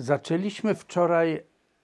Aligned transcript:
Zaczęliśmy 0.00 0.74
wczoraj 0.74 1.42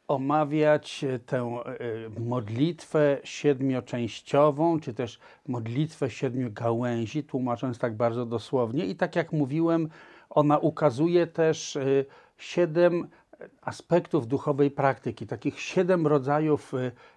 omawiać 0.09 1.05
e, 1.05 1.19
tę 1.19 1.39
e, 1.39 2.21
modlitwę 2.21 3.19
siedmioczęściową, 3.25 4.81
czy 4.81 4.95
też 4.95 5.19
modlitwę 5.49 6.11
siedmiu 6.11 6.53
gałęzi, 6.53 7.25
tłumacząc 7.25 7.79
tak 7.79 7.97
bardzo 7.97 8.27
dosłownie. 8.27 8.87
I 8.87 8.97
tak 8.97 9.17
jak 9.17 9.33
mówiłem, 9.33 9.89
ona 10.31 10.59
ukazuje 10.59 11.27
też 11.27 11.77
e, 11.77 11.83
siedem 12.39 13.09
aspektów 13.63 14.27
duchowej 14.27 14.71
praktyki, 14.71 15.27
takich 15.27 15.61
siedem 15.61 16.07
rodzajów 16.07 16.73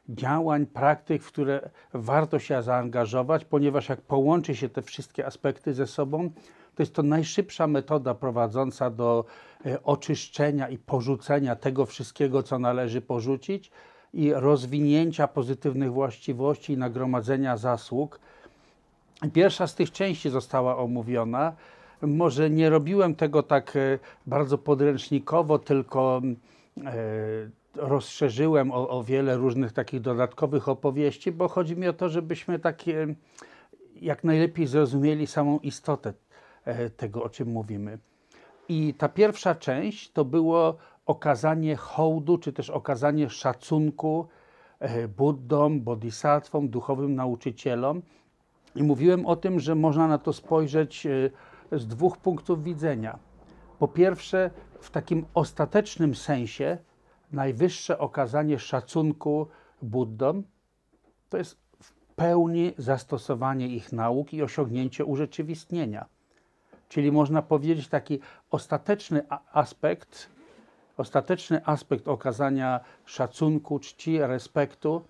działań, 0.09 0.65
praktyk, 0.65 1.23
w 1.23 1.27
które 1.27 1.69
warto 1.93 2.39
się 2.39 2.63
zaangażować, 2.63 3.45
ponieważ 3.45 3.89
jak 3.89 4.01
połączy 4.01 4.55
się 4.55 4.69
te 4.69 4.81
wszystkie 4.81 5.25
aspekty 5.25 5.73
ze 5.73 5.87
sobą, 5.87 6.31
to 6.79 6.83
jest 6.83 6.95
to 6.95 7.03
najszybsza 7.03 7.67
metoda 7.67 8.13
prowadząca 8.13 8.89
do 8.89 9.25
e, 9.65 9.83
oczyszczenia 9.83 10.69
i 10.69 10.77
porzucenia 10.77 11.55
tego 11.55 11.85
wszystkiego, 11.85 12.43
co 12.43 12.59
należy 12.59 13.01
porzucić 13.01 13.71
i 14.13 14.33
rozwinięcia 14.33 15.27
pozytywnych 15.27 15.93
właściwości 15.93 16.73
i 16.73 16.77
nagromadzenia 16.77 17.57
zasług. 17.57 18.19
Pierwsza 19.33 19.67
z 19.67 19.75
tych 19.75 19.91
części 19.91 20.29
została 20.29 20.77
omówiona. 20.77 21.53
Może 22.01 22.49
nie 22.49 22.69
robiłem 22.69 23.15
tego 23.15 23.43
tak 23.43 23.75
e, 23.75 23.99
bardzo 24.27 24.57
podręcznikowo, 24.57 25.59
tylko 25.59 26.21
e, 26.85 26.93
rozszerzyłem 27.75 28.71
o, 28.71 28.89
o 28.89 29.03
wiele 29.03 29.37
różnych 29.37 29.71
takich 29.71 30.01
dodatkowych 30.01 30.69
opowieści, 30.69 31.31
bo 31.31 31.47
chodzi 31.47 31.77
mi 31.77 31.87
o 31.87 31.93
to, 31.93 32.09
żebyśmy 32.09 32.59
takie 32.59 33.15
jak 33.95 34.23
najlepiej 34.23 34.67
zrozumieli 34.67 35.27
samą 35.27 35.59
istotę 35.59 36.13
tego, 36.97 37.23
o 37.23 37.29
czym 37.29 37.49
mówimy. 37.49 37.99
I 38.69 38.93
ta 38.93 39.09
pierwsza 39.09 39.55
część 39.55 40.11
to 40.11 40.25
było 40.25 40.77
okazanie 41.05 41.75
hołdu, 41.75 42.37
czy 42.37 42.53
też 42.53 42.69
okazanie 42.69 43.29
szacunku 43.29 44.27
e, 44.79 45.07
Buddom, 45.07 45.81
bodhisattwom, 45.81 46.69
duchowym 46.69 47.15
nauczycielom. 47.15 48.01
I 48.75 48.83
mówiłem 48.83 49.25
o 49.25 49.35
tym, 49.35 49.59
że 49.59 49.75
można 49.75 50.07
na 50.07 50.17
to 50.17 50.33
spojrzeć 50.33 51.05
e, 51.05 51.29
z 51.71 51.87
dwóch 51.87 52.17
punktów 52.17 52.63
widzenia. 52.63 53.19
Po 53.79 53.87
pierwsze, 53.87 54.51
w 54.79 54.91
takim 54.91 55.25
ostatecznym 55.33 56.15
sensie, 56.15 56.77
najwyższe 57.31 57.99
okazanie 57.99 58.59
szacunku 58.59 59.47
Buddom 59.81 60.43
to 61.29 61.37
jest 61.37 61.59
w 61.83 61.93
pełni 62.15 62.73
zastosowanie 62.77 63.67
ich 63.67 63.91
nauk 63.91 64.33
i 64.33 64.43
osiągnięcie 64.43 65.05
urzeczywistnienia. 65.05 66.05
Czyli 66.89 67.11
można 67.11 67.41
powiedzieć 67.41 67.87
taki 67.87 68.19
ostateczny 68.51 69.21
aspekt, 69.51 70.29
ostateczny 70.97 71.65
aspekt 71.65 72.07
okazania 72.07 72.79
szacunku, 73.05 73.79
czci, 73.79 74.19
respektu, 74.19 75.01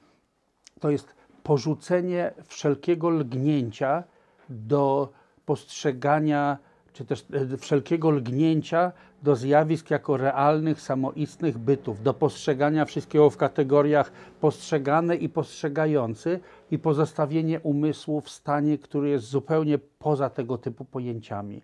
to 0.80 0.90
jest 0.90 1.16
porzucenie 1.44 2.34
wszelkiego 2.48 3.10
lgnięcia 3.10 4.04
do 4.50 5.10
postrzegania, 5.46 6.58
czy 6.94 7.06
też 7.06 7.26
e, 7.54 7.58
wszelkiego 7.58 8.10
lgnięcia 8.10 8.92
do 9.24 9.36
zjawisk 9.36 9.90
jako 9.90 10.18
realnych, 10.18 10.82
samoistnych 10.82 11.58
bytów, 11.58 12.04
do 12.04 12.14
postrzegania 12.14 12.86
wszystkiego 12.86 13.30
w 13.30 13.38
kategoriach 13.38 14.12
postrzegane 14.42 15.16
i 15.16 15.30
postrzegający 15.30 16.40
i 16.72 16.80
pozostawienie 16.80 17.60
umysłu 17.60 18.22
w 18.22 18.30
stanie, 18.30 18.78
który 18.78 19.10
jest 19.10 19.26
zupełnie 19.26 19.78
poza 19.78 20.30
tego 20.30 20.58
typu 20.58 20.86
pojęciami 20.86 21.62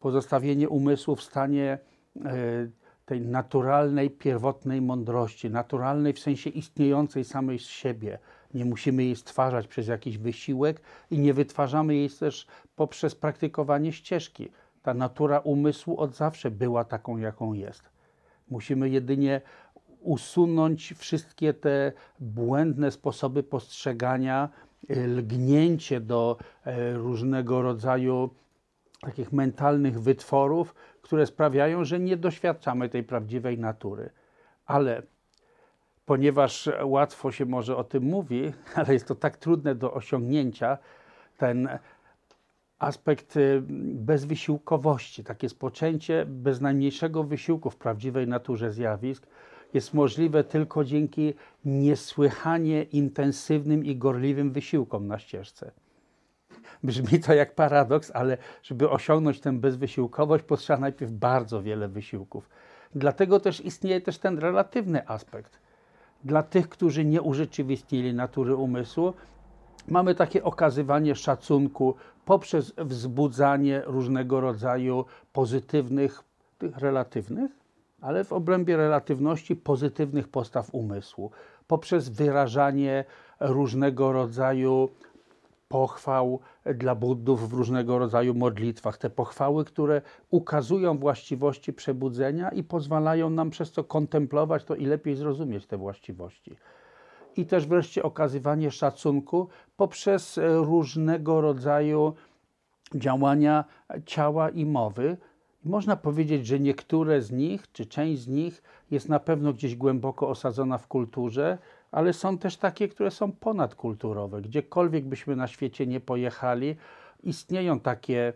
pozostawienie 0.00 0.68
umysłu 0.68 1.16
w 1.16 1.22
stanie 1.22 1.78
e, 2.24 2.32
tej 3.06 3.20
naturalnej, 3.20 4.10
pierwotnej 4.10 4.80
mądrości, 4.80 5.50
naturalnej 5.50 6.12
w 6.12 6.18
sensie 6.18 6.50
istniejącej 6.50 7.24
samej 7.24 7.58
z 7.58 7.66
siebie. 7.66 8.18
Nie 8.54 8.64
musimy 8.64 9.04
jej 9.04 9.16
stwarzać 9.16 9.66
przez 9.66 9.88
jakiś 9.88 10.18
wysiłek 10.18 10.80
i 11.10 11.18
nie 11.18 11.34
wytwarzamy 11.34 11.94
jej 11.94 12.10
też 12.10 12.46
poprzez 12.76 13.14
praktykowanie 13.14 13.92
ścieżki. 13.92 14.48
Ta 14.82 14.94
natura 14.94 15.38
umysłu 15.38 16.00
od 16.00 16.14
zawsze 16.14 16.50
była 16.50 16.84
taką, 16.84 17.16
jaką 17.16 17.52
jest. 17.52 17.82
Musimy 18.50 18.88
jedynie 18.88 19.40
usunąć 20.00 20.94
wszystkie 20.96 21.54
te 21.54 21.92
błędne 22.20 22.90
sposoby 22.90 23.42
postrzegania, 23.42 24.48
e, 24.88 25.06
lgnięcie 25.06 26.00
do 26.00 26.38
e, 26.64 26.92
różnego 26.92 27.62
rodzaju 27.62 28.30
takich 29.00 29.32
mentalnych 29.32 30.00
wytworów, 30.00 30.74
które 31.02 31.26
sprawiają, 31.26 31.84
że 31.84 32.00
nie 32.00 32.16
doświadczamy 32.16 32.88
tej 32.88 33.02
prawdziwej 33.02 33.58
natury. 33.58 34.10
Ale 34.66 35.02
ponieważ 36.06 36.68
łatwo 36.84 37.32
się 37.32 37.46
może 37.46 37.76
o 37.76 37.84
tym 37.84 38.02
mówi, 38.02 38.52
ale 38.74 38.92
jest 38.92 39.06
to 39.06 39.14
tak 39.14 39.36
trudne 39.36 39.74
do 39.74 39.94
osiągnięcia, 39.94 40.78
ten 41.36 41.68
aspekt 42.78 43.36
y, 43.36 43.62
bezwysiłkowości, 43.94 45.24
takie 45.24 45.48
spoczęcie 45.48 46.24
bez 46.28 46.60
najmniejszego 46.60 47.24
wysiłku 47.24 47.70
w 47.70 47.76
prawdziwej 47.76 48.28
naturze 48.28 48.72
zjawisk, 48.72 49.26
jest 49.74 49.94
możliwe 49.94 50.44
tylko 50.44 50.84
dzięki 50.84 51.34
niesłychanie 51.64 52.82
intensywnym 52.82 53.84
i 53.84 53.96
gorliwym 53.96 54.52
wysiłkom 54.52 55.06
na 55.06 55.18
ścieżce. 55.18 55.70
Brzmi 56.82 57.20
to 57.20 57.34
jak 57.34 57.54
paradoks, 57.54 58.10
ale 58.14 58.38
żeby 58.62 58.90
osiągnąć 58.90 59.40
tę 59.40 59.52
bezwysiłkowość, 59.52 60.44
potrzeba 60.44 60.80
najpierw 60.80 61.12
bardzo 61.12 61.62
wiele 61.62 61.88
wysiłków. 61.88 62.48
Dlatego 62.94 63.40
też 63.40 63.60
istnieje 63.60 64.00
też 64.00 64.18
ten 64.18 64.38
relatywny 64.38 65.08
aspekt. 65.08 65.58
Dla 66.24 66.42
tych, 66.42 66.68
którzy 66.68 67.04
nie 67.04 67.22
urzeczywistnili 67.22 68.14
natury 68.14 68.56
umysłu, 68.56 69.14
mamy 69.88 70.14
takie 70.14 70.44
okazywanie 70.44 71.14
szacunku 71.14 71.94
poprzez 72.24 72.72
wzbudzanie 72.78 73.82
różnego 73.86 74.40
rodzaju 74.40 75.04
pozytywnych, 75.32 76.22
tych 76.58 76.78
relatywnych, 76.78 77.59
ale 78.00 78.24
w 78.24 78.32
obrębie 78.32 78.76
relatywności 78.76 79.56
pozytywnych 79.56 80.28
postaw 80.28 80.74
umysłu, 80.74 81.30
poprzez 81.66 82.08
wyrażanie 82.08 83.04
różnego 83.40 84.12
rodzaju 84.12 84.88
pochwał 85.68 86.40
dla 86.74 86.94
Buddów 86.94 87.50
w 87.50 87.52
różnego 87.52 87.98
rodzaju 87.98 88.34
modlitwach. 88.34 88.98
Te 88.98 89.10
pochwały, 89.10 89.64
które 89.64 90.02
ukazują 90.30 90.98
właściwości 90.98 91.72
przebudzenia 91.72 92.48
i 92.48 92.62
pozwalają 92.62 93.30
nam 93.30 93.50
przez 93.50 93.72
to 93.72 93.84
kontemplować 93.84 94.64
to 94.64 94.74
i 94.74 94.86
lepiej 94.86 95.16
zrozumieć 95.16 95.66
te 95.66 95.76
właściwości. 95.76 96.56
I 97.36 97.46
też 97.46 97.66
wreszcie 97.66 98.02
okazywanie 98.02 98.70
szacunku 98.70 99.48
poprzez 99.76 100.40
różnego 100.42 101.40
rodzaju 101.40 102.14
działania 102.94 103.64
ciała 104.06 104.48
i 104.48 104.66
mowy. 104.66 105.16
Można 105.64 105.96
powiedzieć, 105.96 106.46
że 106.46 106.60
niektóre 106.60 107.22
z 107.22 107.32
nich, 107.32 107.72
czy 107.72 107.86
część 107.86 108.22
z 108.22 108.28
nich 108.28 108.62
jest 108.90 109.08
na 109.08 109.20
pewno 109.20 109.52
gdzieś 109.52 109.76
głęboko 109.76 110.28
osadzona 110.28 110.78
w 110.78 110.86
kulturze, 110.86 111.58
ale 111.90 112.12
są 112.12 112.38
też 112.38 112.56
takie, 112.56 112.88
które 112.88 113.10
są 113.10 113.32
ponadkulturowe. 113.32 114.42
Gdziekolwiek 114.42 115.04
byśmy 115.04 115.36
na 115.36 115.46
świecie 115.46 115.86
nie 115.86 116.00
pojechali, 116.00 116.76
istnieją 117.22 117.80
takie, 117.80 118.32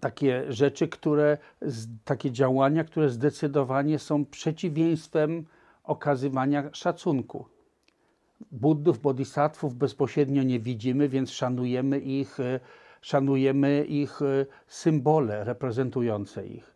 takie 0.00 0.52
rzeczy, 0.52 0.88
które, 0.88 1.38
takie 2.04 2.30
działania, 2.30 2.84
które 2.84 3.10
zdecydowanie 3.10 3.98
są 3.98 4.24
przeciwieństwem 4.24 5.46
okazywania 5.84 6.70
szacunku. 6.72 7.46
Buddów, 8.52 8.98
bodhisattvów 8.98 9.74
bezpośrednio 9.74 10.42
nie 10.42 10.60
widzimy, 10.60 11.08
więc 11.08 11.30
szanujemy 11.30 11.98
ich, 11.98 12.38
szanujemy 13.04 13.84
ich 13.84 14.20
symbole 14.66 15.44
reprezentujące 15.44 16.46
ich 16.46 16.74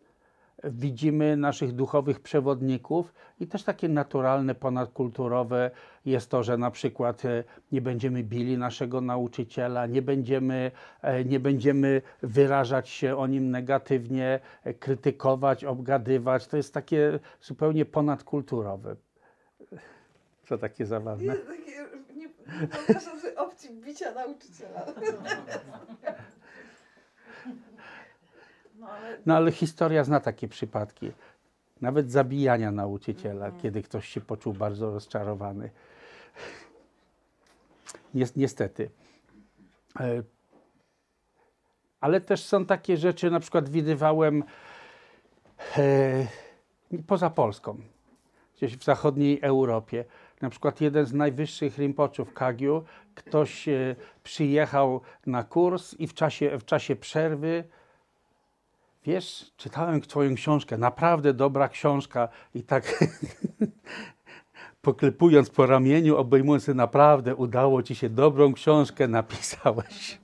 widzimy 0.63 1.37
naszych 1.37 1.71
duchowych 1.71 2.19
przewodników 2.19 3.13
i 3.39 3.47
też 3.47 3.63
takie 3.63 3.89
naturalne, 3.89 4.55
ponadkulturowe 4.55 5.71
jest 6.05 6.29
to, 6.29 6.43
że 6.43 6.57
na 6.57 6.71
przykład 6.71 7.25
e, 7.25 7.43
nie 7.71 7.81
będziemy 7.81 8.23
bili 8.23 8.57
naszego 8.57 9.01
nauczyciela, 9.01 9.85
nie 9.85 10.01
będziemy, 10.01 10.71
e, 11.01 11.25
nie 11.25 11.39
będziemy 11.39 12.01
wyrażać 12.21 12.89
się 12.89 13.17
o 13.17 13.27
nim 13.27 13.51
negatywnie, 13.51 14.39
e, 14.63 14.73
krytykować, 14.73 15.65
obgadywać. 15.65 16.47
To 16.47 16.57
jest 16.57 16.73
takie 16.73 17.19
zupełnie 17.41 17.85
ponadkulturowe. 17.85 18.95
Co 20.43 20.57
takie 20.57 20.85
zabawne? 20.85 21.35
Wyobrażam 22.59 23.19
sobie 23.19 23.35
opcji 23.35 23.69
bicia 23.69 24.11
nauczyciela. 24.11 24.85
No 28.79 28.89
ale... 28.89 29.17
no 29.25 29.35
ale 29.35 29.51
historia 29.51 30.03
zna 30.03 30.19
takie 30.19 30.47
przypadki. 30.47 31.11
Nawet 31.81 32.11
zabijania 32.11 32.71
nauczyciela, 32.71 33.45
mhm. 33.45 33.61
kiedy 33.61 33.83
ktoś 33.83 34.09
się 34.09 34.21
poczuł 34.21 34.53
bardzo 34.53 34.91
rozczarowany. 34.91 35.69
Niestety. 38.35 38.89
E, 39.99 40.23
ale 42.01 42.21
też 42.21 42.43
są 42.43 42.65
takie 42.65 42.97
rzeczy, 42.97 43.31
na 43.31 43.39
przykład 43.39 43.69
widywałem 43.69 44.43
e, 45.77 46.27
poza 47.07 47.29
Polską, 47.29 47.77
gdzieś 48.57 48.77
w 48.77 48.83
zachodniej 48.83 49.39
Europie. 49.41 50.05
Na 50.41 50.49
przykład 50.49 50.81
jeden 50.81 51.05
z 51.05 51.13
najwyższych 51.13 51.77
rimpoczów 51.77 52.33
Kagiu, 52.33 52.83
ktoś 53.15 53.67
e, 53.67 53.95
przyjechał 54.23 55.01
na 55.25 55.43
kurs 55.43 55.93
i 55.93 56.07
w 56.07 56.13
czasie, 56.13 56.57
w 56.57 56.65
czasie 56.65 56.95
przerwy 56.95 57.63
Wiesz, 59.05 59.51
czytałem 59.57 60.01
Twoją 60.01 60.35
książkę, 60.35 60.77
naprawdę 60.77 61.33
dobra 61.33 61.69
książka 61.69 62.29
i 62.53 62.63
tak 62.63 63.05
poklepując 64.81 65.49
po 65.49 65.65
ramieniu, 65.65 66.17
obejmując 66.17 66.65
się, 66.65 66.73
naprawdę 66.73 67.35
udało 67.35 67.83
Ci 67.83 67.95
się, 67.95 68.09
dobrą 68.09 68.53
książkę 68.53 69.07
napisałeś. 69.07 70.19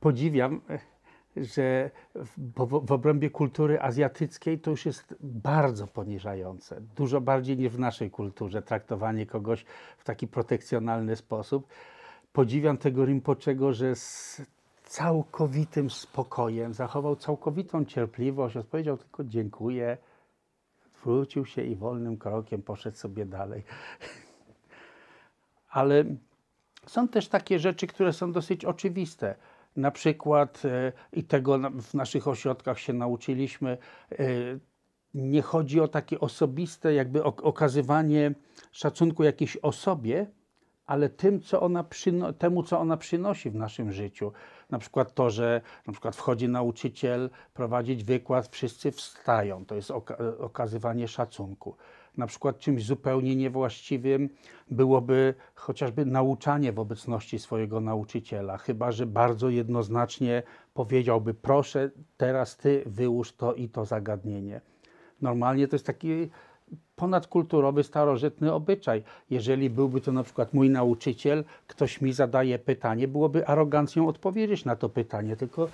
Podziwiam, 0.00 0.60
że 1.36 1.90
w, 2.14 2.66
w, 2.86 2.92
obrębie 2.92 3.30
kultury 3.30 3.80
azjatyckiej 3.80 4.58
to 4.58 4.70
już 4.70 4.86
jest 4.86 5.14
bardzo 5.20 5.86
poniżające. 5.86 6.80
Dużo 6.96 7.20
bardziej 7.20 7.56
niż 7.56 7.72
w 7.72 7.78
naszej 7.78 8.10
kulturze, 8.10 8.62
traktowanie 8.62 9.26
kogoś 9.26 9.64
w 9.98 10.04
taki 10.04 10.28
protekcjonalny 10.28 11.16
sposób 11.16 11.66
podziwiam 12.32 12.78
tego 12.78 13.04
Rinpoczego, 13.04 13.72
że 13.72 13.96
z 13.96 14.42
całkowitym 14.84 15.90
spokojem 15.90 16.74
zachował 16.74 17.16
całkowitą 17.16 17.84
cierpliwość, 17.84 18.56
odpowiedział 18.56 18.96
tylko 18.96 19.24
dziękuję, 19.24 19.98
wrócił 21.04 21.46
się 21.46 21.62
i 21.62 21.76
wolnym 21.76 22.16
krokiem 22.16 22.62
poszedł 22.62 22.96
sobie 22.96 23.26
dalej. 23.26 23.62
Ale 25.70 26.04
są 26.86 27.08
też 27.08 27.28
takie 27.28 27.58
rzeczy, 27.58 27.86
które 27.86 28.12
są 28.12 28.32
dosyć 28.32 28.64
oczywiste. 28.64 29.34
Na 29.76 29.90
przykład, 29.90 30.62
e, 30.64 30.92
i 31.12 31.24
tego 31.24 31.58
w 31.82 31.94
naszych 31.94 32.28
ośrodkach 32.28 32.78
się 32.78 32.92
nauczyliśmy, 32.92 33.78
e, 34.12 34.16
nie 35.14 35.42
chodzi 35.42 35.80
o 35.80 35.88
takie 35.88 36.20
osobiste, 36.20 36.94
jakby 36.94 37.24
okazywanie 37.24 38.34
szacunku 38.72 39.24
jakiejś 39.24 39.56
osobie, 39.56 40.26
ale 40.86 41.08
tym, 41.08 41.40
co 41.40 41.60
ona 41.60 41.84
temu, 42.38 42.62
co 42.62 42.80
ona 42.80 42.96
przynosi 42.96 43.50
w 43.50 43.54
naszym 43.54 43.92
życiu. 43.92 44.32
Na 44.70 44.78
przykład 44.78 45.14
to, 45.14 45.30
że 45.30 45.60
na 45.86 45.92
przykład 45.92 46.16
wchodzi 46.16 46.48
nauczyciel 46.48 47.30
prowadzić 47.54 48.04
wykład, 48.04 48.48
wszyscy 48.48 48.90
wstają. 48.90 49.64
To 49.66 49.74
jest 49.74 49.90
oka- 49.90 50.38
okazywanie 50.38 51.08
szacunku. 51.08 51.76
Na 52.16 52.26
przykład 52.26 52.58
czymś 52.58 52.84
zupełnie 52.84 53.36
niewłaściwym 53.36 54.28
byłoby 54.70 55.34
chociażby 55.54 56.06
nauczanie 56.06 56.72
w 56.72 56.78
obecności 56.78 57.38
swojego 57.38 57.80
nauczyciela, 57.80 58.58
chyba 58.58 58.92
że 58.92 59.06
bardzo 59.06 59.48
jednoznacznie 59.48 60.42
powiedziałby: 60.74 61.34
Proszę, 61.34 61.90
teraz 62.16 62.56
ty 62.56 62.82
wyłóż 62.86 63.32
to 63.32 63.54
i 63.54 63.68
to 63.68 63.84
zagadnienie. 63.84 64.60
Normalnie 65.22 65.68
to 65.68 65.76
jest 65.76 65.86
taki 65.86 66.28
ponadkulturowy, 66.96 67.82
starożytny 67.82 68.52
obyczaj. 68.52 69.02
Jeżeli 69.30 69.70
byłby 69.70 70.00
to 70.00 70.12
na 70.12 70.22
przykład 70.22 70.54
mój 70.54 70.70
nauczyciel, 70.70 71.44
ktoś 71.66 72.00
mi 72.00 72.12
zadaje 72.12 72.58
pytanie, 72.58 73.08
byłoby 73.08 73.46
arogancją 73.46 74.08
odpowiedzieć 74.08 74.64
na 74.64 74.76
to 74.76 74.88
pytanie, 74.88 75.36
tylko 75.36 75.68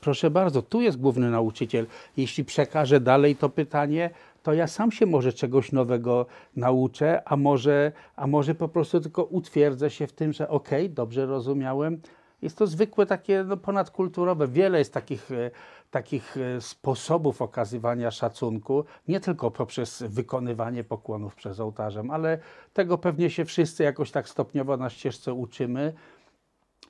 proszę 0.00 0.30
bardzo, 0.30 0.62
tu 0.62 0.80
jest 0.80 1.00
główny 1.00 1.30
nauczyciel. 1.30 1.86
Jeśli 2.16 2.44
przekażę 2.44 3.00
dalej 3.00 3.36
to 3.36 3.48
pytanie, 3.48 4.10
to 4.42 4.52
ja 4.52 4.66
sam 4.66 4.92
się 4.92 5.06
może 5.06 5.32
czegoś 5.32 5.72
nowego 5.72 6.26
nauczę, 6.56 7.22
a 7.24 7.36
może, 7.36 7.92
a 8.16 8.26
może 8.26 8.54
po 8.54 8.68
prostu 8.68 9.00
tylko 9.00 9.24
utwierdzę 9.24 9.90
się 9.90 10.06
w 10.06 10.12
tym, 10.12 10.32
że 10.32 10.48
okej, 10.48 10.84
okay, 10.84 10.94
dobrze 10.94 11.26
rozumiałem. 11.26 12.00
Jest 12.42 12.58
to 12.58 12.66
zwykłe 12.66 13.06
takie 13.06 13.44
no, 13.44 13.56
ponadkulturowe. 13.56 14.48
Wiele 14.48 14.78
jest 14.78 14.94
takich 14.94 15.30
e, 15.32 15.50
takich 15.90 16.36
e, 16.36 16.60
sposobów 16.60 17.42
okazywania 17.42 18.10
szacunku, 18.10 18.84
nie 19.08 19.20
tylko 19.20 19.50
poprzez 19.50 20.02
wykonywanie 20.02 20.84
pokłonów 20.84 21.34
przez 21.34 21.60
ołtarzem, 21.60 22.10
ale 22.10 22.38
tego 22.72 22.98
pewnie 22.98 23.30
się 23.30 23.44
wszyscy 23.44 23.82
jakoś 23.82 24.10
tak 24.10 24.28
stopniowo 24.28 24.76
na 24.76 24.90
ścieżce 24.90 25.32
uczymy 25.32 25.92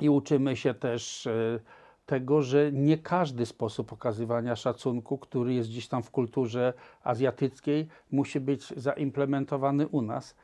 i 0.01 0.11
uczymy 0.11 0.57
się 0.57 0.75
też 0.75 1.27
e, 1.27 1.61
tego, 2.09 2.43
że 2.43 2.73
nie 2.73 2.99
każdy 2.99 3.47
sposób 3.47 3.93
okazywania 3.93 4.57
szacunku, 4.57 5.19
który 5.19 5.55
jest 5.55 5.69
gdzieś 5.69 5.89
tam 5.89 6.03
w 6.03 6.11
kulturze 6.11 6.73
azjatyckiej, 7.03 7.89
musi 8.11 8.41
być 8.41 8.69
zaimplementowany 8.77 9.89
u 9.89 10.03
nas. 10.03 10.35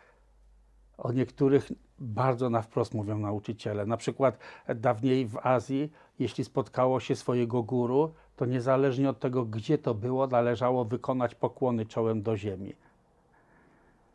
O 0.99 1.12
niektórych 1.12 1.72
bardzo 1.99 2.50
na 2.50 2.62
wprost 2.62 2.94
mówią 2.94 3.19
nauczyciele. 3.19 3.87
Na 3.87 3.96
przykład 3.96 4.38
dawniej 4.75 5.26
w 5.26 5.38
Azji, 5.46 5.93
jeśli 6.19 6.44
spotkało 6.44 7.00
się 7.00 7.16
swojego 7.16 7.62
guru, 7.62 8.14
to 8.37 8.46
niezależnie 8.46 9.10
od 9.10 9.20
tego, 9.20 9.44
gdzie 9.44 9.78
to 9.78 9.94
było, 9.94 10.26
należało 10.26 10.84
wykonać 10.84 11.34
pokłony 11.34 11.87
czołem 11.87 12.22
do 12.22 12.37
ziemi. 12.37 12.75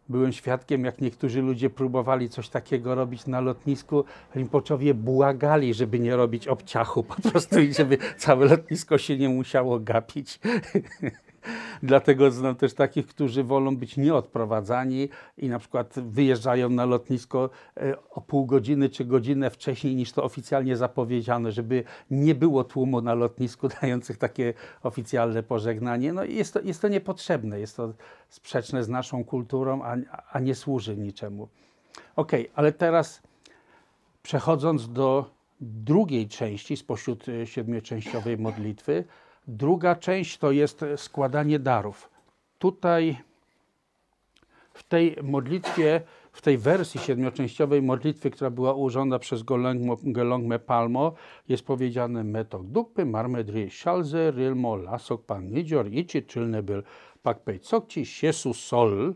Byłem 0.10 0.34
świadkiem, 0.34 0.86
jak 0.86 1.02
niektórzy 1.02 1.42
ludzie 1.42 1.70
próbowali 1.70 2.30
coś 2.30 2.50
takiego 2.50 2.96
robić 2.96 3.28
na 3.28 3.42
lotnisku. 3.42 4.04
Rimpoczowie 4.36 4.94
błagali, 4.94 5.74
żeby 5.74 6.00
nie 6.00 6.16
robić 6.16 6.48
obciachu 6.48 7.04
po 7.04 7.22
prostu 7.22 7.60
i 7.60 7.74
żeby 7.74 7.98
całe 8.18 8.46
lotnisko 8.46 8.98
się 8.98 9.18
nie 9.18 9.30
musiało 9.30 9.80
gapić. 9.80 10.40
Dlatego 11.84 12.32
znam 12.32 12.56
też 12.56 12.74
takich, 12.74 13.08
którzy 13.08 13.44
wolą 13.44 13.78
być 13.78 13.98
nieodprowadzani 13.98 15.10
i 15.38 15.50
na 15.50 15.60
przykład 15.60 15.94
wyjeżdżają 16.00 16.70
na 16.70 16.86
lotnisko 16.86 17.50
e, 17.78 17.96
o 18.12 18.22
pół 18.22 18.46
godziny 18.46 18.90
czy 18.90 19.06
godzinę 19.06 19.50
wcześniej 19.50 19.96
niż 19.96 20.12
to 20.12 20.24
oficjalnie 20.24 20.78
zapowiedziane, 20.78 21.52
żeby 21.52 21.84
nie 22.12 22.36
było 22.36 22.64
tłumu 22.64 23.02
na 23.02 23.14
lotnisku 23.14 23.68
dających 23.82 24.18
takie 24.18 24.54
oficjalne 24.84 25.44
pożegnanie. 25.44 26.14
No 26.14 26.24
jest 26.24 26.54
to, 26.54 26.62
jest 26.62 26.82
to 26.82 26.88
niepotrzebne, 26.88 27.60
jest 27.60 27.78
to 27.78 27.94
sprzeczne 28.30 28.84
z 28.84 28.90
naszą 28.90 29.24
kulturą, 29.24 29.84
a, 29.84 29.96
a 30.32 30.40
nie 30.40 30.56
służy 30.56 30.98
niczemu. 30.98 31.48
Ok, 32.16 32.32
ale 32.56 32.72
teraz 32.72 33.22
przechodząc 34.24 34.90
do 34.94 35.40
drugiej 35.62 36.28
części 36.28 36.78
spośród 36.78 37.30
e, 37.30 37.48
siedmioczęściowej 37.48 38.38
modlitwy, 38.38 39.04
Druga 39.50 39.96
część 39.96 40.38
to 40.38 40.52
jest 40.52 40.86
składanie 40.98 41.60
darów. 41.60 42.10
Tutaj 42.60 43.18
w 44.74 44.84
tej 44.84 45.16
modlitwie, 45.24 46.02
w 46.32 46.42
tej 46.42 46.58
wersji 46.58 47.00
siedmioczęściowej 47.00 47.82
modlitwy, 47.82 48.32
która 48.32 48.50
była 48.50 48.74
ułożona 48.74 49.20
przez 49.20 49.44
Gelongme 50.04 50.60
Palmo, 50.60 51.14
jest 51.48 51.66
powiedziane 51.66 52.24
metok 52.24 52.64
dukpy 52.64 53.06
marmedri 53.06 53.70
szalze 53.70 54.32
rilmo 54.32 54.76
lasok 54.76 55.26
pan 55.26 55.52
nidzior 55.52 55.88
ichi 55.92 56.24
czylne 56.24 56.64
byl 56.64 56.84
pak 57.24 57.40
pejcokci 57.40 58.06
siesu 58.06 58.54
sol 58.54 59.16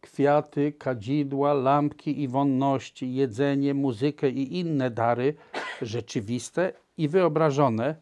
kwiaty, 0.00 0.72
kadzidła, 0.72 1.54
lampki 1.54 2.22
i 2.22 2.28
wonności, 2.28 3.14
jedzenie, 3.14 3.74
muzykę 3.74 4.30
i 4.30 4.58
inne 4.58 4.90
dary 4.90 5.34
rzeczywiste 5.82 6.72
i 6.98 7.08
wyobrażone 7.08 7.96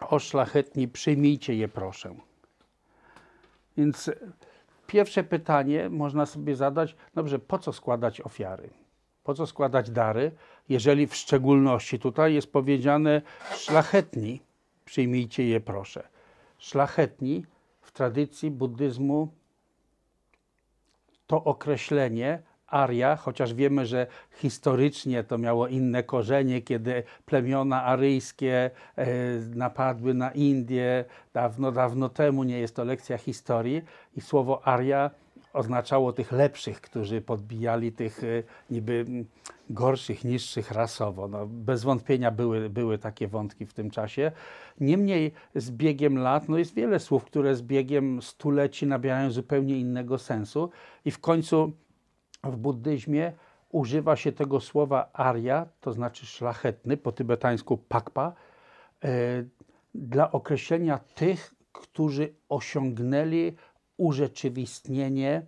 o 0.00 0.18
szlachetni, 0.18 0.88
przyjmijcie 0.88 1.54
je 1.54 1.68
proszę. 1.68 2.14
Więc 3.76 4.10
pierwsze 4.86 5.24
pytanie 5.24 5.88
można 5.90 6.26
sobie 6.26 6.56
zadać, 6.56 6.96
dobrze, 7.14 7.38
po 7.38 7.58
co 7.58 7.72
składać 7.72 8.20
ofiary? 8.20 8.70
Po 9.24 9.34
co 9.34 9.46
składać 9.46 9.90
dary, 9.90 10.32
jeżeli 10.68 11.06
w 11.06 11.16
szczególności 11.16 11.98
tutaj 11.98 12.34
jest 12.34 12.52
powiedziane 12.52 13.22
szlachetni, 13.56 14.40
przyjmijcie 14.84 15.48
je 15.48 15.60
proszę. 15.60 16.08
Szlachetni 16.58 17.44
w 17.80 17.92
tradycji 17.92 18.50
buddyzmu 18.50 19.28
to 21.26 21.44
określenie 21.44 22.42
Aria, 22.70 23.16
chociaż 23.16 23.54
wiemy, 23.54 23.86
że 23.86 24.06
historycznie 24.32 25.24
to 25.24 25.38
miało 25.38 25.66
inne 25.66 26.02
korzenie, 26.02 26.62
kiedy 26.62 27.02
plemiona 27.26 27.84
aryjskie 27.84 28.70
e, 28.96 29.06
napadły 29.54 30.14
na 30.14 30.30
Indię 30.30 31.04
dawno, 31.32 31.72
dawno 31.72 32.08
temu, 32.08 32.44
nie 32.44 32.58
jest 32.58 32.76
to 32.76 32.84
lekcja 32.84 33.18
historii 33.18 33.82
i 34.16 34.20
słowo 34.20 34.66
Aria 34.68 35.10
oznaczało 35.52 36.12
tych 36.12 36.32
lepszych, 36.32 36.80
którzy 36.80 37.20
podbijali 37.20 37.92
tych 37.92 38.24
e, 38.24 38.42
niby 38.70 39.04
gorszych, 39.70 40.24
niższych 40.24 40.70
rasowo. 40.70 41.28
No, 41.28 41.46
bez 41.46 41.84
wątpienia 41.84 42.30
były, 42.30 42.70
były 42.70 42.98
takie 42.98 43.28
wątki 43.28 43.66
w 43.66 43.72
tym 43.72 43.90
czasie. 43.90 44.32
Niemniej 44.80 45.32
z 45.54 45.70
biegiem 45.70 46.18
lat, 46.18 46.48
no 46.48 46.58
jest 46.58 46.74
wiele 46.74 47.00
słów, 47.00 47.24
które 47.24 47.56
z 47.56 47.62
biegiem 47.62 48.22
stuleci 48.22 48.86
nabierają 48.86 49.30
zupełnie 49.30 49.78
innego 49.78 50.18
sensu 50.18 50.70
i 51.04 51.10
w 51.10 51.18
końcu 51.18 51.72
w 52.50 52.56
buddyzmie 52.56 53.32
używa 53.70 54.16
się 54.16 54.32
tego 54.32 54.60
słowa 54.60 55.10
arya, 55.12 55.66
to 55.80 55.92
znaczy 55.92 56.26
szlachetny, 56.26 56.96
po 56.96 57.12
tybetańsku 57.12 57.78
pakpa, 57.78 58.32
e, 59.04 59.08
dla 59.94 60.32
określenia 60.32 60.98
tych, 60.98 61.54
którzy 61.72 62.34
osiągnęli 62.48 63.56
urzeczywistnienie, 63.96 65.46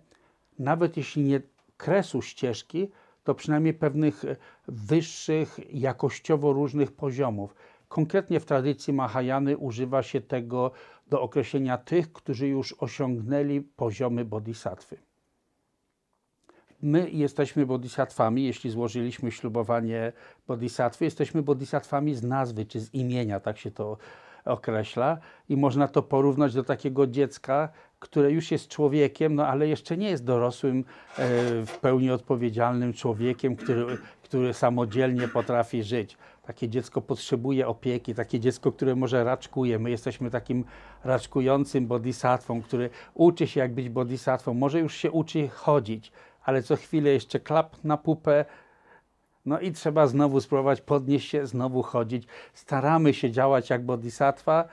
nawet 0.59 0.97
jeśli 0.97 1.23
nie 1.23 1.41
kresu 1.77 2.21
ścieżki, 2.21 2.91
do 3.25 3.35
przynajmniej 3.35 3.73
pewnych 3.73 4.23
wyższych, 4.67 5.59
jakościowo 5.73 6.53
różnych 6.53 6.91
poziomów. 6.91 7.55
Konkretnie 7.87 8.39
w 8.39 8.45
tradycji 8.45 8.93
Mahajany 8.93 9.57
używa 9.57 10.03
się 10.03 10.21
tego 10.21 10.71
do 11.07 11.21
określenia 11.21 11.77
tych, 11.77 12.13
którzy 12.13 12.47
już 12.47 12.73
osiągnęli 12.73 13.61
poziomy 13.61 14.25
bodhisattwy. 14.25 14.97
My 16.81 17.09
jesteśmy 17.09 17.65
bodhisatwami, 17.65 18.43
jeśli 18.43 18.69
złożyliśmy 18.69 19.31
ślubowanie 19.31 20.13
bodhisattwy, 20.47 21.05
jesteśmy 21.05 21.43
bodhisatwami 21.43 22.15
z 22.15 22.23
nazwy 22.23 22.65
czy 22.65 22.79
z 22.79 22.93
imienia, 22.93 23.39
tak 23.39 23.57
się 23.57 23.71
to 23.71 23.97
określa. 24.45 25.17
I 25.49 25.57
można 25.57 25.87
to 25.87 26.03
porównać 26.03 26.53
do 26.53 26.63
takiego 26.63 27.07
dziecka, 27.07 27.69
które 27.99 28.31
już 28.31 28.51
jest 28.51 28.67
człowiekiem, 28.67 29.35
no 29.35 29.47
ale 29.47 29.67
jeszcze 29.67 29.97
nie 29.97 30.09
jest 30.09 30.23
dorosłym, 30.23 30.79
e, 30.79 30.85
w 31.65 31.77
pełni 31.81 32.11
odpowiedzialnym 32.11 32.93
człowiekiem, 32.93 33.55
który, 33.55 33.97
który 34.23 34.53
samodzielnie 34.53 35.27
potrafi 35.27 35.83
żyć. 35.83 36.17
Takie 36.43 36.69
dziecko 36.69 37.01
potrzebuje 37.01 37.67
opieki, 37.67 38.15
takie 38.15 38.39
dziecko, 38.39 38.71
które 38.71 38.95
może 38.95 39.23
raczkuje. 39.23 39.79
My 39.79 39.89
jesteśmy 39.89 40.29
takim 40.29 40.65
raczkującym 41.03 41.87
bodhisatwą, 41.87 42.61
który 42.61 42.89
uczy 43.13 43.47
się 43.47 43.59
jak 43.59 43.73
być 43.73 43.89
bodhisatwą. 43.89 44.53
Może 44.53 44.79
już 44.79 44.95
się 44.95 45.11
uczy 45.11 45.47
chodzić, 45.47 46.11
ale 46.43 46.63
co 46.63 46.75
chwilę 46.75 47.09
jeszcze 47.09 47.39
klap 47.39 47.83
na 47.83 47.97
pupę, 47.97 48.45
no 49.45 49.59
i 49.59 49.71
trzeba 49.71 50.07
znowu 50.07 50.41
spróbować 50.41 50.81
podnieść 50.81 51.29
się, 51.29 51.47
znowu 51.47 51.81
chodzić. 51.81 52.27
Staramy 52.53 53.13
się 53.13 53.31
działać 53.31 53.69
jak 53.69 53.85
bodhisattva, 53.85 54.67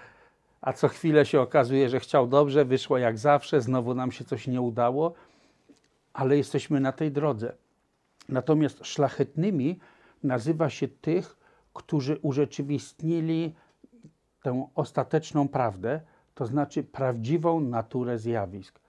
a 0.60 0.72
co 0.72 0.88
chwilę 0.88 1.26
się 1.26 1.40
okazuje, 1.40 1.88
że 1.88 2.00
chciał 2.00 2.26
dobrze, 2.26 2.64
wyszło 2.64 2.98
jak 2.98 3.18
zawsze, 3.18 3.60
znowu 3.60 3.94
nam 3.94 4.12
się 4.12 4.24
coś 4.24 4.46
nie 4.46 4.60
udało, 4.60 5.14
ale 6.12 6.36
jesteśmy 6.36 6.80
na 6.80 6.92
tej 6.92 7.12
drodze. 7.12 7.52
Natomiast 8.28 8.86
szlachetnymi 8.86 9.78
nazywa 10.22 10.70
się 10.70 10.88
tych, 10.88 11.36
którzy 11.74 12.18
urzeczywistnili 12.22 13.54
tę 14.42 14.68
ostateczną 14.74 15.48
prawdę, 15.48 16.00
to 16.34 16.46
znaczy 16.46 16.82
prawdziwą 16.82 17.60
naturę 17.60 18.18
zjawisk 18.18 18.80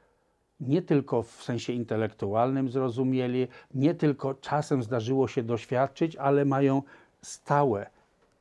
nie 0.60 0.82
tylko 0.82 1.24
w 1.24 1.44
sensie 1.44 1.74
intelektualnym 1.74 2.70
zrozumieli, 2.70 3.48
nie 3.74 3.96
tylko 3.96 4.34
czasem 4.34 4.84
zdarzyło 4.84 5.28
się 5.28 5.44
doświadczyć, 5.44 6.16
ale 6.16 6.46
mają 6.46 6.84
stałe 7.22 7.90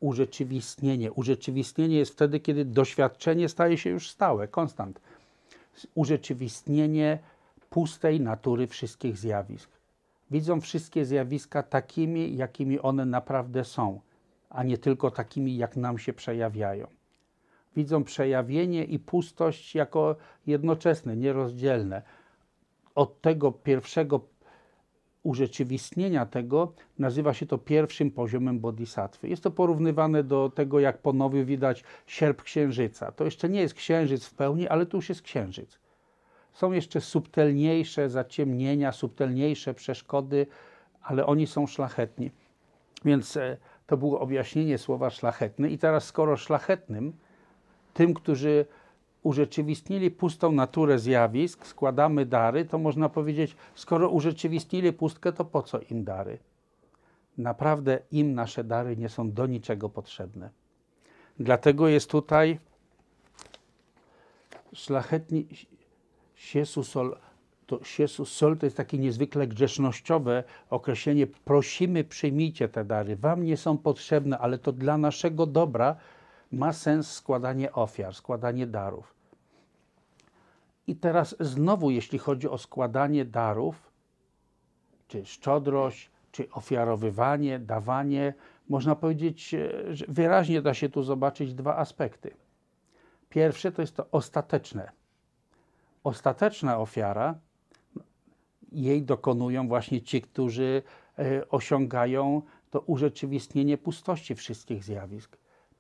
urzeczywistnienie. 0.01 1.13
Urzeczywistnienie 1.13 1.97
jest 1.97 2.13
wtedy, 2.13 2.41
kiedy 2.41 2.65
doświadczenie 2.65 3.49
staje 3.49 3.79
się 3.79 3.91
już 3.91 4.11
stałe, 4.11 4.49
konstant. 4.49 5.01
Urzeczywistnienie 5.95 7.19
pustej 7.71 8.21
natury 8.21 8.67
wszystkich 8.67 9.19
zjawisk. 9.19 9.71
Widzą 10.31 10.61
wszystkie 10.61 11.05
zjawiska 11.05 11.63
takimi, 11.63 12.37
jakimi 12.37 12.81
one 12.81 13.07
naprawdę 13.07 13.65
są, 13.65 14.01
a 14.51 14.63
nie 14.63 14.79
tylko 14.79 15.11
takimi, 15.11 15.57
jak 15.57 15.77
nam 15.77 15.99
się 15.99 16.13
przejawiają 16.13 16.98
widzą 17.79 18.05
przejawienie 18.05 18.85
i 18.85 18.99
pustość 18.99 19.75
jako 19.75 20.17
jednoczesne, 20.47 21.17
nierozdzielne. 21.17 22.03
Od 22.95 23.21
tego 23.21 23.53
pierwszego 23.53 24.21
urzeczywistnienia 25.23 26.27
tego 26.27 26.73
nazywa 26.99 27.35
się 27.35 27.47
to 27.47 27.59
pierwszym 27.59 28.11
poziomem 28.11 28.61
bodhisattwy. 28.61 29.29
Jest 29.29 29.43
to 29.43 29.51
porównywane 29.51 30.25
do 30.25 30.53
tego, 30.55 30.81
jak 30.81 30.99
po 30.99 31.13
nowiu 31.13 31.45
widać 31.45 31.85
sierp 32.07 32.43
księżyca. 32.43 33.13
To 33.13 33.25
jeszcze 33.25 33.49
nie 33.49 33.61
jest 33.61 33.75
księżyc 33.75 34.25
w 34.25 34.35
pełni, 34.35 34.69
ale 34.69 34.87
to 34.87 34.97
już 34.97 35.09
jest 35.09 35.23
księżyc. 35.23 35.79
Są 36.53 36.73
jeszcze 36.73 37.01
subtelniejsze 37.01 38.11
zaciemnienia, 38.11 38.93
subtelniejsze 38.93 39.75
przeszkody, 39.75 40.47
ale 41.03 41.27
oni 41.27 41.47
są 41.47 41.67
szlachetni. 41.67 42.31
Więc 43.05 43.37
e, 43.37 43.57
to 43.87 43.97
było 43.97 44.21
objaśnienie 44.21 44.79
słowa 44.79 45.11
szlachetny. 45.11 45.71
I 45.71 45.79
teraz, 45.79 46.05
skoro 46.05 46.37
szlachetnym, 46.37 47.13
tym, 47.99 48.15
którzy 48.15 48.67
urzeczywistnili 49.23 50.11
pustą 50.11 50.53
naturę 50.53 50.99
zjawisk, 50.99 51.67
składamy 51.67 52.27
dary, 52.27 52.65
to 52.65 52.79
można 52.79 53.09
powiedzieć, 53.09 53.57
skoro 53.75 54.09
urzeczywistnili 54.09 54.93
pustkę, 54.93 55.33
to 55.33 55.45
po 55.45 55.63
co 55.63 55.81
im 55.91 56.05
dary? 56.05 56.39
Naprawdę 57.39 57.99
im 58.13 58.35
nasze 58.35 58.65
dary 58.65 58.97
nie 58.97 59.09
są 59.09 59.33
do 59.33 59.47
niczego 59.47 59.89
potrzebne. 59.89 60.51
Dlatego 61.39 61.89
jest 61.89 62.11
tutaj 62.11 62.59
szlachetni 64.73 65.47
siesu 66.35 66.85
sol. 66.85 67.17
To 67.67 67.85
siesu 67.85 68.25
sol 68.25 68.59
to 68.59 68.67
jest 68.67 68.77
takie 68.77 68.99
niezwykle 68.99 69.47
grzesznościowe 69.47 70.45
określenie. 70.71 71.27
Prosimy, 71.27 72.05
przyjmijcie 72.05 72.69
te 72.69 72.85
dary. 72.85 73.17
Wam 73.17 73.45
nie 73.45 73.57
są 73.57 73.79
potrzebne, 73.79 74.39
ale 74.39 74.59
to 74.59 74.73
dla 74.73 74.99
naszego 74.99 75.47
dobra 75.47 75.97
ma 76.53 76.73
sens 76.73 77.13
składanie 77.13 77.73
ofiar, 77.73 78.15
składanie 78.15 78.67
darów. 78.67 79.15
I 80.87 80.97
teraz 80.97 81.37
znowu, 81.41 81.91
jeśli 81.91 82.19
chodzi 82.19 82.49
o 82.49 82.59
składanie 82.59 83.25
darów, 83.25 83.93
czy 85.09 85.27
szczodrość, 85.27 86.11
czy 86.33 86.51
ofiarowywanie, 86.51 87.59
dawanie, 87.59 88.35
można 88.69 88.97
powiedzieć, 88.97 89.55
e, 89.55 89.95
że 89.95 90.05
wyraźnie 90.09 90.63
da 90.63 90.75
się 90.75 90.89
tu 90.89 91.03
zobaczyć 91.03 91.55
dwa 91.55 91.77
aspekty. 91.77 92.35
Pierwsze 93.29 93.73
to 93.73 93.83
jest 93.83 93.97
to 93.97 94.07
ostateczne. 94.11 94.91
Ostateczna 96.05 96.79
ofiara, 96.79 97.39
jej 98.73 99.03
dokonują 99.03 99.69
właśnie 99.69 100.03
ci, 100.03 100.23
którzy 100.23 100.83
e, 101.19 101.49
osiągają 101.49 102.43
to 102.71 102.81
urzeczywistnienie 102.81 103.79
pustości 103.79 104.35
wszystkich 104.35 104.85
zjawisk 104.85 105.37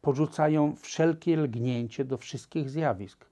porzucają 0.08 0.76
wszelkie 0.76 1.36
lgnięcie 1.36 2.04
do 2.04 2.18
wszystkich 2.18 2.70
zjawisk. 2.70 3.24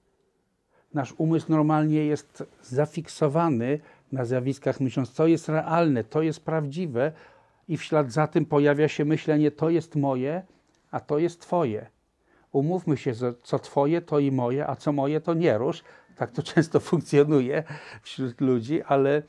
Nasz 0.93 1.13
umysł 1.17 1.45
normalnie 1.49 2.05
jest 2.05 2.43
zafiksowany 2.61 3.79
na 4.11 4.25
zjawiskach, 4.25 4.79
myśląc, 4.79 5.11
co 5.11 5.27
jest 5.27 5.49
realne, 5.49 6.03
to 6.03 6.21
jest 6.21 6.45
prawdziwe, 6.45 7.11
i 7.67 7.77
w 7.77 7.83
ślad 7.83 8.11
za 8.11 8.27
tym 8.27 8.45
pojawia 8.45 8.87
się 8.87 9.05
myślenie, 9.05 9.51
to 9.51 9.69
jest 9.69 9.95
moje, 9.95 10.45
a 10.91 10.99
to 10.99 11.19
jest 11.19 11.41
Twoje. 11.41 11.89
Umówmy 12.51 12.97
się, 12.97 13.13
co 13.43 13.59
Twoje, 13.59 14.01
to 14.01 14.19
i 14.19 14.31
moje, 14.31 14.67
a 14.67 14.75
co 14.75 14.91
moje, 14.91 15.21
to 15.21 15.33
nie 15.33 15.57
rusz. 15.57 15.83
Tak 16.15 16.31
to 16.31 16.43
często 16.53 16.79
funkcjonuje 16.79 17.63
wśród 18.01 18.41
ludzi, 18.41 18.81
ale 18.83 19.23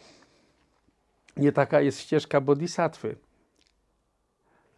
nie 1.37 1.52
taka 1.52 1.81
jest 1.81 2.00
ścieżka 2.00 2.40
bodhisattwy. 2.40 3.17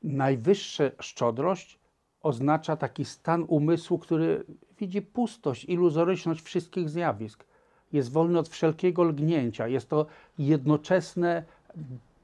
Najwyższa 0.02 0.84
szczodrość 1.00 1.79
oznacza 2.22 2.76
taki 2.76 3.04
stan 3.04 3.44
umysłu, 3.48 3.98
który 3.98 4.44
widzi 4.78 5.02
pustość, 5.02 5.64
iluzoryczność 5.64 6.42
wszystkich 6.42 6.90
zjawisk. 6.90 7.44
Jest 7.92 8.12
wolny 8.12 8.38
od 8.38 8.48
wszelkiego 8.48 9.02
lgnięcia. 9.02 9.68
Jest 9.68 9.88
to 9.88 10.06
jednoczesne 10.38 11.44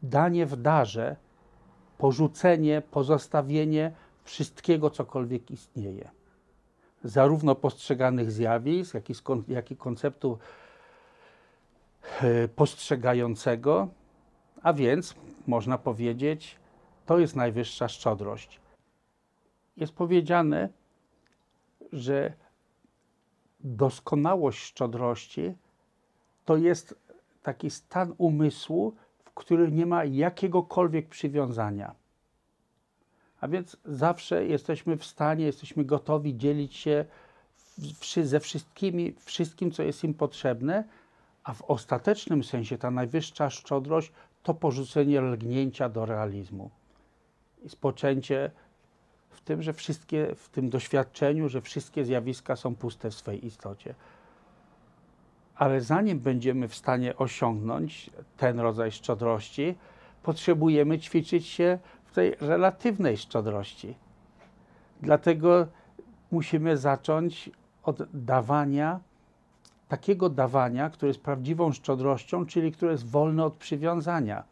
danie 0.02 0.46
w 0.46 0.56
darze, 0.56 1.16
porzucenie, 1.98 2.82
pozostawienie 2.90 3.92
wszystkiego, 4.24 4.90
cokolwiek 4.90 5.50
istnieje. 5.50 6.10
Zarówno 7.04 7.54
postrzeganych 7.54 8.32
zjawisk, 8.32 8.94
jak 8.94 9.10
i, 9.10 9.14
jak 9.48 9.70
i 9.70 9.76
konceptu 9.76 10.38
e, 12.20 12.48
postrzegającego, 12.48 13.88
a 14.62 14.72
więc 14.72 15.14
można 15.46 15.78
powiedzieć, 15.78 16.56
to 17.06 17.18
jest 17.18 17.36
najwyższa 17.36 17.88
szczodrość 17.88 18.60
jest 19.76 19.92
powiedziane, 19.92 20.68
że 21.92 22.32
doskonałość 23.60 24.62
szczodrości 24.62 25.54
to 26.44 26.56
jest 26.56 26.94
taki 27.42 27.70
stan 27.70 28.14
umysłu, 28.18 28.94
w 29.24 29.30
którym 29.30 29.76
nie 29.76 29.86
ma 29.86 30.04
jakiegokolwiek 30.04 31.08
przywiązania. 31.08 31.94
A 33.40 33.48
więc 33.48 33.76
zawsze 33.84 34.46
jesteśmy 34.46 34.96
w 34.96 35.04
stanie, 35.04 35.44
jesteśmy 35.44 35.84
gotowi 35.84 36.36
dzielić 36.36 36.76
się 36.76 37.04
ze 38.22 38.40
wszystkimi, 38.40 39.14
wszystkim, 39.18 39.70
co 39.70 39.82
jest 39.82 40.04
im 40.04 40.14
potrzebne, 40.14 40.84
a 41.44 41.54
w 41.54 41.62
ostatecznym 41.62 42.44
sensie 42.44 42.78
ta 42.78 42.90
najwyższa 42.90 43.50
szczodrość 43.50 44.12
to 44.42 44.54
porzucenie 44.54 45.20
lgnięcia 45.20 45.88
do 45.88 46.06
realizmu 46.06 46.70
i 47.64 47.68
spoczęcie 47.68 48.50
w 49.30 49.40
tym, 49.40 49.62
że 49.62 49.72
wszystkie, 49.72 50.34
w 50.34 50.48
tym 50.48 50.70
doświadczeniu, 50.70 51.48
że 51.48 51.60
wszystkie 51.60 52.04
zjawiska 52.04 52.56
są 52.56 52.74
puste 52.74 53.10
w 53.10 53.14
swej 53.14 53.46
istocie. 53.46 53.94
Ale 55.56 55.80
zanim 55.80 56.18
będziemy 56.18 56.68
w 56.68 56.74
stanie 56.74 57.16
osiągnąć 57.16 58.10
ten 58.36 58.60
rodzaj 58.60 58.92
szczodrości, 58.92 59.74
potrzebujemy 60.22 60.98
ćwiczyć 60.98 61.46
się 61.46 61.78
w 62.04 62.12
tej 62.14 62.36
relatywnej 62.40 63.16
szczodrości. 63.16 63.94
Dlatego 65.02 65.66
musimy 66.30 66.76
zacząć 66.76 67.50
od 67.82 68.02
dawania, 68.14 69.00
takiego 69.88 70.28
dawania, 70.28 70.90
które 70.90 71.08
jest 71.08 71.20
prawdziwą 71.20 71.72
szczodrością, 71.72 72.46
czyli 72.46 72.72
które 72.72 72.92
jest 72.92 73.10
wolne 73.10 73.44
od 73.44 73.54
przywiązania. 73.54 74.44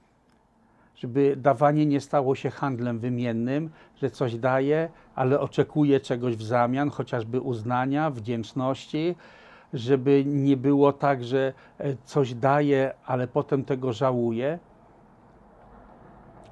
Żeby 0.97 1.37
dawanie 1.37 1.87
nie 1.87 2.01
stało 2.01 2.35
się 2.35 2.51
handlem 2.51 2.99
wymiennym, 2.99 3.71
że 3.97 4.11
coś 4.11 4.37
daje, 4.37 4.89
ale 5.15 5.41
oczekuje 5.41 6.01
czegoś 6.01 6.37
w 6.37 6.43
zamian, 6.43 6.91
chociażby 6.91 7.41
uznania, 7.41 8.11
wdzięczności, 8.11 9.17
żeby 9.73 10.25
nie 10.27 10.57
było 10.57 10.93
tak, 10.93 11.25
że 11.25 11.53
e, 11.79 11.97
coś 12.05 12.35
daje, 12.35 12.95
ale 13.07 13.29
potem 13.29 13.65
tego 13.65 13.93
żałuje. 13.93 14.59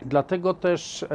Dlatego 0.07 0.55
też 0.55 1.03
e, 1.03 1.09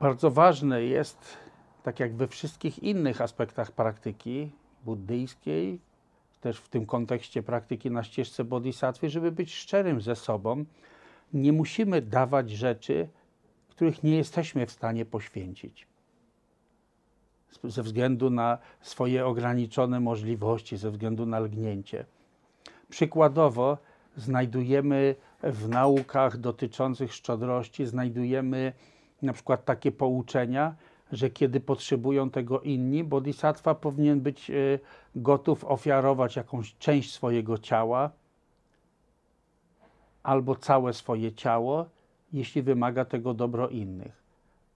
bardzo 0.00 0.30
ważne 0.30 0.82
jest, 0.82 1.36
tak 1.82 2.00
jak 2.00 2.14
we 2.14 2.26
wszystkich 2.26 2.82
innych 2.82 3.20
aspektach 3.20 3.72
praktyki 3.72 4.52
buddyjskiej, 4.84 5.80
też 6.40 6.58
w 6.58 6.68
tym 6.68 6.86
kontekście 6.86 7.42
praktyki 7.42 7.90
na 7.90 8.02
ścieżce 8.02 8.44
bodhisattwy, 8.44 9.10
żeby 9.10 9.32
być 9.32 9.54
szczerym 9.54 10.00
ze 10.00 10.16
sobą. 10.16 10.64
Nie 11.32 11.52
musimy 11.52 12.02
dawać 12.02 12.50
rzeczy, 12.50 13.08
których 13.68 14.02
nie 14.02 14.16
jesteśmy 14.16 14.66
w 14.66 14.72
stanie 14.72 15.04
poświęcić. 15.04 15.86
Ze 17.64 17.82
względu 17.82 18.30
na 18.30 18.58
swoje 18.80 19.26
ograniczone 19.26 20.00
możliwości, 20.00 20.76
ze 20.76 20.90
względu 20.90 21.26
na 21.26 21.40
lgnięcie. 21.40 22.04
Przykładowo, 22.88 23.78
znajdujemy 24.16 25.14
w 25.42 25.68
naukach 25.68 26.36
dotyczących 26.36 27.14
szczodrości, 27.14 27.86
znajdujemy 27.86 28.72
na 29.22 29.32
przykład 29.32 29.64
takie 29.64 29.92
pouczenia, 29.92 30.74
że 31.12 31.30
kiedy 31.30 31.60
potrzebują 31.60 32.30
tego 32.30 32.60
inni, 32.60 33.04
bodhisattva 33.04 33.74
powinien 33.74 34.20
być 34.20 34.50
e, 34.50 34.54
gotów 35.16 35.64
ofiarować 35.64 36.36
jakąś 36.36 36.76
część 36.78 37.12
swojego 37.12 37.58
ciała 37.58 38.10
albo 40.28 40.56
całe 40.56 40.92
swoje 40.92 41.32
ciało, 41.32 41.86
jeśli 42.32 42.62
wymaga 42.62 43.04
tego 43.04 43.34
dobro 43.34 43.68
innych. 43.68 44.22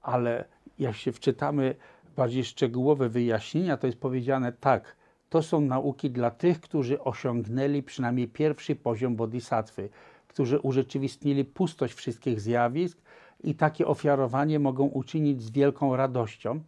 Ale 0.03 0.45
jak 0.79 0.97
się 0.97 1.13
wczytamy 1.13 1.75
bardziej 2.17 2.45
szczegółowe 2.45 3.09
wyjaśnienia, 3.09 3.77
to 3.77 3.87
jest 3.87 4.01
powiedziane 4.01 4.53
tak, 4.53 4.97
to 5.31 5.43
są 5.43 5.61
nauki 5.61 6.11
dla 6.11 6.31
tych, 6.31 6.61
którzy 6.61 7.01
osiągnęli 7.01 7.83
przynajmniej 7.83 8.29
pierwszy 8.29 8.77
poziom 8.77 9.17
bodhisattwy, 9.17 9.89
którzy 10.29 10.61
urzeczywistnili 10.61 11.45
pustość 11.45 11.95
wszystkich 11.95 12.41
zjawisk 12.41 12.99
i 13.45 13.55
takie 13.55 13.87
ofiarowanie 13.87 14.59
mogą 14.59 14.85
uczynić 14.85 15.43
z 15.43 15.51
wielką 15.51 15.97
radością, 15.97 16.61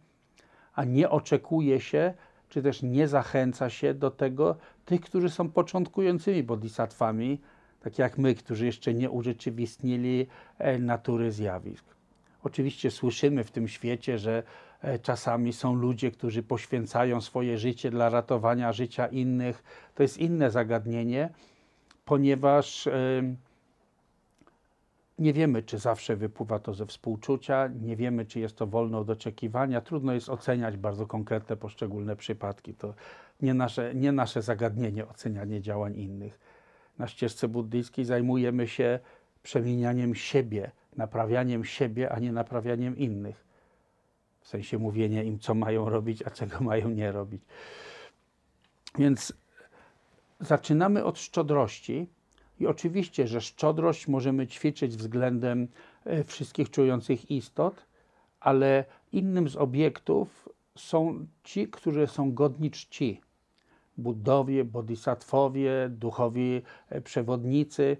a 0.73 0.83
nie 0.83 1.09
oczekuje 1.09 1.79
się, 1.79 2.13
czy 2.49 2.61
też 2.63 2.83
nie 2.83 3.07
zachęca 3.07 3.69
się 3.69 3.93
do 3.93 4.11
tego 4.11 4.55
tych, 4.85 5.01
którzy 5.01 5.29
są 5.29 5.49
początkującymi 5.49 6.43
bodhisatwami, 6.43 7.39
tak 7.85 7.99
jak 7.99 8.17
my, 8.17 8.35
którzy 8.35 8.65
jeszcze 8.65 8.93
nie 8.93 9.09
urzeczywistnili 9.09 10.27
e, 10.57 10.79
natury 10.79 11.31
zjawisk. 11.31 11.85
Oczywiście 12.43 12.91
słyszymy 12.91 13.43
w 13.43 13.51
tym 13.51 13.67
świecie, 13.67 14.17
że 14.19 14.43
e, 14.81 14.99
czasami 14.99 15.53
są 15.53 15.75
ludzie, 15.75 16.11
którzy 16.11 16.43
poświęcają 16.43 17.21
swoje 17.21 17.57
życie 17.57 17.91
dla 17.91 18.09
ratowania 18.09 18.73
życia 18.73 19.07
innych. 19.07 19.63
To 19.95 20.03
jest 20.03 20.17
inne 20.17 20.51
zagadnienie, 20.51 21.29
ponieważ 22.05 22.89
nie 25.19 25.33
wiemy, 25.33 25.63
czy 25.63 25.77
zawsze 25.77 26.15
wypływa 26.15 26.59
to 26.59 26.73
ze 26.73 26.85
współczucia, 26.85 27.69
nie 27.81 27.95
wiemy, 27.95 28.25
czy 28.25 28.39
jest 28.39 28.57
to 28.57 28.67
wolne 28.67 28.97
od 28.97 29.09
oczekiwania. 29.09 29.81
Trudno 29.81 30.13
jest 30.13 30.29
oceniać 30.29 30.77
bardzo 30.77 31.07
konkretne 31.07 31.57
poszczególne 31.57 32.15
przypadki. 32.15 32.73
To 32.73 32.93
nie 33.41 33.53
nasze, 33.53 33.95
nie 33.95 34.11
nasze 34.11 34.41
zagadnienie 34.41 35.07
ocenianie 35.07 35.61
działań 35.61 35.95
innych. 35.95 36.39
Na 36.99 37.07
ścieżce 37.07 37.47
buddyjskiej 37.47 38.05
zajmujemy 38.05 38.67
się 38.67 38.99
przemienianiem 39.43 40.15
siebie, 40.15 40.71
naprawianiem 40.97 41.65
siebie, 41.65 42.11
a 42.11 42.19
nie 42.19 42.31
naprawianiem 42.31 42.97
innych. 42.97 43.45
W 44.41 44.47
sensie 44.47 44.77
mówienia 44.77 45.23
im, 45.23 45.39
co 45.39 45.53
mają 45.53 45.89
robić, 45.89 46.23
a 46.23 46.29
czego 46.29 46.59
mają 46.69 46.89
nie 46.89 47.11
robić. 47.11 47.41
Więc 48.97 49.33
zaczynamy 50.39 51.03
od 51.03 51.19
szczodrości 51.19 52.07
i 52.59 52.67
oczywiście, 52.67 53.27
że 53.27 53.41
szczodrość 53.41 54.07
możemy 54.07 54.47
ćwiczyć 54.47 54.97
względem 54.97 55.67
e, 56.05 56.23
wszystkich 56.23 56.69
czujących 56.69 57.31
istot, 57.31 57.85
ale 58.39 58.85
innym 59.11 59.49
z 59.49 59.55
obiektów 59.55 60.49
są 60.77 61.27
ci, 61.43 61.67
którzy 61.67 62.07
są 62.07 62.33
godni 62.33 62.71
czci. 62.71 63.21
Buddowie, 63.97 64.65
bodhisattwowie, 64.65 65.89
duchowi 65.89 66.61
e, 66.89 67.01
przewodnicy. 67.01 67.97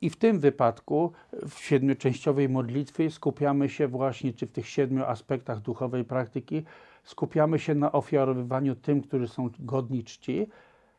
I 0.00 0.10
w 0.10 0.16
tym 0.16 0.40
wypadku, 0.40 1.12
w 1.48 1.58
siedmioczęściowej 1.58 2.48
modlitwie, 2.48 3.10
skupiamy 3.10 3.68
się 3.68 3.88
właśnie, 3.88 4.32
czy 4.32 4.46
w 4.46 4.52
tych 4.52 4.68
siedmiu 4.68 5.04
aspektach 5.04 5.60
duchowej 5.60 6.04
praktyki, 6.04 6.64
skupiamy 7.04 7.58
się 7.58 7.74
na 7.74 7.92
ofiarowywaniu 7.92 8.74
tym, 8.76 9.02
którzy 9.02 9.28
są 9.28 9.50
godni 9.58 10.04
czci, 10.04 10.46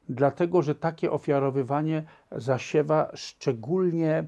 dlatego 0.09 0.61
że 0.61 0.75
takie 0.75 1.11
ofiarowywanie 1.11 2.03
zasiewa 2.31 3.11
szczególnie 3.13 4.23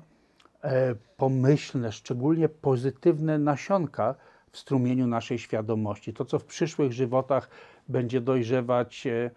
e, 0.64 0.96
pomyślne, 1.18 1.92
szczególnie 1.92 2.50
pozytywne 2.50 3.38
nasionka 3.40 4.16
w 4.52 4.58
strumieniu 4.58 5.08
naszej 5.08 5.40
świadomości. 5.40 6.14
To, 6.14 6.26
co 6.26 6.40
w 6.40 6.46
przyszłych 6.46 6.92
żywotach 6.92 7.50
będzie 7.90 8.22
dojrzewać 8.22 9.08
e, 9.08 9.32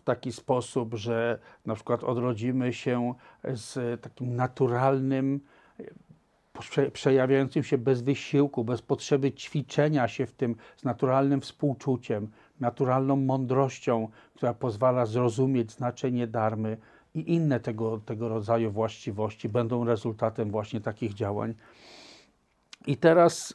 w 0.00 0.02
taki 0.02 0.32
sposób, 0.32 0.94
że 0.94 1.38
na 1.66 1.74
przykład 1.74 2.04
odrodzimy 2.04 2.72
się 2.72 3.14
z 3.44 4.00
takim 4.00 4.36
naturalnym, 4.36 5.40
przejawiającym 6.92 7.62
się 7.62 7.78
bez 7.78 8.02
wysiłku, 8.02 8.64
bez 8.64 8.82
potrzeby 8.82 9.32
ćwiczenia 9.32 10.08
się 10.08 10.26
w 10.26 10.32
tym, 10.32 10.56
z 10.76 10.84
naturalnym 10.84 11.40
współczuciem, 11.40 12.28
naturalną 12.60 13.16
mądrością, 13.16 14.08
która 14.34 14.54
pozwala 14.54 15.06
zrozumieć 15.06 15.72
znaczenie 15.72 16.26
darmy 16.26 16.76
i 17.14 17.34
inne 17.34 17.60
tego, 17.60 17.98
tego 17.98 18.28
rodzaju 18.28 18.70
właściwości 18.70 19.48
będą 19.48 19.84
rezultatem 19.84 20.50
właśnie 20.50 20.80
takich 20.80 21.14
działań. 21.14 21.54
I 22.86 22.96
teraz 22.96 23.54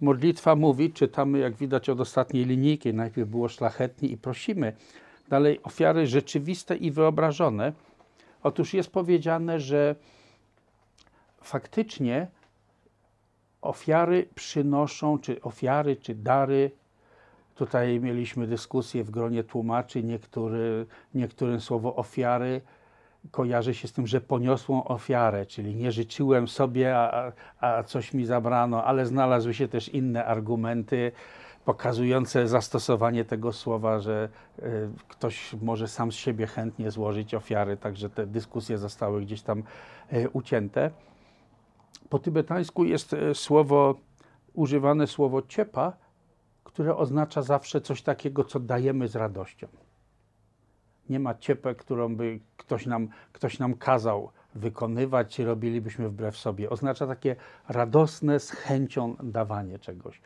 modlitwa 0.00 0.56
mówi, 0.56 0.92
czytamy 0.92 1.38
jak 1.38 1.54
widać 1.54 1.88
od 1.88 2.00
ostatniej 2.00 2.44
linijki, 2.44 2.94
najpierw 2.94 3.28
było 3.28 3.48
szlachetnie 3.48 4.08
i 4.08 4.16
prosimy, 4.16 4.72
dalej 5.28 5.62
ofiary 5.62 6.06
rzeczywiste 6.06 6.76
i 6.76 6.90
wyobrażone. 6.90 7.72
Otóż 8.42 8.74
jest 8.74 8.90
powiedziane, 8.90 9.60
że 9.60 9.94
faktycznie 11.42 12.26
ofiary 13.62 14.28
przynoszą, 14.34 15.18
czy 15.18 15.42
ofiary, 15.42 15.96
czy 15.96 16.14
dary 16.14 16.70
Tutaj 17.56 18.00
mieliśmy 18.00 18.46
dyskusję 18.46 19.04
w 19.04 19.10
gronie 19.10 19.44
tłumaczy. 19.44 20.02
Niektóry, 20.02 20.86
niektórym 21.14 21.60
słowo 21.60 21.96
ofiary 21.96 22.60
kojarzy 23.30 23.74
się 23.74 23.88
z 23.88 23.92
tym, 23.92 24.06
że 24.06 24.20
poniosłą 24.20 24.84
ofiarę, 24.84 25.46
czyli 25.46 25.74
nie 25.74 25.92
życzyłem 25.92 26.48
sobie, 26.48 26.96
a, 26.96 27.32
a 27.60 27.82
coś 27.82 28.14
mi 28.14 28.24
zabrano, 28.26 28.84
ale 28.84 29.06
znalazły 29.06 29.54
się 29.54 29.68
też 29.68 29.88
inne 29.88 30.24
argumenty 30.24 31.12
pokazujące 31.66 32.48
zastosowanie 32.48 33.24
tego 33.24 33.52
słowa, 33.52 34.00
że 34.00 34.28
y, 34.58 34.62
ktoś 35.08 35.54
może 35.62 35.88
sam 35.88 36.12
z 36.12 36.14
siebie 36.14 36.46
chętnie 36.46 36.90
złożyć 36.90 37.34
ofiary, 37.34 37.76
także 37.76 38.10
te 38.10 38.26
dyskusje 38.26 38.78
zostały 38.78 39.20
gdzieś 39.20 39.42
tam 39.42 39.62
y, 40.12 40.28
ucięte. 40.32 40.90
Po 42.08 42.18
tybetańsku 42.18 42.84
jest 42.84 43.12
y, 43.12 43.34
słowo, 43.34 43.94
używane 44.54 45.06
słowo 45.06 45.42
ciepa, 45.42 45.92
które 46.64 46.96
oznacza 46.96 47.42
zawsze 47.42 47.80
coś 47.80 48.02
takiego, 48.02 48.44
co 48.44 48.60
dajemy 48.60 49.08
z 49.08 49.16
radością. 49.16 49.66
Nie 51.08 51.20
ma 51.20 51.34
ciepę, 51.34 51.74
którą 51.74 52.16
by 52.16 52.40
ktoś 52.56 52.86
nam, 52.86 53.08
ktoś 53.32 53.58
nam 53.58 53.74
kazał 53.74 54.30
wykonywać, 54.54 55.38
robilibyśmy 55.38 56.08
wbrew 56.08 56.36
sobie. 56.36 56.70
Oznacza 56.70 57.06
takie 57.06 57.36
radosne, 57.68 58.40
z 58.40 58.50
chęcią 58.50 59.16
dawanie 59.22 59.78
czegoś. 59.78 60.20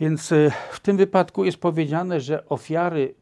Więc 0.00 0.32
y, 0.32 0.50
w 0.70 0.80
tym 0.80 0.96
wypadku 0.96 1.44
jest 1.44 1.58
powiedziane, 1.58 2.20
że 2.20 2.48
ofiary 2.48 3.14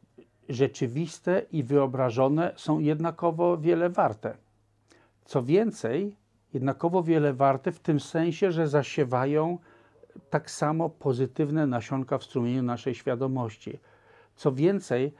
rzeczywiste 0.49 1.43
i 1.53 1.63
wyobrażone 1.63 2.53
są 2.57 2.79
jednakowo 2.79 3.59
wiele 3.59 3.91
warte. 3.91 4.37
Co 5.25 5.43
więcej, 5.43 6.17
jednakowo 6.55 7.03
wiele 7.03 7.33
warte 7.33 7.73
w 7.73 7.81
tym 7.81 8.01
sensie, 8.01 8.53
że 8.53 8.69
zasiewają 8.69 9.59
tak 10.31 10.51
samo 10.51 10.91
pozytywne 10.91 11.67
nasionka 11.67 12.19
w 12.19 12.25
strumieniu 12.25 12.63
naszej 12.63 12.95
świadomości. 12.95 13.79
Co 14.37 14.53
więcej, 14.53 15.13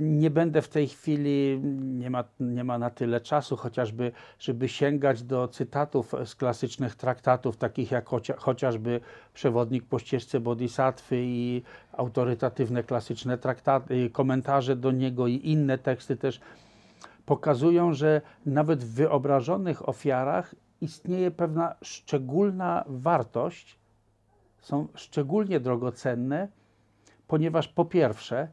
nie 0.00 0.30
będę 0.30 0.62
w 0.62 0.68
tej 0.68 0.88
chwili, 0.88 1.60
nie 1.82 2.10
ma, 2.10 2.24
nie 2.40 2.64
ma 2.64 2.78
na 2.78 2.90
tyle 2.90 3.20
czasu 3.20 3.56
chociażby, 3.56 4.12
żeby 4.38 4.68
sięgać 4.68 5.22
do 5.22 5.48
cytatów 5.48 6.14
z 6.24 6.34
klasycznych 6.34 6.94
traktatów, 6.94 7.56
takich 7.56 7.90
jak 7.90 8.08
chocia, 8.08 8.34
chociażby 8.36 9.00
Przewodnik 9.34 9.84
po 9.84 9.98
ścieżce 9.98 10.40
Bodhisattwy 10.40 11.16
i 11.18 11.62
autorytatywne 11.92 12.82
klasyczne 12.82 13.38
traktaty, 13.38 14.10
komentarze 14.10 14.76
do 14.76 14.90
niego 14.90 15.26
i 15.26 15.40
inne 15.44 15.78
teksty 15.78 16.16
też 16.16 16.40
pokazują, 17.26 17.92
że 17.92 18.20
nawet 18.46 18.84
w 18.84 18.94
wyobrażonych 18.94 19.88
ofiarach 19.88 20.54
istnieje 20.80 21.30
pewna 21.30 21.74
szczególna 21.82 22.84
wartość, 22.86 23.78
są 24.60 24.88
szczególnie 24.94 25.60
drogocenne, 25.60 26.48
ponieważ 27.26 27.68
po 27.68 27.84
pierwsze 27.84 28.48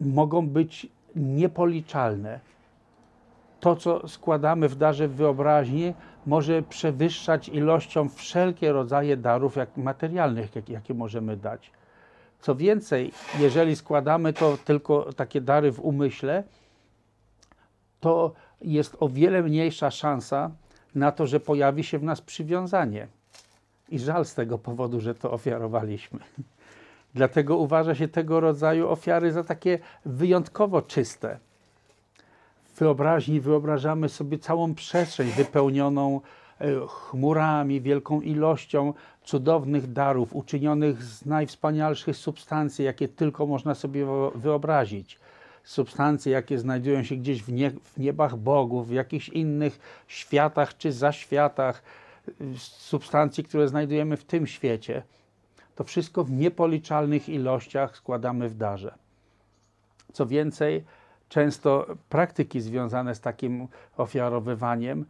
mogą 0.00 0.48
być 0.48 0.86
niepoliczalne. 1.16 2.40
To, 3.60 3.76
co 3.76 4.08
składamy 4.08 4.68
w 4.68 4.76
darze 4.76 5.08
wyobraźni, 5.08 5.94
może 6.26 6.62
przewyższać 6.62 7.48
ilością 7.48 8.08
wszelkie 8.08 8.72
rodzaje 8.72 9.16
darów 9.16 9.56
jak 9.56 9.76
materialnych, 9.76 10.56
jak, 10.56 10.68
jakie 10.68 10.94
możemy 10.94 11.36
dać. 11.36 11.70
Co 12.40 12.54
więcej, 12.54 13.12
jeżeli 13.38 13.76
składamy 13.76 14.32
to 14.32 14.58
tylko 14.64 15.12
takie 15.12 15.40
dary 15.40 15.72
w 15.72 15.80
umyśle, 15.80 16.44
to 18.00 18.32
jest 18.60 18.96
o 19.00 19.08
wiele 19.08 19.42
mniejsza 19.42 19.90
szansa 19.90 20.50
na 20.94 21.12
to, 21.12 21.26
że 21.26 21.40
pojawi 21.40 21.84
się 21.84 21.98
w 21.98 22.02
nas 22.02 22.20
przywiązanie 22.20 23.06
i 23.88 23.98
żal 23.98 24.24
z 24.24 24.34
tego 24.34 24.58
powodu, 24.58 25.00
że 25.00 25.14
to 25.14 25.30
ofiarowaliśmy. 25.30 26.20
Dlatego 27.14 27.56
uważa 27.56 27.94
się 27.94 28.08
tego 28.08 28.40
rodzaju 28.40 28.88
ofiary 28.88 29.32
za 29.32 29.44
takie 29.44 29.78
wyjątkowo 30.04 30.82
czyste. 30.82 31.38
W 32.64 32.78
wyobraźni 32.78 33.40
wyobrażamy 33.40 34.08
sobie 34.08 34.38
całą 34.38 34.74
przestrzeń 34.74 35.28
wypełnioną 35.28 36.20
e, 36.60 36.66
chmurami, 36.88 37.80
wielką 37.80 38.20
ilością 38.20 38.92
cudownych 39.24 39.92
darów, 39.92 40.36
uczynionych 40.36 41.02
z 41.02 41.26
najwspanialszych 41.26 42.16
substancji, 42.16 42.84
jakie 42.84 43.08
tylko 43.08 43.46
można 43.46 43.74
sobie 43.74 44.06
wyobrazić. 44.34 45.18
Substancje, 45.64 46.32
jakie 46.32 46.58
znajdują 46.58 47.02
się 47.02 47.16
gdzieś 47.16 47.42
w, 47.42 47.52
nie, 47.52 47.70
w 47.70 47.98
niebach 47.98 48.36
bogów, 48.36 48.88
w 48.88 48.92
jakichś 48.92 49.28
innych 49.28 50.04
światach 50.06 50.76
czy 50.76 50.92
zaświatach, 50.92 51.82
substancji, 52.66 53.44
które 53.44 53.68
znajdujemy 53.68 54.16
w 54.16 54.24
tym 54.24 54.46
świecie. 54.46 55.02
To 55.78 55.84
wszystko 55.84 56.24
w 56.24 56.30
niepoliczalnych 56.30 57.28
ilościach 57.28 57.96
składamy 57.96 58.48
w 58.48 58.56
darze. 58.56 58.94
Co 60.12 60.26
więcej, 60.26 60.84
często 61.28 61.86
praktyki 62.08 62.60
związane 62.60 63.14
z 63.14 63.20
takim 63.20 63.68
ofiarowywaniem 63.96 65.04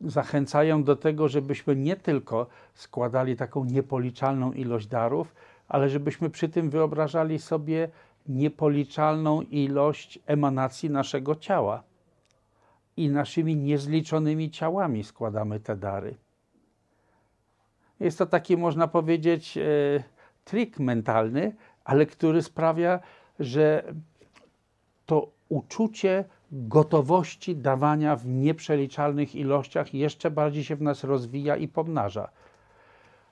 zachęcają 0.00 0.84
do 0.84 0.96
tego, 0.96 1.28
żebyśmy 1.28 1.76
nie 1.76 1.96
tylko 1.96 2.46
składali 2.74 3.36
taką 3.36 3.64
niepoliczalną 3.64 4.52
ilość 4.52 4.86
darów, 4.86 5.34
ale 5.68 5.88
żebyśmy 5.88 6.30
przy 6.30 6.48
tym 6.48 6.70
wyobrażali 6.70 7.38
sobie 7.38 7.88
niepoliczalną 8.28 9.42
ilość 9.42 10.18
emanacji 10.26 10.90
naszego 10.90 11.36
ciała. 11.36 11.82
I 12.96 13.08
naszymi 13.08 13.56
niezliczonymi 13.56 14.50
ciałami 14.50 15.04
składamy 15.04 15.60
te 15.60 15.76
dary. 15.76 16.23
Jest 18.00 18.18
to 18.18 18.26
taki, 18.26 18.56
można 18.56 18.88
powiedzieć, 18.88 19.58
e, 19.58 19.62
trik 20.44 20.78
mentalny, 20.78 21.54
ale 21.84 22.06
który 22.06 22.42
sprawia, 22.42 23.00
że 23.38 23.94
to 25.06 25.28
uczucie 25.48 26.24
gotowości 26.52 27.56
dawania 27.56 28.16
w 28.16 28.26
nieprzeliczalnych 28.26 29.34
ilościach 29.34 29.94
jeszcze 29.94 30.30
bardziej 30.30 30.64
się 30.64 30.76
w 30.76 30.82
nas 30.82 31.04
rozwija 31.04 31.56
i 31.56 31.68
pomnaża. 31.68 32.28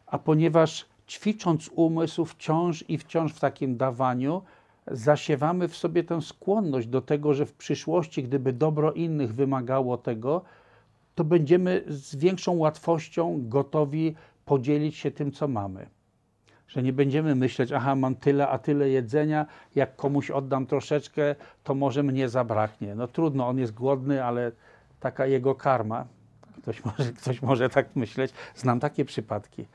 A 0.07 0.19
ponieważ 0.19 0.87
ćwicząc 1.09 1.71
umysł 1.75 2.25
wciąż 2.25 2.85
i 2.89 2.99
wciąż 2.99 3.33
w 3.33 3.41
takim 3.41 3.77
dawaniu, 3.77 4.43
zasiewamy 4.87 5.69
w 5.69 5.77
sobie 5.77 6.05
tę 6.05 6.23
skłonność 6.23 6.87
do 6.87 7.01
tego, 7.01 7.35
że 7.35 7.47
w 7.47 7.55
przyszłości, 7.55 8.23
gdyby 8.23 8.53
dobro 8.53 8.93
innych 8.93 9.35
wymagało 9.35 9.99
tego, 9.99 10.43
to 11.15 11.25
będziemy 11.25 11.85
z 11.87 12.17
większą 12.17 12.57
łatwością 12.57 13.49
gotowi 13.49 14.15
podzielić 14.45 14.97
się 14.97 15.11
tym, 15.11 15.33
co 15.33 15.49
mamy. 15.49 15.87
Że 16.69 16.83
nie 16.83 16.93
będziemy 16.93 17.35
myśleć, 17.35 17.73
aha, 17.73 17.95
mam 17.95 18.15
tyle, 18.15 18.49
a 18.49 18.59
tyle 18.59 18.89
jedzenia, 18.89 19.47
jak 19.75 19.97
komuś 19.97 20.31
oddam 20.31 20.67
troszeczkę, 20.67 21.35
to 21.65 21.75
może 21.75 22.03
mnie 22.03 22.29
zabraknie. 22.29 22.95
No 22.95 23.09
trudno, 23.09 23.49
on 23.49 23.59
jest 23.59 23.75
głodny, 23.75 24.25
ale 24.25 24.53
taka 25.01 25.27
jego 25.27 25.55
karma. 25.55 26.07
Ktoś 26.63 26.85
może, 26.85 27.13
ktoś 27.23 27.43
może 27.43 27.69
tak 27.69 27.97
myśleć. 27.97 28.33
Znam 28.55 28.81
takie 28.81 29.05
przypadki. 29.05 29.67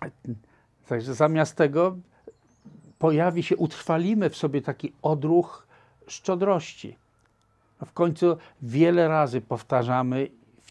Także 0.88 1.14
zamiast 1.14 1.56
tego 1.56 1.96
pojawi 2.98 3.42
się, 3.42 3.56
utrwalimy 3.56 4.30
w 4.30 4.36
sobie 4.36 4.62
taki 4.62 4.92
odruch 5.02 5.66
szczodrości. 6.06 6.96
W 7.86 7.92
końcu 7.92 8.36
wiele 8.62 9.08
razy 9.08 9.40
powtarzamy 9.40 10.28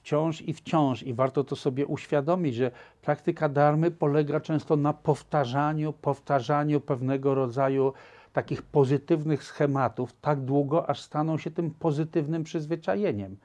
wciąż 0.10 0.42
i 0.42 0.54
wciąż 0.54 1.04
i 1.04 1.14
warto 1.14 1.44
to 1.44 1.56
sobie 1.56 1.86
uświadomić, 1.86 2.56
że 2.56 2.72
praktyka 3.02 3.50
darmy 3.50 3.92
polega 3.92 4.40
często 4.40 4.76
na 4.76 4.94
powtarzaniu, 4.94 5.94
powtarzaniu 5.94 6.82
pewnego 6.82 7.36
rodzaju 7.36 7.94
takich 8.34 8.62
pozytywnych 8.62 9.44
schematów 9.44 10.14
tak 10.22 10.42
długo, 10.42 10.90
aż 10.90 11.02
staną 11.02 11.38
się 11.38 11.52
tym 11.52 11.72
pozytywnym 11.72 12.44
przyzwyczajeniem. 12.44 13.38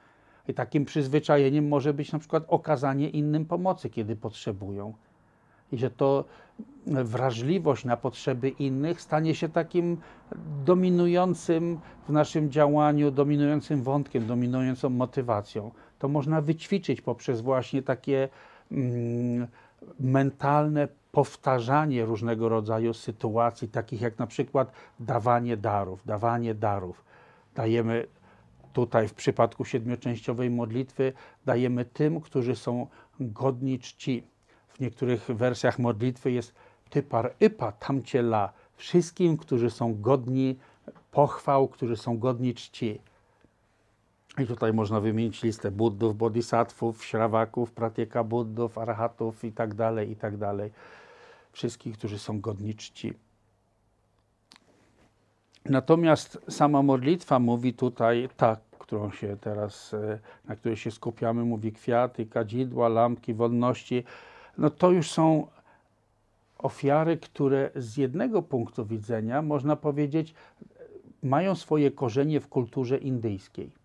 I 0.47 0.53
takim 0.53 0.85
przyzwyczajeniem 0.85 1.67
może 1.67 1.93
być 1.93 2.11
na 2.11 2.19
przykład 2.19 2.43
okazanie 2.47 3.09
innym 3.09 3.45
pomocy, 3.45 3.89
kiedy 3.89 4.15
potrzebują. 4.15 4.93
I 5.71 5.77
że 5.77 5.89
to 5.89 6.25
wrażliwość 6.87 7.85
na 7.85 7.97
potrzeby 7.97 8.49
innych 8.49 9.01
stanie 9.01 9.35
się 9.35 9.49
takim 9.49 9.97
dominującym 10.65 11.79
w 12.07 12.11
naszym 12.11 12.51
działaniu, 12.51 13.11
dominującym 13.11 13.83
wątkiem, 13.83 14.27
dominującą 14.27 14.89
motywacją 14.89 15.71
to 15.99 16.07
można 16.07 16.41
wyćwiczyć 16.41 17.01
poprzez 17.01 17.41
właśnie 17.41 17.81
takie 17.81 18.29
mm, 18.71 19.47
mentalne 19.99 20.87
powtarzanie 21.11 22.05
różnego 22.05 22.49
rodzaju 22.49 22.93
sytuacji, 22.93 23.67
takich 23.67 24.01
jak 24.01 24.19
na 24.19 24.27
przykład 24.27 24.71
dawanie 24.99 25.57
darów, 25.57 26.05
dawanie 26.05 26.55
darów. 26.55 27.03
Dajemy 27.55 28.07
tutaj 28.73 29.07
w 29.07 29.13
przypadku 29.13 29.65
siedmioczęściowej 29.65 30.49
modlitwy, 30.49 31.13
dajemy 31.45 31.85
tym, 31.85 32.21
którzy 32.21 32.55
są 32.55 32.87
godni 33.19 33.79
czci. 33.79 34.23
W 34.67 34.79
niektórych 34.79 35.25
wersjach 35.25 35.79
modlitwy 35.79 36.31
jest 36.31 36.53
typar 36.89 37.33
ypa 37.39 37.71
tamcie 37.71 38.19
la, 38.19 38.53
wszystkim, 38.75 39.37
którzy 39.37 39.69
są 39.69 40.01
godni 40.01 40.59
pochwał, 41.11 41.67
którzy 41.67 41.97
są 41.97 42.17
godni 42.17 42.53
czci. 42.53 42.99
I 44.37 44.47
tutaj 44.47 44.73
można 44.73 44.99
wymienić 44.99 45.43
listę 45.43 45.71
buddów, 45.71 46.17
bodhisattvów, 46.17 47.05
śrawaków, 47.05 47.71
pratieka 47.71 48.23
buddów, 48.23 48.77
arhatów 48.77 49.43
i 49.43 49.51
tak 49.51 49.73
dalej, 49.73 50.11
i 50.11 50.15
tak 50.15 50.37
dalej. 50.37 50.71
Wszystkich, 51.51 51.97
którzy 51.97 52.19
są 52.19 52.41
godni 52.41 52.75
czci. 52.75 53.13
Natomiast 55.65 56.37
sama 56.49 56.81
modlitwa 56.81 57.39
mówi 57.39 57.73
tutaj 57.73 58.29
tak, 58.37 58.59
którą 58.79 59.11
się 59.11 59.37
teraz, 59.41 59.93
e, 59.93 60.19
na 60.45 60.55
której 60.55 60.77
się 60.77 60.91
skupiamy, 60.91 61.43
mówi 61.43 61.71
kwiaty, 61.71 62.25
kadzidła, 62.25 62.89
lampki, 62.89 63.33
wolności. 63.33 64.03
No 64.57 64.69
to 64.69 64.91
już 64.91 65.11
są 65.11 65.47
ofiary, 66.57 67.17
które 67.17 67.71
z 67.75 67.97
jednego 67.97 68.41
punktu 68.41 68.85
widzenia, 68.85 69.41
można 69.41 69.75
powiedzieć, 69.75 70.33
mają 71.23 71.55
swoje 71.55 71.91
korzenie 71.91 72.39
w 72.39 72.47
kulturze 72.47 72.97
indyjskiej 72.97 73.84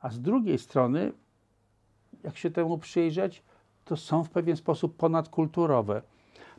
a 0.00 0.10
z 0.10 0.20
drugiej 0.20 0.58
strony, 0.58 1.12
jak 2.22 2.36
się 2.36 2.50
temu 2.50 2.78
przyjrzeć, 2.78 3.42
to 3.84 3.96
są 3.96 4.24
w 4.24 4.30
pewien 4.30 4.56
sposób 4.56 4.96
ponadkulturowe, 4.96 6.02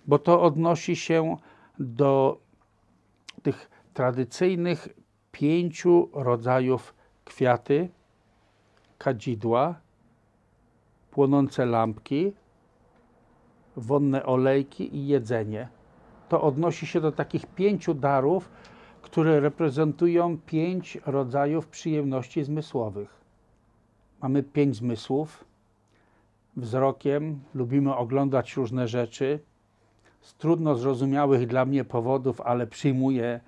bo 0.08 0.19
to 0.19 0.41
odnosi 0.41 0.95
się 0.95 1.38
do 1.80 2.41
tych 3.43 3.69
tradycyjnych 3.93 4.88
pięciu 5.32 6.10
rodzajów 6.13 6.95
kwiaty, 7.25 7.89
kadzidła, 8.97 9.75
płonące 11.12 11.65
lampki, 11.65 12.34
wonne 13.77 14.25
olejki 14.25 14.95
i 14.95 15.08
jedzenie. 15.08 15.67
To 16.30 16.41
odnosi 16.41 16.88
się 16.88 17.01
do 17.01 17.12
takich 17.12 17.45
pięciu 17.45 17.93
darów, 17.93 18.49
które 19.01 19.39
reprezentują 19.39 20.38
pięć 20.38 20.97
rodzajów 21.06 21.67
przyjemności 21.67 22.43
zmysłowych. 22.43 23.20
Mamy 24.21 24.43
pięć 24.43 24.75
zmysłów. 24.75 25.45
Wzrokiem 26.57 27.39
lubimy 27.53 27.95
oglądać 27.95 28.55
różne 28.55 28.88
rzeczy. 28.88 29.39
Z 30.21 30.34
trudno 30.34 30.75
zrozumiałych 30.75 31.47
dla 31.47 31.65
mnie 31.65 31.84
powodów, 31.84 32.41
ale 32.41 32.67
przyjmuję, 32.67 33.39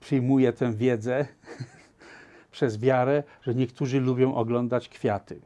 przyjmuję 0.00 0.52
tę 0.52 0.72
wiedzę 0.72 1.26
przez 2.50 2.78
wiarę, 2.78 3.22
że 3.42 3.54
niektórzy 3.54 4.00
lubią 4.00 4.34
oglądać 4.34 4.88
kwiaty. 4.88 5.40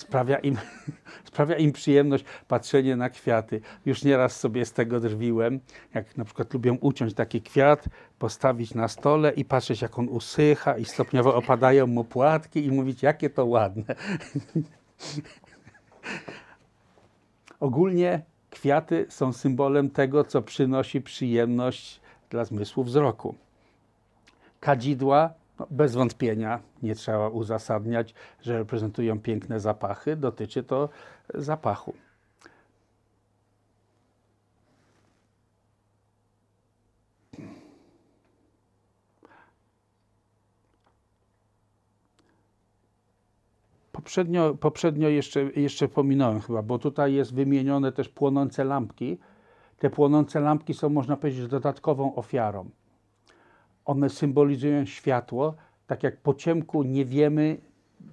Sprawia 0.00 0.38
im, 0.38 0.56
sprawia 1.30 1.56
im 1.56 1.72
przyjemność 1.72 2.24
patrzenie 2.48 2.96
na 2.96 3.10
kwiaty. 3.10 3.60
Już 3.86 4.04
nieraz 4.04 4.40
sobie 4.40 4.64
z 4.64 4.72
tego 4.72 5.00
drwiłem, 5.00 5.60
jak 5.94 6.16
na 6.16 6.24
przykład 6.24 6.54
lubią 6.54 6.74
uciąć 6.80 7.14
taki 7.14 7.42
kwiat, 7.42 7.84
postawić 8.18 8.74
na 8.74 8.88
stole 8.88 9.32
i 9.32 9.44
patrzeć 9.44 9.82
jak 9.82 9.98
on 9.98 10.08
usycha 10.08 10.78
i 10.78 10.84
stopniowo 10.84 11.34
opadają 11.34 11.86
mu 11.86 12.04
płatki 12.04 12.64
i 12.64 12.70
mówić 12.70 13.02
jakie 13.02 13.30
to 13.30 13.46
ładne. 13.46 13.84
Ogólnie 17.60 18.22
kwiaty 18.50 19.06
są 19.08 19.32
symbolem 19.32 19.90
tego, 19.90 20.24
co 20.24 20.42
przynosi 20.42 21.00
przyjemność 21.00 22.00
dla 22.30 22.44
zmysłu 22.44 22.84
wzroku. 22.84 23.34
Kadzidła, 24.60 25.39
no 25.60 25.66
bez 25.70 25.94
wątpienia, 25.94 26.60
nie 26.82 26.94
trzeba 26.94 27.28
uzasadniać, 27.28 28.14
że 28.42 28.58
reprezentują 28.58 29.20
piękne 29.20 29.60
zapachy, 29.60 30.16
dotyczy 30.16 30.62
to 30.62 30.88
zapachu. 31.34 31.94
Poprzednio, 43.92 44.54
poprzednio 44.54 45.08
jeszcze, 45.08 45.42
jeszcze 45.42 45.88
pominąłem 45.88 46.40
chyba, 46.40 46.62
bo 46.62 46.78
tutaj 46.78 47.14
jest 47.14 47.34
wymienione 47.34 47.92
też 47.92 48.08
płonące 48.08 48.64
lampki. 48.64 49.18
Te 49.78 49.90
płonące 49.90 50.40
lampki 50.40 50.74
są, 50.74 50.88
można 50.88 51.16
powiedzieć, 51.16 51.46
dodatkową 51.46 52.14
ofiarą. 52.14 52.70
One 53.90 54.10
symbolizują 54.10 54.86
światło, 54.86 55.54
tak 55.86 56.02
jak 56.02 56.16
po 56.16 56.34
ciemku 56.34 56.82
nie 56.82 57.04
wiemy, 57.04 57.56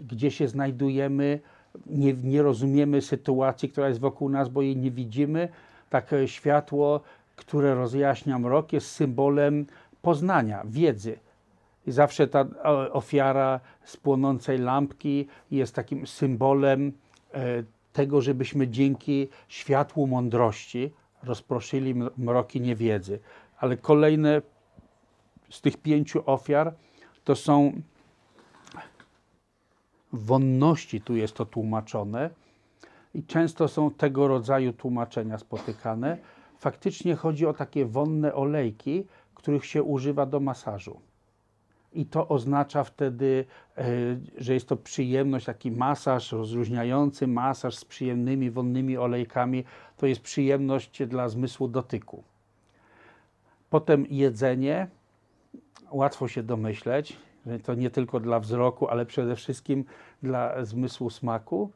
gdzie 0.10 0.32
się 0.32 0.48
znajdujemy, 0.48 1.40
nie, 1.86 2.13
nie 2.13 2.42
rozumiemy 2.42 3.02
sytuacji, 3.02 3.70
która 3.70 3.88
jest 3.88 4.00
wokół 4.00 4.30
nas, 4.30 4.50
bo 4.50 4.62
jej 4.62 4.78
nie 4.78 4.92
widzimy. 4.92 5.50
Takie 5.90 6.28
światło, 6.28 7.02
które 7.36 7.76
rozjaśnia 7.76 8.40
mrok, 8.40 8.74
jest 8.74 8.92
symbolem 8.92 9.66
poznania, 10.02 10.62
wiedzy. 10.66 11.20
I 11.88 11.92
zawsze 11.92 12.28
ta 12.28 12.46
o, 12.63 12.92
ofiara 12.92 13.60
z 13.84 13.98
płonącej 13.98 14.58
lampki 14.58 15.28
jest 15.52 15.76
takim 15.76 16.08
symbolem 16.08 16.92
e, 17.34 17.63
tego, 17.94 18.22
żebyśmy 18.22 18.68
dzięki 18.68 19.28
światłu 19.48 20.08
mądrości 20.08 20.92
rozproszyli 21.24 21.96
mroki 22.18 22.62
niewiedzy. 22.62 23.20
Ale 23.60 23.78
kolejne 23.78 24.42
z 25.50 25.62
tych 25.62 25.78
pięciu 25.78 26.24
ofiar 26.26 26.74
to 27.24 27.36
są 27.36 27.82
wonności, 30.14 31.02
tu 31.02 31.16
jest 31.16 31.34
to 31.34 31.46
tłumaczone, 31.46 32.30
i 33.14 33.24
często 33.24 33.68
są 33.68 33.92
tego 33.92 34.28
rodzaju 34.28 34.74
tłumaczenia 34.74 35.38
spotykane. 35.38 36.18
Faktycznie 36.58 37.16
chodzi 37.16 37.46
o 37.46 37.54
takie 37.54 37.86
wonne 37.86 38.34
olejki, 38.34 39.06
których 39.34 39.66
się 39.66 39.84
używa 39.84 40.26
do 40.26 40.40
masażu. 40.40 41.02
I 41.94 42.06
to 42.06 42.28
oznacza 42.28 42.84
wtedy, 42.84 43.46
e, 43.78 43.86
że 44.38 44.54
jest 44.54 44.68
to 44.68 44.78
przyjemność, 44.78 45.46
taki 45.46 45.72
masaż, 45.72 46.32
rozluźniający 46.32 47.28
masaż 47.28 47.76
z 47.76 47.86
przyjemnymi, 47.86 48.52
wonnymi 48.52 48.98
olejkami. 48.98 49.64
To 49.98 50.06
jest 50.06 50.22
przyjemność 50.22 51.04
dla 51.06 51.30
zmysłu 51.30 51.68
dotyku. 51.68 52.24
Potem 53.70 54.06
jedzenie, 54.10 54.88
łatwo 55.91 56.28
się 56.28 56.43
domyśleć, 56.43 57.17
że 57.45 57.60
to 57.60 57.73
nie 57.73 57.89
tylko 57.89 58.19
dla 58.19 58.39
wzroku, 58.39 58.88
ale 58.88 59.06
przede 59.06 59.36
wszystkim 59.36 59.86
dla 60.23 60.65
zmysłu 60.65 61.10
smaku 61.10 61.71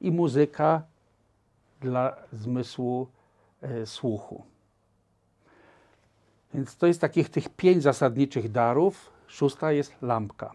i 0.00 0.10
muzyka 0.10 0.82
dla 1.80 2.16
zmysłu 2.32 3.08
e, 3.62 3.86
słuchu. 3.86 4.42
Więc 6.54 6.76
to 6.76 6.86
jest 6.86 7.00
takich 7.00 7.28
tych 7.28 7.48
pięć 7.48 7.82
zasadniczych 7.82 8.50
darów. 8.50 9.12
Szósta 9.26 9.72
jest 9.72 10.02
lampka. 10.02 10.52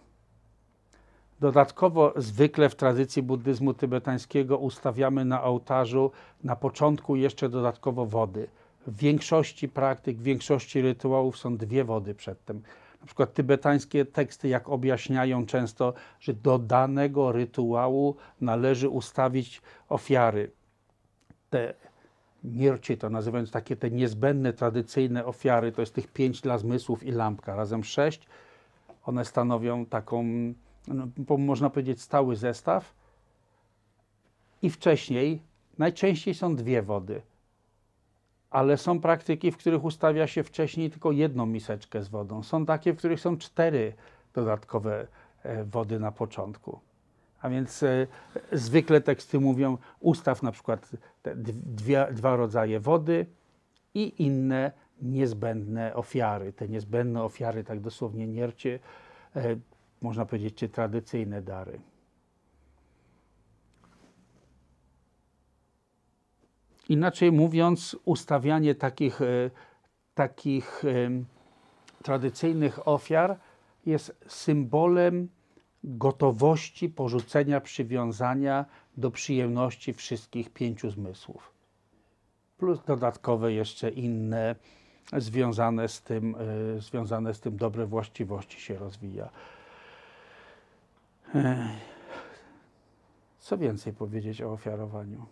Dodatkowo 1.39 2.13
zwykle 2.15 2.69
w 2.69 2.75
tradycji 2.75 3.23
buddyzmu 3.23 3.73
tybetańskiego 3.73 4.57
ustawiamy 4.57 5.25
na 5.25 5.43
ołtarzu 5.43 6.11
na 6.43 6.55
początku 6.55 7.15
jeszcze 7.15 7.49
dodatkowo 7.49 8.05
wody. 8.05 8.47
W 8.87 8.97
większości 8.97 9.69
praktyk, 9.69 10.17
w 10.17 10.23
większości 10.23 10.81
rytuałów 10.81 11.37
są 11.37 11.57
dwie 11.57 11.83
wody 11.83 12.15
przedtem. 12.15 12.61
Na 13.01 13.05
przykład 13.07 13.33
tybetańskie 13.33 14.05
teksty, 14.05 14.47
jak 14.47 14.69
objaśniają 14.69 15.45
często, 15.45 15.93
że 16.19 16.33
do 16.33 16.59
danego 16.59 17.31
rytuału 17.31 18.15
należy 18.41 18.89
ustawić 18.89 19.61
ofiary. 19.89 20.51
Te 21.49 21.73
nierci 22.43 22.97
to 22.97 23.09
nazywając 23.09 23.51
takie 23.51 23.75
te 23.75 23.91
niezbędne, 23.91 24.53
tradycyjne 24.53 25.25
ofiary, 25.25 25.71
to 25.71 25.81
jest 25.81 25.93
tych 25.93 26.07
pięć 26.07 26.41
dla 26.41 26.57
zmysłów 26.57 27.03
i 27.03 27.11
lampka, 27.11 27.55
razem 27.55 27.83
sześć. 27.83 28.27
One 29.05 29.25
stanowią 29.25 29.85
taką, 29.85 30.25
no, 30.87 31.07
można 31.37 31.69
powiedzieć, 31.69 32.01
stały 32.01 32.35
zestaw. 32.35 32.93
I 34.61 34.69
wcześniej, 34.69 35.41
najczęściej 35.77 36.33
są 36.33 36.55
dwie 36.55 36.81
wody, 36.81 37.21
ale 38.51 38.77
są 38.77 38.99
praktyki, 38.99 39.51
w 39.51 39.57
których 39.57 39.83
ustawia 39.83 40.27
się 40.27 40.43
wcześniej 40.43 40.89
tylko 40.89 41.11
jedną 41.11 41.45
miseczkę 41.45 42.03
z 42.03 42.09
wodą. 42.09 42.43
Są 42.43 42.65
takie, 42.65 42.93
w 42.93 42.97
których 42.97 43.19
są 43.19 43.37
cztery 43.37 43.93
dodatkowe 44.33 45.07
e, 45.43 45.63
wody 45.63 45.99
na 45.99 46.11
początku. 46.11 46.79
A 47.41 47.49
więc 47.49 47.83
e, 47.83 48.07
zwykle 48.51 49.01
teksty 49.01 49.39
mówią, 49.39 49.77
ustaw 49.99 50.43
na 50.43 50.51
przykład 50.51 50.89
dwie, 51.65 52.07
dwa 52.11 52.35
rodzaje 52.35 52.79
wody 52.79 53.25
i 53.93 54.23
inne 54.23 54.71
niezbędne 55.01 55.95
ofiary. 55.95 56.53
Te 56.53 56.67
niezbędne 56.67 57.23
ofiary, 57.23 57.63
tak 57.63 57.79
dosłownie 57.79 58.27
niercie, 58.27 58.79
e, 59.35 59.55
można 60.01 60.25
powiedzieć, 60.25 60.55
czy 60.55 60.69
tradycyjne 60.69 61.41
dary. 61.41 61.79
Inaczej 66.91 67.31
mówiąc, 67.31 67.97
ustawianie 68.05 68.75
takich, 68.75 69.21
e, 69.21 69.49
takich 70.13 70.85
em, 70.85 71.25
tradycyjnych 72.03 72.87
ofiar 72.87 73.37
jest 73.85 74.17
symbolem 74.27 75.29
gotowości 75.83 76.89
porzucenia 76.89 77.61
przywiązania 77.61 78.65
do 78.97 79.11
przyjemności 79.11 79.93
wszystkich 79.93 80.49
pięciu 80.49 80.89
zmysłów. 80.89 81.53
Plus 82.57 82.79
dodatkowe 82.87 83.53
jeszcze 83.53 83.89
inne 83.89 84.55
związane 85.17 85.87
z 85.87 86.01
tym, 86.01 86.35
e, 86.77 86.81
związane 86.81 87.33
z 87.33 87.39
tym 87.39 87.57
dobre 87.57 87.85
właściwości 87.85 88.61
się 88.61 88.75
rozwija. 88.77 89.29
Co 93.39 93.57
więcej 93.57 93.93
powiedzieć 93.93 94.41
o 94.41 94.51
ofiarowaniu? 94.51 95.25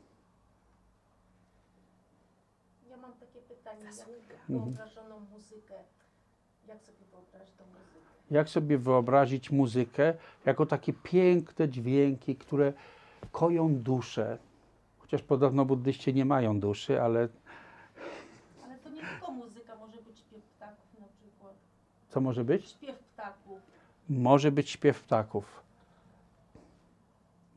Ja 2.89 2.97
mam 2.97 3.13
takie 3.13 3.39
pytanie, 3.39 3.83
jak 3.85 4.07
Mhm. 4.07 4.38
Wyobrażoną 4.49 5.19
muzykę, 5.19 5.73
jak 6.67 6.81
sobie 6.83 7.05
wyobrazić 7.11 7.55
tą 7.55 7.63
muzykę? 7.65 7.99
jak 8.31 8.49
sobie 8.49 8.77
wyobrazić 8.77 9.51
muzykę 9.51 10.13
jako 10.45 10.65
takie 10.65 10.93
piękne 10.93 11.69
dźwięki, 11.69 12.35
które 12.35 12.73
koją 13.31 13.75
duszę. 13.75 14.37
Chociaż 14.99 15.23
podobno 15.23 15.65
buddyści 15.65 16.13
nie 16.13 16.25
mają 16.25 16.59
duszy, 16.59 17.01
ale 17.01 17.27
Ale 18.63 18.77
to 18.77 18.89
nie 18.89 19.01
tylko 19.01 19.31
muzyka, 19.31 19.75
może 19.75 19.97
być 20.01 20.19
śpiew 20.19 20.43
ptaków 20.43 20.99
na 20.99 21.07
przykład. 21.07 21.53
co 22.09 22.21
może 22.21 22.43
być? 22.43 22.69
Śpiew 22.69 22.99
ptaków. 22.99 23.59
Może 24.09 24.51
być 24.51 24.69
śpiew 24.69 25.03
ptaków. 25.03 25.63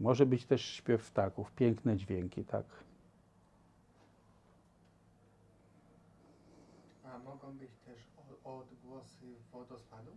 Może 0.00 0.26
być 0.26 0.46
też 0.46 0.62
śpiew 0.64 1.10
ptaków. 1.10 1.52
Piękne 1.52 1.96
dźwięki, 1.96 2.44
tak. 2.44 2.64
A 7.04 7.18
mogą 7.18 7.52
być 7.52 7.70
też 7.86 7.98
o- 8.44 8.58
odgłosy 8.58 9.26
wodospadu? 9.52 10.10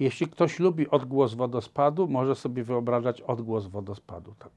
Jeśli 0.00 0.26
ktoś 0.26 0.58
lubi 0.58 0.88
odgłos 0.88 1.34
wodospadu, 1.34 2.08
może 2.08 2.34
sobie 2.34 2.64
wyobrażać 2.64 3.20
odgłos 3.20 3.66
wodospadu, 3.66 4.34
tak. 4.38 4.52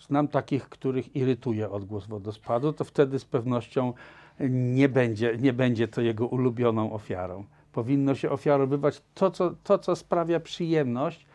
Znam 0.00 0.28
takich, 0.28 0.68
których 0.68 1.16
irytuje 1.16 1.70
odgłos 1.70 2.06
wodospadu, 2.06 2.72
to 2.72 2.84
wtedy 2.84 3.18
z 3.18 3.24
pewnością 3.24 3.92
nie 4.50 4.88
będzie, 4.88 5.36
nie 5.40 5.52
będzie 5.52 5.88
to 5.88 6.00
jego 6.00 6.26
ulubioną 6.26 6.92
ofiarą. 6.92 7.44
Powinno 7.72 8.14
się 8.14 8.30
ofiarowywać 8.30 9.02
to 9.14 9.30
co, 9.30 9.54
to, 9.64 9.78
co 9.78 9.96
sprawia 9.96 10.40
przyjemność. 10.40 11.26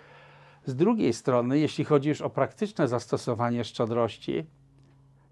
Z 0.66 0.76
drugiej 0.76 1.14
strony, 1.14 1.60
jeśli 1.60 1.86
chodzi 1.86 2.10
już 2.10 2.22
o 2.22 2.30
praktyczne 2.30 2.88
zastosowanie 2.88 3.64
szczodrości, 3.64 4.46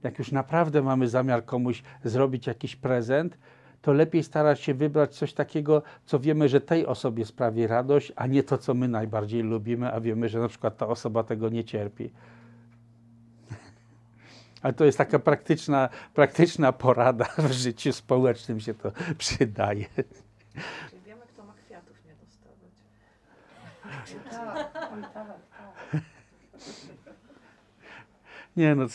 jak 0.03 0.19
już 0.19 0.31
naprawdę 0.31 0.81
mamy 0.81 1.07
zamiar 1.07 1.45
komuś 1.45 1.83
zrobić 2.03 2.47
jakiś 2.47 2.75
prezent, 2.75 3.37
to 3.82 3.94
lepiej 3.94 4.24
starać 4.24 4.62
się 4.62 4.74
wybrać 4.74 5.15
coś 5.15 5.34
takiego, 5.34 5.82
co 6.06 6.20
wiemy, 6.20 6.50
że 6.50 6.62
tej 6.62 6.86
osobie 6.86 7.26
sprawi 7.26 7.67
radość, 7.67 8.12
a 8.15 8.28
nie 8.28 8.44
to, 8.44 8.58
co 8.58 8.74
my 8.74 8.88
najbardziej 8.88 9.44
lubimy, 9.44 9.94
a 9.94 10.00
wiemy, 10.00 10.30
że 10.30 10.39
na 10.39 10.48
przykład 10.48 10.78
ta 10.78 10.88
osoba 10.88 11.24
tego 11.24 11.50
nie 11.50 11.63
cierpi. 11.63 12.12
Ale 14.62 14.74
to 14.74 14.86
jest 14.86 14.98
taka 14.98 15.20
praktyczna, 15.20 15.89
praktyczna 16.13 16.72
porada 16.72 17.26
w 17.38 17.52
życiu 17.52 17.94
społecznym 17.94 18.60
się 18.60 18.74
to 18.74 18.91
przydaje. 19.17 19.86
Czyli 20.89 21.02
wiemy, 21.06 21.22
kto 21.28 21.44
ma 21.44 21.54
kwiatów 21.54 21.98
nie 22.06 22.15
dostawać. 22.15 22.72
Tak, 24.32 24.74
tak, 24.74 25.13
tak. 25.13 26.02
Nie 28.58 28.76
no, 28.76 28.86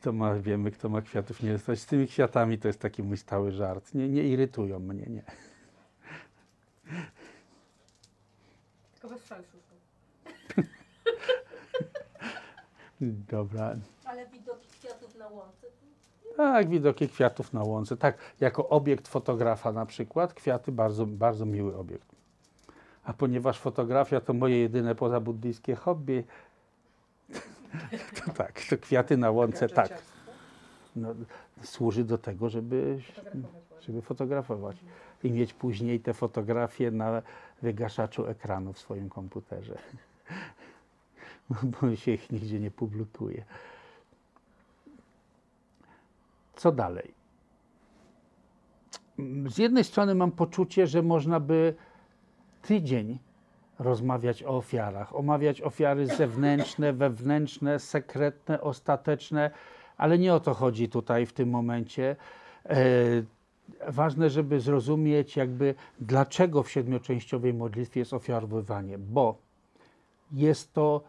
kto 0.00 0.12
ma, 0.12 0.34
wiemy, 0.34 0.70
kto 0.70 0.88
ma 0.88 1.02
kwiatów 1.02 1.42
nie 1.42 1.52
dostać. 1.52 1.80
Z 1.80 1.86
tymi 1.86 2.06
kwiatami 2.06 2.58
to 2.58 2.68
jest 2.68 2.80
taki 2.80 3.02
mój 3.02 3.16
stały 3.16 3.52
żart. 3.52 3.94
Nie, 3.94 4.08
nie 4.08 4.22
irytują 4.22 4.78
mnie, 4.78 5.06
nie. 5.06 5.22
Tylko 8.92 9.08
bez 9.08 9.22
fałszu. 9.22 9.58
Dobra. 13.30 13.76
Ale 14.04 14.26
widoki 14.26 14.68
kwiatów 14.68 15.14
na 15.14 15.28
łące. 15.28 15.66
Tak, 16.36 16.68
widoki 16.68 17.08
kwiatów 17.08 17.52
na 17.52 17.62
łące. 17.62 17.96
Tak, 17.96 18.18
jako 18.40 18.68
obiekt 18.68 19.08
fotografa 19.08 19.72
na 19.72 19.86
przykład, 19.86 20.34
kwiaty 20.34 20.72
bardzo, 20.72 21.06
bardzo 21.06 21.46
miły 21.46 21.76
obiekt. 21.76 22.08
A 23.04 23.12
ponieważ 23.12 23.58
fotografia 23.58 24.20
to 24.20 24.32
moje 24.32 24.58
jedyne 24.58 24.94
pozabuddyjskie 24.94 25.74
hobby, 25.74 26.24
to 28.24 28.32
tak, 28.32 28.60
to 28.70 28.78
kwiaty 28.78 29.16
na 29.16 29.30
łące 29.30 29.68
tak. 29.68 30.02
No, 30.96 31.14
służy 31.62 32.04
do 32.04 32.18
tego, 32.18 32.48
żeby, 32.48 32.98
żeby 33.80 34.02
fotografować. 34.02 34.76
I 35.24 35.30
mieć 35.30 35.54
później 35.54 36.00
te 36.00 36.14
fotografie 36.14 36.90
na 36.90 37.22
wygaszaczu 37.62 38.26
ekranu 38.26 38.72
w 38.72 38.78
swoim 38.78 39.08
komputerze. 39.08 39.78
Bo 41.62 41.96
się 41.96 42.12
ich 42.12 42.30
nigdzie 42.30 42.60
nie 42.60 42.70
publikuje. 42.70 43.44
Co 46.56 46.72
dalej? 46.72 47.14
Z 49.46 49.58
jednej 49.58 49.84
strony 49.84 50.14
mam 50.14 50.32
poczucie, 50.32 50.86
że 50.86 51.02
można 51.02 51.40
by 51.40 51.74
tydzień 52.62 53.18
rozmawiać 53.78 54.42
o 54.42 54.48
ofiarach, 54.48 55.16
omawiać 55.16 55.62
ofiary 55.62 56.06
zewnętrzne, 56.06 56.92
wewnętrzne, 56.92 57.78
sekretne, 57.78 58.60
ostateczne, 58.60 59.50
ale 59.96 60.18
nie 60.18 60.34
o 60.34 60.40
to 60.40 60.54
chodzi 60.54 60.88
tutaj 60.88 61.26
w 61.26 61.32
tym 61.32 61.50
momencie. 61.50 62.16
E, 62.66 62.76
ważne, 63.88 64.30
żeby 64.30 64.60
zrozumieć 64.60 65.36
jakby 65.36 65.74
dlaczego 66.00 66.62
w 66.62 66.70
siedmioczęściowej 66.70 67.54
modlitwie 67.54 68.00
jest 68.00 68.12
ofiarowywanie, 68.12 68.98
bo 68.98 69.38
jest 70.32 70.72
to 70.72 71.02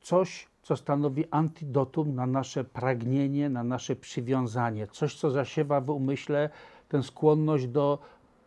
coś, 0.00 0.48
co 0.62 0.76
stanowi 0.76 1.24
antidotum 1.30 2.14
na 2.14 2.26
nasze 2.26 2.64
pragnienie, 2.64 3.48
na 3.48 3.64
nasze 3.64 3.96
przywiązanie, 3.96 4.86
coś, 4.86 5.14
co 5.14 5.30
zasiewa 5.30 5.80
w 5.80 5.90
umyśle 5.90 6.50
tę 6.88 7.02
skłonność 7.02 7.66
do 7.66 7.98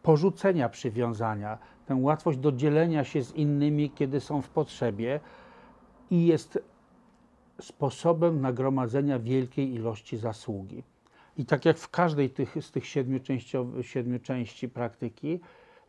porzucenia 0.05 0.69
przywiązania, 0.69 1.57
tę 1.85 1.95
łatwość 1.95 2.37
do 2.37 2.51
dzielenia 2.51 3.03
się 3.03 3.23
z 3.23 3.35
innymi, 3.35 3.89
kiedy 3.89 4.19
są 4.19 4.41
w 4.41 4.49
potrzebie 4.49 5.19
i 6.11 6.25
jest 6.25 6.59
sposobem 7.61 8.41
nagromadzenia 8.41 9.19
wielkiej 9.19 9.73
ilości 9.73 10.17
zasługi. 10.17 10.83
I 11.37 11.45
tak 11.45 11.65
jak 11.65 11.77
w 11.77 11.89
każdej 11.89 12.29
tych, 12.29 12.55
z 12.61 12.71
tych 12.71 12.85
siedmiu, 12.85 13.19
siedmiu 13.81 14.19
części 14.19 14.69
praktyki, 14.69 15.39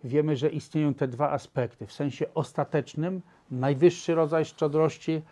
wiemy, 0.04 0.36
że 0.36 0.48
istnieją 0.48 0.94
te 0.94 1.08
dwa 1.08 1.30
aspekty. 1.30 1.86
W 1.86 1.92
sensie 1.92 2.26
ostatecznym, 2.34 3.22
najwyższy 3.50 4.14
rodzaj 4.14 4.44
szczodrości 4.44 5.22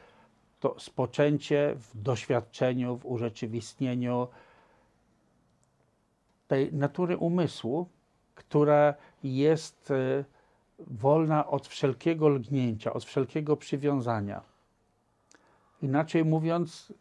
to 0.61 0.75
spoczęcie 0.79 1.75
w 1.79 2.03
doświadczeniu, 2.03 2.97
w 2.97 3.07
urzeczywistnieniu 3.07 4.29
tej 6.49 6.73
natury 6.73 7.17
umysłu, 7.17 7.89
która 8.35 8.95
jest 9.23 9.91
e, 9.91 10.25
wolna 10.79 11.47
od 11.47 11.69
wszelkiego 11.69 12.29
lgnięcia, 12.29 12.93
od 12.93 13.05
wszelkiego 13.05 13.57
przywiązania. 13.57 14.43
Inaczej 15.83 16.25
mówiąc, 16.25 16.93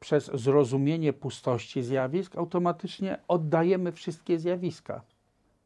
przez 0.00 0.30
zrozumienie 0.34 1.12
pustości 1.12 1.82
zjawisk 1.82 2.36
automatycznie 2.36 3.18
oddajemy 3.28 3.92
wszystkie 3.92 4.38
zjawiska. 4.38 5.02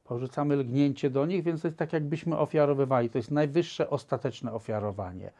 Porzucamy 0.05 0.57
lgnięcie 0.57 1.11
do 1.11 1.27
nich, 1.27 1.42
więc 1.42 1.62
to 1.62 1.68
jest 1.68 1.79
tak, 1.79 1.92
jakbyśmy 1.92 2.38
ofiarowywali. 2.38 3.11
To 3.11 3.18
jest 3.18 3.31
najwyższe, 3.31 3.90
ostateczne 3.90 4.53
ofiarowanie. 4.53 5.31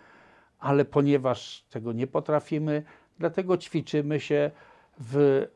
Ale 0.59 0.85
ponieważ 0.85 1.65
tego 1.71 1.93
nie 1.93 2.07
potrafimy, 2.07 2.83
dlatego 3.19 3.59
ćwiczymy 3.59 4.21
się 4.21 4.51
w 4.99 5.47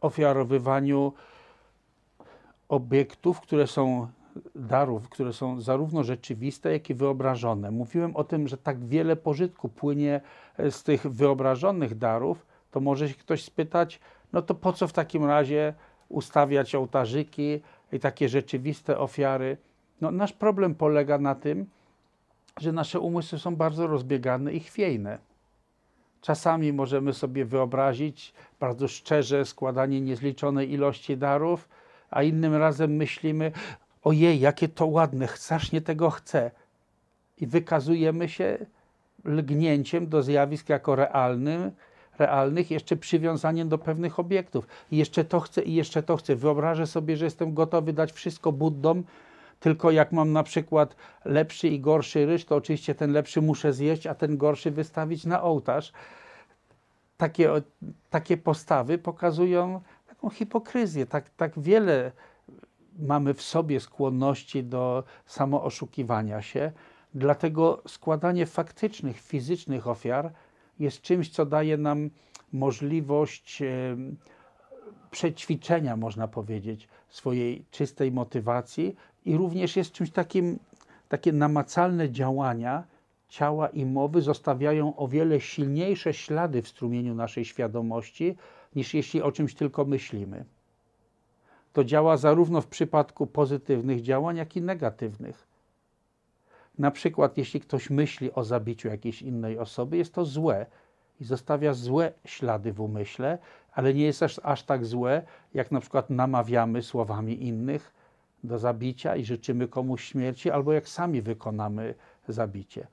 ofiarowywaniu 0.00 1.12
obiektów, 2.68 3.40
które 3.40 3.66
są 3.66 4.08
darów, 4.54 5.08
które 5.08 5.32
są 5.32 5.60
zarówno 5.60 6.04
rzeczywiste, 6.04 6.72
jak 6.72 6.90
i 6.90 6.94
wyobrażone. 6.94 7.70
Mówiłem 7.70 8.16
o 8.16 8.24
tym, 8.24 8.48
że 8.48 8.56
tak 8.56 8.84
wiele 8.84 9.16
pożytku 9.16 9.68
płynie 9.68 10.20
e, 10.56 10.70
z 10.70 10.82
tych 10.82 11.06
wyobrażonych 11.06 11.98
darów, 11.98 12.46
to 12.70 12.80
może 12.80 13.08
się 13.08 13.14
ktoś 13.14 13.44
spytać, 13.44 14.00
no 14.32 14.42
to 14.42 14.54
po 14.54 14.72
co 14.72 14.88
w 14.88 14.92
takim 14.92 15.24
razie 15.24 15.74
ustawiać 16.08 16.74
ołtarzyki 16.74 17.60
i 17.92 18.00
takie 18.00 18.28
rzeczywiste 18.28 18.98
ofiary? 18.98 19.56
No, 20.00 20.10
nasz 20.10 20.32
problem 20.32 20.74
polega 20.74 21.18
na 21.18 21.34
tym, 21.34 21.66
że 22.60 22.72
nasze 22.72 23.00
umysły 23.00 23.38
są 23.38 23.56
bardzo 23.56 23.86
rozbiegane 23.86 24.52
i 24.52 24.60
chwiejne. 24.60 25.18
Czasami 26.20 26.72
możemy 26.72 27.12
sobie 27.12 27.44
wyobrazić 27.44 28.32
bardzo 28.60 28.88
szczerze 28.88 29.44
składanie 29.44 30.00
niezliczonej 30.00 30.72
ilości 30.72 31.16
darów, 31.16 31.68
a 32.10 32.22
innym 32.22 32.54
razem 32.54 32.96
myślimy, 32.96 33.52
ojej, 34.02 34.40
jakie 34.40 34.68
to 34.68 34.86
ładne, 34.86 35.28
strasznie 35.28 35.80
tego 35.80 36.10
chcę. 36.10 36.50
I 37.38 37.46
wykazujemy 37.46 38.28
się 38.28 38.58
lgnięciem 39.24 40.08
do 40.08 40.22
zjawisk 40.22 40.68
jako 40.68 40.96
realnym, 40.96 41.70
realnych, 42.18 42.70
jeszcze 42.70 42.96
przywiązaniem 42.96 43.68
do 43.68 43.78
pewnych 43.78 44.18
obiektów. 44.18 44.66
I 44.90 44.96
jeszcze 44.96 45.24
to 45.24 45.40
chcę, 45.40 45.62
i 45.62 45.74
jeszcze 45.74 46.02
to 46.02 46.16
chcę. 46.16 46.36
Wyobrażę 46.36 46.86
sobie, 46.86 47.16
że 47.16 47.24
jestem 47.24 47.54
gotowy 47.54 47.92
dać 47.92 48.12
wszystko 48.12 48.52
Buddom, 48.52 49.04
tylko 49.60 49.90
jak 49.90 50.12
mam 50.12 50.32
na 50.32 50.42
przykład 50.42 50.96
lepszy 51.24 51.68
i 51.68 51.80
gorszy 51.80 52.26
ryż, 52.26 52.44
to 52.44 52.56
oczywiście 52.56 52.94
ten 52.94 53.12
lepszy 53.12 53.42
muszę 53.42 53.72
zjeść, 53.72 54.06
a 54.06 54.14
ten 54.14 54.36
gorszy 54.36 54.70
wystawić 54.70 55.24
na 55.24 55.42
ołtarz. 55.42 55.92
Takie, 57.16 57.50
takie 58.10 58.36
postawy 58.36 58.98
pokazują 58.98 59.80
taką 60.18 60.30
hipokryzję. 60.30 61.06
Tak, 61.06 61.30
tak 61.30 61.58
wiele 61.60 62.12
mamy 62.98 63.34
w 63.34 63.42
sobie 63.42 63.80
skłonności 63.80 64.64
do 64.64 65.04
samooszukiwania 65.26 66.42
się. 66.42 66.72
Dlatego 67.14 67.82
składanie 67.86 68.46
faktycznych, 68.46 69.20
fizycznych 69.20 69.88
ofiar 69.88 70.32
jest 70.78 71.02
czymś, 71.02 71.30
co 71.30 71.46
daje 71.46 71.76
nam 71.76 72.10
możliwość 72.52 73.62
przećwiczenia, 75.10 75.96
można 75.96 76.28
powiedzieć, 76.28 76.88
swojej 77.08 77.64
czystej 77.70 78.12
motywacji 78.12 78.96
i 79.24 79.36
również 79.36 79.76
jest 79.76 79.92
czymś 79.92 80.10
takim, 80.10 80.58
takie 81.08 81.32
namacalne 81.32 82.10
działania 82.10 82.84
ciała 83.28 83.68
i 83.68 83.86
mowy 83.86 84.22
zostawiają 84.22 84.96
o 84.96 85.08
wiele 85.08 85.40
silniejsze 85.40 86.14
ślady 86.14 86.62
w 86.62 86.68
strumieniu 86.68 87.14
naszej 87.14 87.44
świadomości, 87.44 88.36
niż 88.76 88.94
jeśli 88.94 89.22
o 89.22 89.32
czymś 89.32 89.54
tylko 89.54 89.84
myślimy. 89.84 90.44
To 91.72 91.84
działa 91.84 92.16
zarówno 92.16 92.60
w 92.60 92.66
przypadku 92.66 93.26
pozytywnych 93.26 94.02
działań, 94.02 94.36
jak 94.36 94.56
i 94.56 94.62
negatywnych. 94.62 95.46
Na 96.78 96.90
przykład, 96.90 97.38
jeśli 97.38 97.60
ktoś 97.60 97.90
myśli 97.90 98.32
o 98.32 98.44
zabiciu 98.44 98.88
jakiejś 98.88 99.22
innej 99.22 99.58
osoby, 99.58 99.96
jest 99.96 100.14
to 100.14 100.24
złe 100.24 100.66
i 101.20 101.24
zostawia 101.24 101.74
złe 101.74 102.12
ślady 102.24 102.72
w 102.72 102.80
umyśle, 102.80 103.38
ale 103.72 103.94
nie 103.94 104.04
jest 104.04 104.22
aż, 104.22 104.40
aż 104.42 104.62
tak 104.62 104.86
złe, 104.86 105.22
jak 105.54 105.70
na 105.70 105.80
przykład 105.80 106.10
namawiamy 106.10 106.82
słowami 106.82 107.46
innych 107.46 107.92
do 108.44 108.58
zabicia 108.58 109.16
i 109.16 109.24
życzymy 109.24 109.68
komuś 109.68 110.04
śmierci, 110.04 110.50
albo 110.50 110.72
jak 110.72 110.88
sami 110.88 111.22
wykonamy 111.22 111.94
zabicie. 112.28 112.86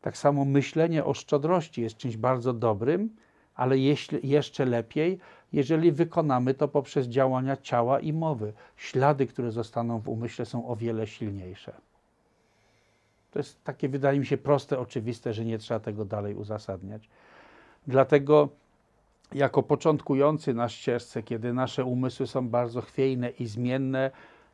Tak 0.00 0.16
samo 0.16 0.44
myślenie 0.44 1.04
o 1.04 1.14
szczodrości 1.14 1.82
jest 1.82 1.96
czymś 1.96 2.16
bardzo 2.16 2.52
dobrym, 2.52 3.10
ale 3.58 3.78
jeśli, 3.78 4.28
jeszcze 4.28 4.64
lepiej, 4.64 5.18
jeżeli 5.52 5.92
wykonamy 5.92 6.54
to 6.54 6.68
poprzez 6.68 7.06
działania 7.06 7.56
ciała 7.56 8.00
i 8.00 8.12
mowy. 8.12 8.52
Ślady, 8.76 9.26
które 9.26 9.52
zostaną 9.52 9.98
w 9.98 10.08
umyśle, 10.08 10.46
są 10.46 10.68
o 10.68 10.76
wiele 10.76 11.06
silniejsze. 11.06 11.72
To 13.30 13.38
jest 13.38 13.64
takie, 13.64 13.88
wydaje 13.88 14.18
mi 14.20 14.26
się, 14.26 14.36
proste, 14.36 14.78
oczywiste, 14.78 15.32
że 15.32 15.44
nie 15.44 15.58
trzeba 15.58 15.80
tego 15.80 16.04
dalej 16.04 16.34
uzasadniać. 16.34 17.08
Dlatego 17.86 18.48
jako 19.34 19.62
początkujący 19.62 20.54
na 20.54 20.68
ścieżce, 20.68 21.22
kiedy 21.22 21.52
nasze 21.52 21.84
umysły 21.84 22.26
są 22.26 22.48
bardzo 22.48 22.80
chwiejne 22.80 23.30
i 23.30 23.46
zmienne, 23.46 24.10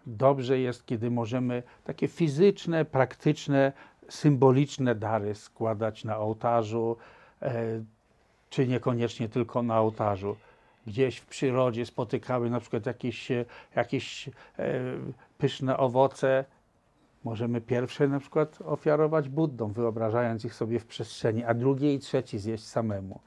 dobrze 0.07 0.59
jest, 0.59 0.87
kiedy 0.87 1.11
możemy 1.11 1.63
takie 1.85 2.09
fizyczne, 2.09 2.85
praktyczne, 2.85 3.73
symboliczne 4.09 4.95
dary 4.95 5.35
składać 5.35 6.05
na 6.05 6.19
ołtarzu, 6.19 6.97
e, 7.43 7.85
czy 8.55 8.69
niekoniecznie 8.69 9.29
tylko 9.29 9.63
na 9.63 9.81
ołtarzu. 9.81 10.37
Gdzieś 10.87 11.17
w 11.17 11.27
przyrodzie 11.27 11.87
spotykały 11.87 12.51
na 12.51 12.61
przykład 12.61 12.87
jakieś, 12.87 13.31
e, 13.31 13.45
jakieś 13.77 14.29
e, 14.29 14.33
pyszne 15.39 15.77
owoce. 15.77 16.45
Możemy 17.25 17.61
pierwsze 17.61 18.09
na 18.09 18.21
przykład 18.21 18.59
ofiarować 18.65 19.29
Buddom, 19.29 19.73
wyobrażając 19.73 20.45
ich 20.45 20.55
sobie 20.55 20.79
w 20.79 20.87
przestrzeni, 20.87 21.45
a 21.45 21.55
drugie 21.55 21.95
i 21.95 21.99
trzeci 21.99 22.39
zjeść 22.39 22.65
samemu. 22.65 23.21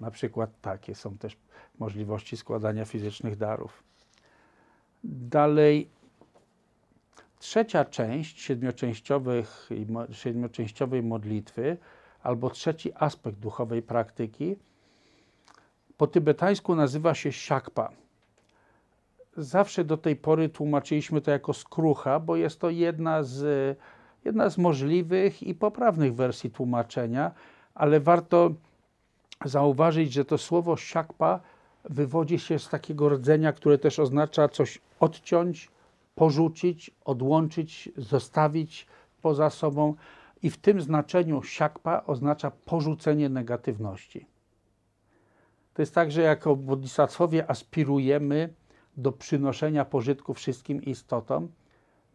Na 0.00 0.10
przykład 0.10 0.50
takie 0.60 0.94
są 0.94 1.18
też 1.18 1.36
możliwości 1.78 2.36
składania 2.36 2.84
fizycznych 2.84 3.36
darów. 3.36 3.82
Dalej, 5.04 5.88
trzecia 7.38 7.84
część 7.84 8.40
siedmioczęściowych, 8.40 9.70
siedmioczęściowej 10.12 11.02
modlitwy, 11.02 11.76
albo 12.22 12.50
trzeci 12.50 12.92
aspekt 12.94 13.38
duchowej 13.38 13.82
praktyki, 13.82 14.56
po 15.96 16.06
tybetańsku 16.06 16.74
nazywa 16.74 17.14
się 17.14 17.32
siakpa. 17.32 17.90
Zawsze 19.36 19.84
do 19.84 19.96
tej 19.96 20.16
pory 20.16 20.48
tłumaczyliśmy 20.48 21.20
to 21.20 21.30
jako 21.30 21.52
skrucha, 21.52 22.20
bo 22.20 22.36
jest 22.36 22.60
to 22.60 22.70
jedna 22.70 23.22
z, 23.22 23.78
jedna 24.24 24.50
z 24.50 24.58
możliwych 24.58 25.42
i 25.42 25.54
poprawnych 25.54 26.14
wersji 26.14 26.50
tłumaczenia, 26.50 27.30
ale 27.74 28.00
warto 28.00 28.50
zauważyć, 29.44 30.12
że 30.12 30.24
to 30.24 30.38
słowo 30.38 30.76
siakpa 30.76 31.40
wywodzi 31.84 32.38
się 32.38 32.58
z 32.58 32.68
takiego 32.68 33.08
rdzenia, 33.08 33.52
które 33.52 33.78
też 33.78 33.98
oznacza 33.98 34.48
coś 34.48 34.78
odciąć, 35.00 35.70
porzucić, 36.14 36.90
odłączyć, 37.04 37.88
zostawić 37.96 38.86
poza 39.22 39.50
sobą. 39.50 39.94
I 40.42 40.50
w 40.50 40.56
tym 40.56 40.80
znaczeniu 40.80 41.42
siakpa 41.42 42.02
oznacza 42.06 42.50
porzucenie 42.50 43.28
negatywności. 43.28 44.26
To 45.74 45.82
jest 45.82 45.94
tak, 45.94 46.12
że 46.12 46.22
jako 46.22 46.56
bodhisattwowie 46.56 47.50
aspirujemy 47.50 48.54
do 48.96 49.12
przynoszenia 49.12 49.84
pożytku 49.84 50.34
wszystkim 50.34 50.82
istotom. 50.82 51.48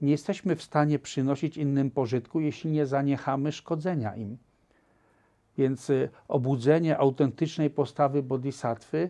Nie 0.01 0.11
jesteśmy 0.11 0.55
w 0.55 0.63
stanie 0.63 0.99
przynosić 0.99 1.57
innym 1.57 1.91
pożytku, 1.91 2.39
jeśli 2.39 2.71
nie 2.71 2.85
zaniechamy 2.85 3.51
szkodzenia 3.51 4.15
im. 4.15 4.37
Więc 5.57 5.89
y, 5.89 6.09
obudzenie 6.27 6.97
autentycznej 6.97 7.69
postawy 7.69 8.23
bodhisattwy 8.23 9.09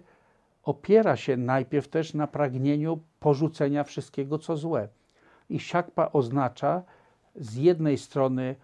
opiera 0.64 1.16
się 1.16 1.38
najpierw 1.38 1.88
też 1.88 2.14
na 2.14 2.28
pragnieniu 2.28 3.00
porzucenia 3.20 3.84
wszystkiego, 3.84 4.40
co 4.40 4.58
złe. 4.58 4.88
I 5.50 5.60
siakpa 5.60 6.10
oznacza 6.14 6.84
z 7.36 7.56
jednej 7.56 7.98
strony 7.98 8.56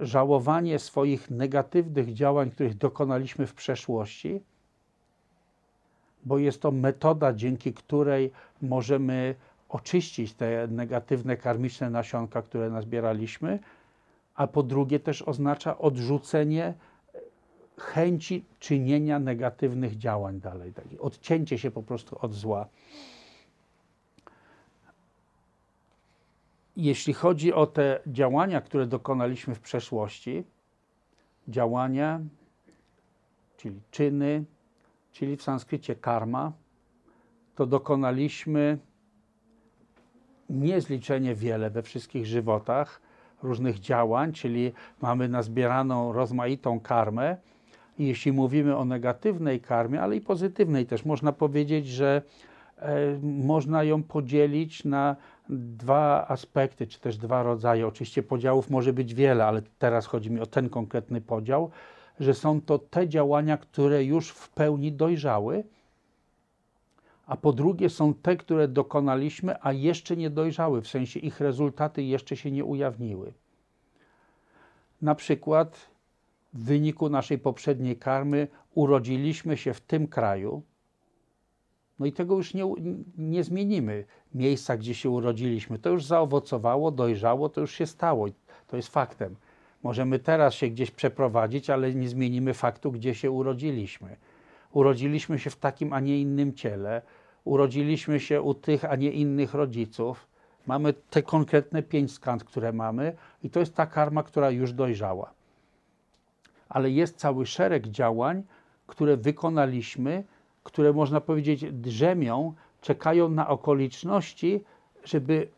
żałowanie 0.00 0.78
swoich 0.78 1.30
negatywnych 1.30 2.14
działań, 2.14 2.50
których 2.50 2.76
dokonaliśmy 2.76 3.46
w 3.46 3.54
przeszłości, 3.54 4.40
bo 6.24 6.38
jest 6.38 6.62
to 6.62 6.70
metoda, 6.70 7.32
dzięki 7.32 7.72
której 7.72 8.30
możemy 8.62 9.34
oczyścić 9.68 10.34
te 10.34 10.68
negatywne 10.70 11.36
karmiczne 11.36 11.90
nasionka, 11.90 12.42
które 12.42 12.70
nazbieraliśmy, 12.70 13.58
a 14.34 14.46
po 14.46 14.62
drugie 14.62 15.00
też 15.00 15.22
oznacza 15.22 15.78
odrzucenie 15.78 16.74
chęci 17.78 18.44
czynienia 18.58 19.18
negatywnych 19.18 19.98
działań 19.98 20.40
dalej, 20.40 20.72
odcięcie 21.00 21.58
się 21.58 21.70
po 21.70 21.82
prostu 21.82 22.18
od 22.20 22.34
zła. 22.34 22.66
Jeśli 26.76 27.12
chodzi 27.12 27.52
o 27.52 27.66
te 27.66 28.00
działania, 28.06 28.60
które 28.60 28.86
dokonaliśmy 28.86 29.54
w 29.54 29.60
przeszłości, 29.60 30.44
działania, 31.48 32.20
czyli 33.56 33.80
czyny, 33.90 34.44
czyli 35.12 35.36
w 35.36 35.42
sanskrycie 35.42 35.94
karma, 35.94 36.52
to 37.54 37.66
dokonaliśmy 37.66 38.78
niezliczenie 40.50 41.34
wiele 41.34 41.70
we 41.70 41.82
wszystkich 41.82 42.26
żywotach 42.26 43.00
różnych 43.42 43.80
działań, 43.80 44.32
czyli 44.32 44.72
mamy 45.02 45.28
nazbieraną 45.28 46.12
rozmaitą 46.12 46.80
karmę. 46.80 47.36
I 47.98 48.06
jeśli 48.06 48.32
mówimy 48.32 48.76
o 48.76 48.84
negatywnej 48.84 49.60
karmie, 49.60 50.02
ale 50.02 50.16
i 50.16 50.20
pozytywnej 50.20 50.86
też, 50.86 51.04
można 51.04 51.32
powiedzieć, 51.32 51.88
że 51.88 52.22
e, 52.78 53.18
można 53.22 53.84
ją 53.84 54.02
podzielić 54.02 54.84
na 54.84 55.16
dwa 55.48 56.26
aspekty, 56.28 56.86
czy 56.86 57.00
też 57.00 57.16
dwa 57.16 57.42
rodzaje. 57.42 57.86
Oczywiście 57.86 58.22
podziałów 58.22 58.70
może 58.70 58.92
być 58.92 59.14
wiele, 59.14 59.46
ale 59.46 59.62
teraz 59.78 60.06
chodzi 60.06 60.30
mi 60.30 60.40
o 60.40 60.46
ten 60.46 60.68
konkretny 60.68 61.20
podział, 61.20 61.70
że 62.20 62.34
są 62.34 62.60
to 62.60 62.78
te 62.78 63.08
działania, 63.08 63.56
które 63.56 64.04
już 64.04 64.30
w 64.30 64.48
pełni 64.48 64.92
dojrzały, 64.92 65.64
a 67.26 67.36
po 67.36 67.52
drugie 67.52 67.90
są 67.90 68.14
te, 68.14 68.36
które 68.36 68.68
dokonaliśmy, 68.68 69.56
a 69.60 69.72
jeszcze 69.72 70.16
nie 70.16 70.30
dojrzały, 70.30 70.82
w 70.82 70.88
sensie 70.88 71.20
ich 71.20 71.40
rezultaty 71.40 72.02
jeszcze 72.02 72.36
się 72.36 72.50
nie 72.50 72.64
ujawniły. 72.64 73.32
Na 75.02 75.14
przykład 75.14 75.86
w 76.52 76.64
wyniku 76.64 77.08
naszej 77.08 77.38
poprzedniej 77.38 77.96
karmy 77.96 78.48
urodziliśmy 78.74 79.56
się 79.56 79.74
w 79.74 79.80
tym 79.80 80.08
kraju, 80.08 80.62
no 81.98 82.06
i 82.06 82.12
tego 82.12 82.36
już 82.36 82.54
nie, 82.54 82.74
nie 83.18 83.44
zmienimy. 83.44 84.04
Miejsca, 84.34 84.76
gdzie 84.76 84.94
się 84.94 85.10
urodziliśmy, 85.10 85.78
to 85.78 85.90
już 85.90 86.04
zaowocowało, 86.04 86.90
dojrzało, 86.90 87.48
to 87.48 87.60
już 87.60 87.72
się 87.72 87.86
stało. 87.86 88.26
To 88.66 88.76
jest 88.76 88.88
faktem. 88.88 89.36
Możemy 89.82 90.18
teraz 90.18 90.54
się 90.54 90.68
gdzieś 90.68 90.90
przeprowadzić, 90.90 91.70
ale 91.70 91.94
nie 91.94 92.08
zmienimy 92.08 92.54
faktu, 92.54 92.92
gdzie 92.92 93.14
się 93.14 93.30
urodziliśmy. 93.30 94.16
Urodziliśmy 94.72 95.38
się 95.38 95.50
w 95.50 95.56
takim, 95.56 95.92
a 95.92 96.00
nie 96.00 96.20
innym 96.20 96.54
ciele. 96.54 97.02
Urodziliśmy 97.44 98.20
się 98.20 98.42
u 98.42 98.54
tych, 98.54 98.84
a 98.84 98.96
nie 98.96 99.10
innych 99.10 99.54
rodziców. 99.54 100.26
Mamy 100.66 100.92
te 100.92 101.22
konkretne 101.22 101.82
pięć 101.82 102.12
skant, 102.12 102.44
które 102.44 102.72
mamy, 102.72 103.16
i 103.42 103.50
to 103.50 103.60
jest 103.60 103.74
ta 103.74 103.86
karma, 103.86 104.22
która 104.22 104.50
już 104.50 104.72
dojrzała. 104.72 105.34
Ale 106.68 106.90
jest 106.90 107.16
cały 107.16 107.46
szereg 107.46 107.86
działań, 107.86 108.42
które 108.86 109.16
wykonaliśmy, 109.16 110.24
które 110.64 110.92
można 110.92 111.20
powiedzieć 111.20 111.72
drzemią, 111.72 112.54
czekają 112.80 113.28
na 113.28 113.48
okoliczności, 113.48 114.64
żeby 115.04 115.48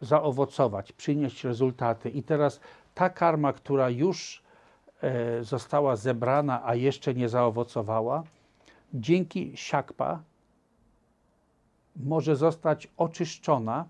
zaowocować, 0.00 0.92
przynieść 0.92 1.44
rezultaty. 1.44 2.10
I 2.10 2.22
teraz 2.22 2.60
ta 2.94 3.10
karma, 3.10 3.52
która 3.52 3.90
już 3.90 4.42
e, 5.02 5.44
została 5.44 5.96
zebrana, 5.96 6.62
a 6.64 6.74
jeszcze 6.74 7.14
nie 7.14 7.28
zaowocowała, 7.28 8.22
dzięki 8.94 9.52
siakpa 9.54 10.22
może 11.96 12.36
zostać 12.36 12.88
oczyszczona. 12.96 13.88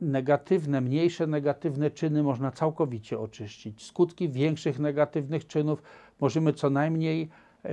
Negatywne, 0.00 0.80
mniejsze 0.80 1.26
negatywne 1.26 1.90
czyny 1.90 2.22
można 2.22 2.50
całkowicie 2.50 3.18
oczyścić. 3.18 3.82
Skutki 3.82 4.28
większych 4.28 4.78
negatywnych 4.78 5.46
czynów 5.46 5.82
możemy 6.20 6.52
co 6.52 6.70
najmniej 6.70 7.28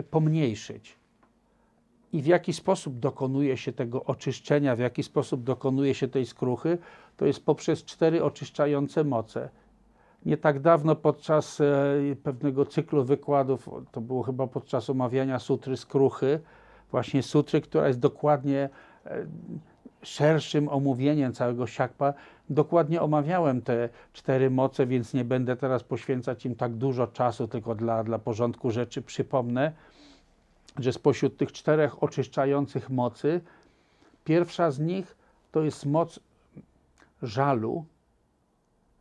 pomniejszyć. 0.09 0.95
I 2.13 2.21
w 2.21 2.25
jaki 2.25 2.53
sposób 2.53 2.99
dokonuje 2.99 3.57
się 3.57 3.71
tego 3.73 4.03
oczyszczenia, 4.03 4.75
w 4.75 4.79
jaki 4.79 5.03
sposób 5.03 5.43
dokonuje 5.43 5.93
się 5.93 6.07
tej 6.07 6.25
skruchy, 6.25 6.77
to 7.17 7.25
jest 7.25 7.45
poprzez 7.45 7.83
cztery 7.83 8.23
oczyszczające 8.23 9.03
moce. 9.03 9.49
Nie 10.25 10.37
tak 10.37 10.59
dawno 10.59 10.95
podczas 10.95 11.61
e, 11.61 11.65
pewnego 12.23 12.65
cyklu 12.65 13.03
wykładów, 13.03 13.69
to 13.91 14.01
było 14.01 14.23
chyba 14.23 14.47
podczas 14.47 14.89
omawiania 14.89 15.39
sutry 15.39 15.77
skruchy, 15.77 16.39
właśnie 16.91 17.23
sutry, 17.23 17.61
która 17.61 17.87
jest 17.87 17.99
dokładnie 17.99 18.69
e, 19.05 19.25
szerszym 20.03 20.69
omówieniem 20.69 21.33
całego 21.33 21.67
siakpa, 21.67 22.13
dokładnie 22.49 23.01
omawiałem 23.01 23.61
te 23.61 23.89
cztery 24.13 24.49
moce, 24.49 24.85
więc 24.85 25.13
nie 25.13 25.25
będę 25.25 25.55
teraz 25.55 25.83
poświęcać 25.83 26.45
im 26.45 26.55
tak 26.55 26.73
dużo 26.73 27.07
czasu, 27.07 27.47
tylko 27.47 27.75
dla, 27.75 28.03
dla 28.03 28.19
porządku 28.19 28.71
rzeczy 28.71 29.01
przypomnę, 29.01 29.71
że 30.79 30.93
spośród 30.93 31.37
tych 31.37 31.51
czterech 31.51 32.03
oczyszczających 32.03 32.89
mocy, 32.89 33.41
pierwsza 34.23 34.71
z 34.71 34.79
nich 34.79 35.17
to 35.51 35.63
jest 35.63 35.85
moc 35.85 36.19
żalu 37.21 37.85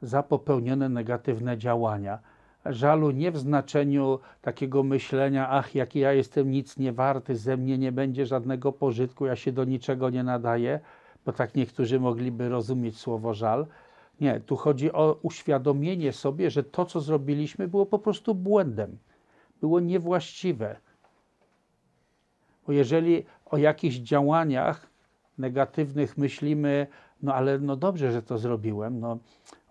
za 0.03 0.23
popełnione 0.23 0.89
negatywne 0.89 1.59
działania. 1.59 2.19
Żalu 2.67 3.11
nie 3.11 3.31
w 3.31 3.39
znaczeniu 3.39 4.19
takiego 4.43 4.83
myślenia, 4.83 5.49
ach, 5.49 5.75
jaki 5.75 5.99
ja 5.99 6.13
jestem 6.13 6.51
nic 6.51 6.77
nie 6.77 6.93
warty, 6.93 7.37
ze 7.37 7.57
mnie 7.57 7.79
nie 7.79 7.93
będzie 7.93 8.27
żadnego 8.27 8.73
pożytku, 8.73 9.27
ja 9.27 9.37
się 9.37 9.53
do 9.53 9.65
niczego 9.65 10.11
nie 10.11 10.23
nadaję, 10.23 10.81
bo 11.27 11.33
tak 11.33 11.55
niektórzy 11.55 12.01
mogliby 12.01 12.49
rozumieć 12.49 12.99
słowo 12.99 13.35
żal. 13.35 13.67
Nie, 14.21 14.41
tu 14.41 14.57
chodzi 14.57 14.93
o 14.93 15.19
uświadomienie 15.23 16.13
sobie, 16.13 16.51
że 16.51 16.65
to, 16.65 16.85
co 16.85 17.01
zrobiliśmy, 17.01 17.69
było 17.69 17.87
po 17.87 17.99
prostu 17.99 18.35
błędem. 18.35 18.99
było 19.61 19.81
niewłaściwe. 19.81 20.77
Bo 22.67 22.73
jeżeli 22.73 23.25
o 23.47 23.57
jakichś 23.57 23.97
działaniach 23.97 24.87
negatywnych 25.39 26.19
myślimy, 26.19 26.87
no 27.23 27.35
ale 27.35 27.59
no 27.59 27.77
dobrze, 27.77 28.13
że 28.13 28.23
to 28.23 28.39
zrobiłem, 28.39 29.01
no 29.01 29.19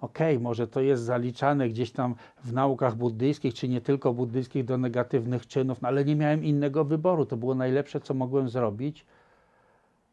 okej, 0.02 0.40
może 0.40 0.68
to 0.68 0.82
jest 0.82 1.04
zaliczane 1.04 1.70
gdzieś 1.70 1.92
tam 1.92 2.16
w 2.44 2.54
naukach 2.54 2.96
buddyjskich, 2.96 3.54
czy 3.54 3.68
nie 3.68 3.82
tylko 3.82 4.14
buddyjskich, 4.14 4.66
do 4.66 4.78
negatywnych 4.78 5.48
czynów, 5.48 5.82
no 5.82 5.88
ale 5.88 6.06
nie 6.06 6.16
miałem 6.16 6.44
innego 6.44 6.86
wyboru, 6.86 7.26
to 7.26 7.38
było 7.38 7.56
najlepsze, 7.56 8.02
co 8.02 8.14
mogłem 8.14 8.50
zrobić 8.50 9.06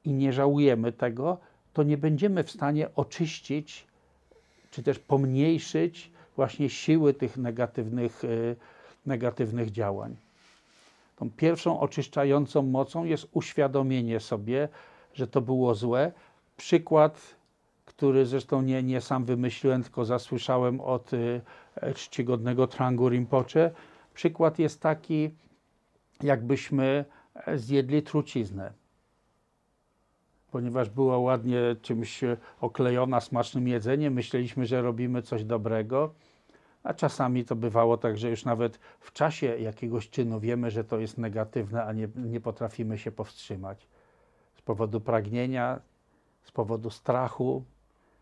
i 0.05 0.12
nie 0.12 0.32
żałujemy 0.32 0.93
tego, 0.93 1.39
to 1.72 1.82
nie 1.82 1.97
będziemy 1.99 2.45
w 2.45 2.51
stanie 2.51 2.95
oczyścić, 2.95 3.87
czy 4.70 4.82
też 4.82 4.99
pomniejszyć 4.99 6.11
właśnie 6.37 6.70
siły 6.70 7.14
tych 7.14 7.37
negatywnych, 7.37 8.24
y, 8.24 8.57
negatywnych 9.07 9.70
działań. 9.70 10.16
Tą 11.16 11.30
pierwszą 11.30 11.80
oczyszczającą 11.80 12.62
mocą 12.62 13.05
jest 13.05 13.28
uświadomienie 13.32 14.20
sobie, 14.20 14.68
że 15.14 15.26
to 15.26 15.41
było 15.41 15.74
złe. 15.74 16.12
Przykład, 16.57 17.36
który 17.84 18.26
zresztą 18.26 18.62
nie, 18.62 18.82
nie 18.82 19.00
sam 19.00 19.24
wymyśliłem, 19.24 19.82
tylko 19.82 20.04
zasłyszałem 20.04 20.80
od 20.80 21.12
y, 21.12 21.40
czcigodnego 21.94 22.66
Trangu 22.66 23.09
Rinpoche. 23.09 23.70
Przykład 24.14 24.59
jest 24.59 24.80
taki, 24.80 25.30
jakbyśmy 26.22 27.04
e, 27.34 27.59
zjedli 27.59 28.02
truciznę. 28.02 28.72
Ponieważ 30.50 30.90
była 30.90 31.18
ładnie 31.18 31.61
czymś 31.82 32.20
oklejona 32.61 33.20
smacznym 33.20 33.68
jedzeniem, 33.68 34.12
myśleliśmy, 34.12 34.66
że 34.66 34.82
robimy 34.82 35.22
coś 35.22 35.44
dobrego. 35.44 36.14
A 36.82 36.94
czasami 36.94 37.44
to 37.44 37.57
bywało 37.57 37.96
tak, 37.96 38.18
że 38.18 38.30
już 38.30 38.44
nawet 38.44 38.78
w 39.00 39.12
czasie 39.12 39.46
jakiegoś 39.46 40.11
czynu 40.11 40.40
wiemy, 40.40 40.70
że 40.70 40.84
to 40.84 40.98
jest 40.98 41.18
negatywne, 41.18 41.84
a 41.84 41.92
nie, 41.92 42.09
nie 42.16 42.40
potrafimy 42.40 42.98
się 42.98 43.12
powstrzymać. 43.12 43.86
Z 44.54 44.62
powodu 44.62 45.00
pragnienia, 45.00 45.80
z 46.47 46.51
powodu 46.51 46.90
strachu, 46.90 47.64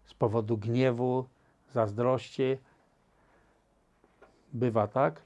z 0.04 0.14
powodu 0.14 0.58
gniewu, 0.58 1.24
zazdrości. 1.72 2.56
Bywa 4.52 4.88
tak, 4.88 5.22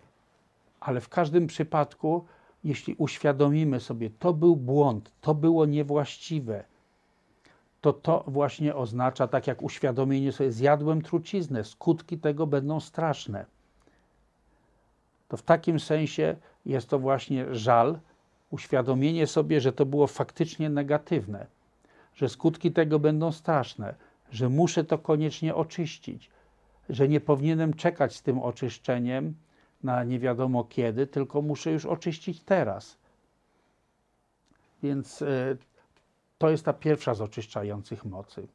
ale 0.80 1.00
w 1.00 1.08
każdym 1.08 1.46
przypadku, 1.46 2.24
jeśli 2.64 2.94
uświadomimy 2.94 3.80
sobie, 3.80 4.10
to 4.10 4.32
był 4.32 4.56
błąd, 4.56 5.12
to 5.20 5.34
było 5.34 5.66
niewłaściwe, 5.66 6.64
to 7.80 7.92
to 7.92 8.24
właśnie 8.26 8.74
oznacza, 8.74 9.28
tak 9.28 9.46
jak 9.46 9.62
uświadomienie 9.62 10.32
sobie, 10.32 10.52
zjadłem 10.52 11.02
truciznę, 11.02 11.64
skutki 11.64 12.18
tego 12.18 12.46
będą 12.46 12.80
straszne. 12.80 13.46
To 15.28 15.36
w 15.36 15.42
takim 15.42 15.80
sensie 15.80 16.36
jest 16.66 16.88
to 16.88 16.98
właśnie 16.98 17.54
żal, 17.54 17.98
uświadomienie 18.50 19.26
sobie, 19.26 19.60
że 19.60 19.72
to 19.72 19.86
było 19.86 20.06
faktycznie 20.06 20.70
negatywne, 20.70 21.46
że 22.18 22.28
skutki 22.28 22.72
tego 22.72 22.98
będą 22.98 23.32
straszne, 23.32 23.94
że 24.30 24.48
muszę 24.48 24.84
to 24.84 24.98
koniecznie 24.98 25.54
oczyścić, 25.54 26.30
że 26.88 27.08
nie 27.08 27.20
powinienem 27.20 27.74
czekać 27.74 28.16
z 28.16 28.22
tym 28.22 28.38
oczyszczeniem 28.38 29.34
na 29.82 30.04
nie 30.04 30.18
wiadomo 30.18 30.64
kiedy, 30.64 31.06
tylko 31.06 31.42
muszę 31.42 31.72
już 31.72 31.86
oczyścić 31.86 32.42
teraz. 32.42 32.98
Więc 34.82 35.22
e, 35.22 35.56
to 36.38 36.50
jest 36.50 36.64
ta 36.64 36.72
pierwsza 36.72 37.14
z 37.14 37.20
oczyszczających 37.20 38.04
mocy. 38.04 38.48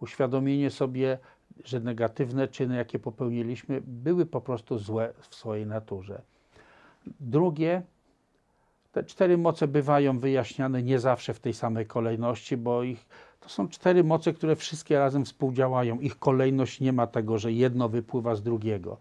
Uświadomienie 0.00 0.70
sobie, 0.70 1.18
że 1.64 1.80
negatywne 1.80 2.48
czyny, 2.48 2.76
jakie 2.76 2.98
popełniliśmy, 2.98 3.82
były 3.86 4.26
po 4.26 4.40
prostu 4.40 4.78
złe 4.78 5.12
w 5.18 5.34
swojej 5.34 5.66
naturze. 5.66 6.22
Drugie, 7.20 7.82
te 8.92 9.04
cztery 9.04 9.38
moce 9.38 9.68
bywają 9.68 10.18
wyjaśniane 10.18 10.82
nie 10.82 10.98
zawsze 10.98 11.34
w 11.34 11.40
tej 11.40 11.54
samej 11.54 11.86
kolejności, 11.86 12.56
bo 12.56 12.82
ich, 12.82 13.06
to 13.40 13.48
są 13.48 13.68
cztery 13.68 14.04
moce, 14.04 14.32
które 14.32 14.56
wszystkie 14.56 14.98
razem 14.98 15.24
współdziałają. 15.24 16.00
Ich 16.00 16.18
kolejność 16.18 16.80
nie 16.80 16.92
ma 16.92 17.06
tego, 17.06 17.38
że 17.38 17.52
jedno 17.52 17.88
wypływa 17.88 18.34
z 18.34 18.42
drugiego. 18.42 18.96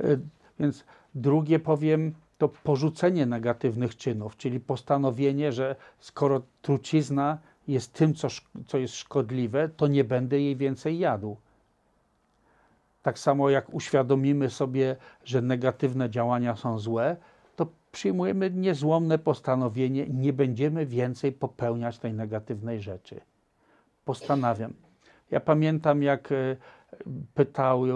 Y, 0.00 0.20
Więc 0.60 0.84
drugie 1.14 1.58
powiem, 1.58 2.14
to 2.38 2.48
porzucenie 2.48 3.26
negatywnych 3.26 3.96
czynów, 3.96 4.36
czyli 4.36 4.60
postanowienie, 4.60 5.52
że 5.52 5.76
skoro 5.98 6.42
trucizna 6.62 7.38
jest 7.68 7.92
tym, 7.92 8.14
co, 8.14 8.28
co 8.66 8.78
jest 8.78 8.94
szkodliwe, 8.94 9.68
to 9.68 9.86
nie 9.86 10.04
będę 10.04 10.40
jej 10.40 10.56
więcej 10.56 10.98
jadł. 10.98 11.36
Tak 13.02 13.18
samo 13.18 13.50
jak 13.50 13.74
uświadomimy 13.74 14.50
sobie, 14.50 14.96
że 15.24 15.42
negatywne 15.42 16.10
działania 16.10 16.56
są 16.56 16.78
złe, 16.78 17.16
przyjmujemy 17.92 18.50
niezłomne 18.50 19.18
postanowienie, 19.18 20.06
nie 20.06 20.32
będziemy 20.32 20.86
więcej 20.86 21.32
popełniać 21.32 21.98
tej 21.98 22.14
negatywnej 22.14 22.80
rzeczy. 22.80 23.20
Postanawiam. 24.04 24.72
Ja 25.30 25.40
pamiętam, 25.40 26.02
jak 26.02 26.32
e, 26.32 26.56
pytały, 27.34 27.92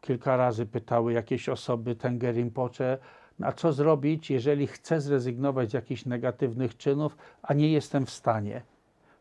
kilka 0.00 0.36
razy 0.36 0.66
pytały 0.66 1.12
jakieś 1.12 1.48
osoby 1.48 1.96
Rinpoche, 2.32 2.98
a 3.42 3.52
co 3.52 3.72
zrobić, 3.72 4.30
jeżeli 4.30 4.66
chcę 4.66 5.00
zrezygnować 5.00 5.70
z 5.70 5.74
jakichś 5.74 6.06
negatywnych 6.06 6.76
czynów, 6.76 7.16
a 7.42 7.54
nie 7.54 7.72
jestem 7.72 8.06
w 8.06 8.10
stanie. 8.10 8.62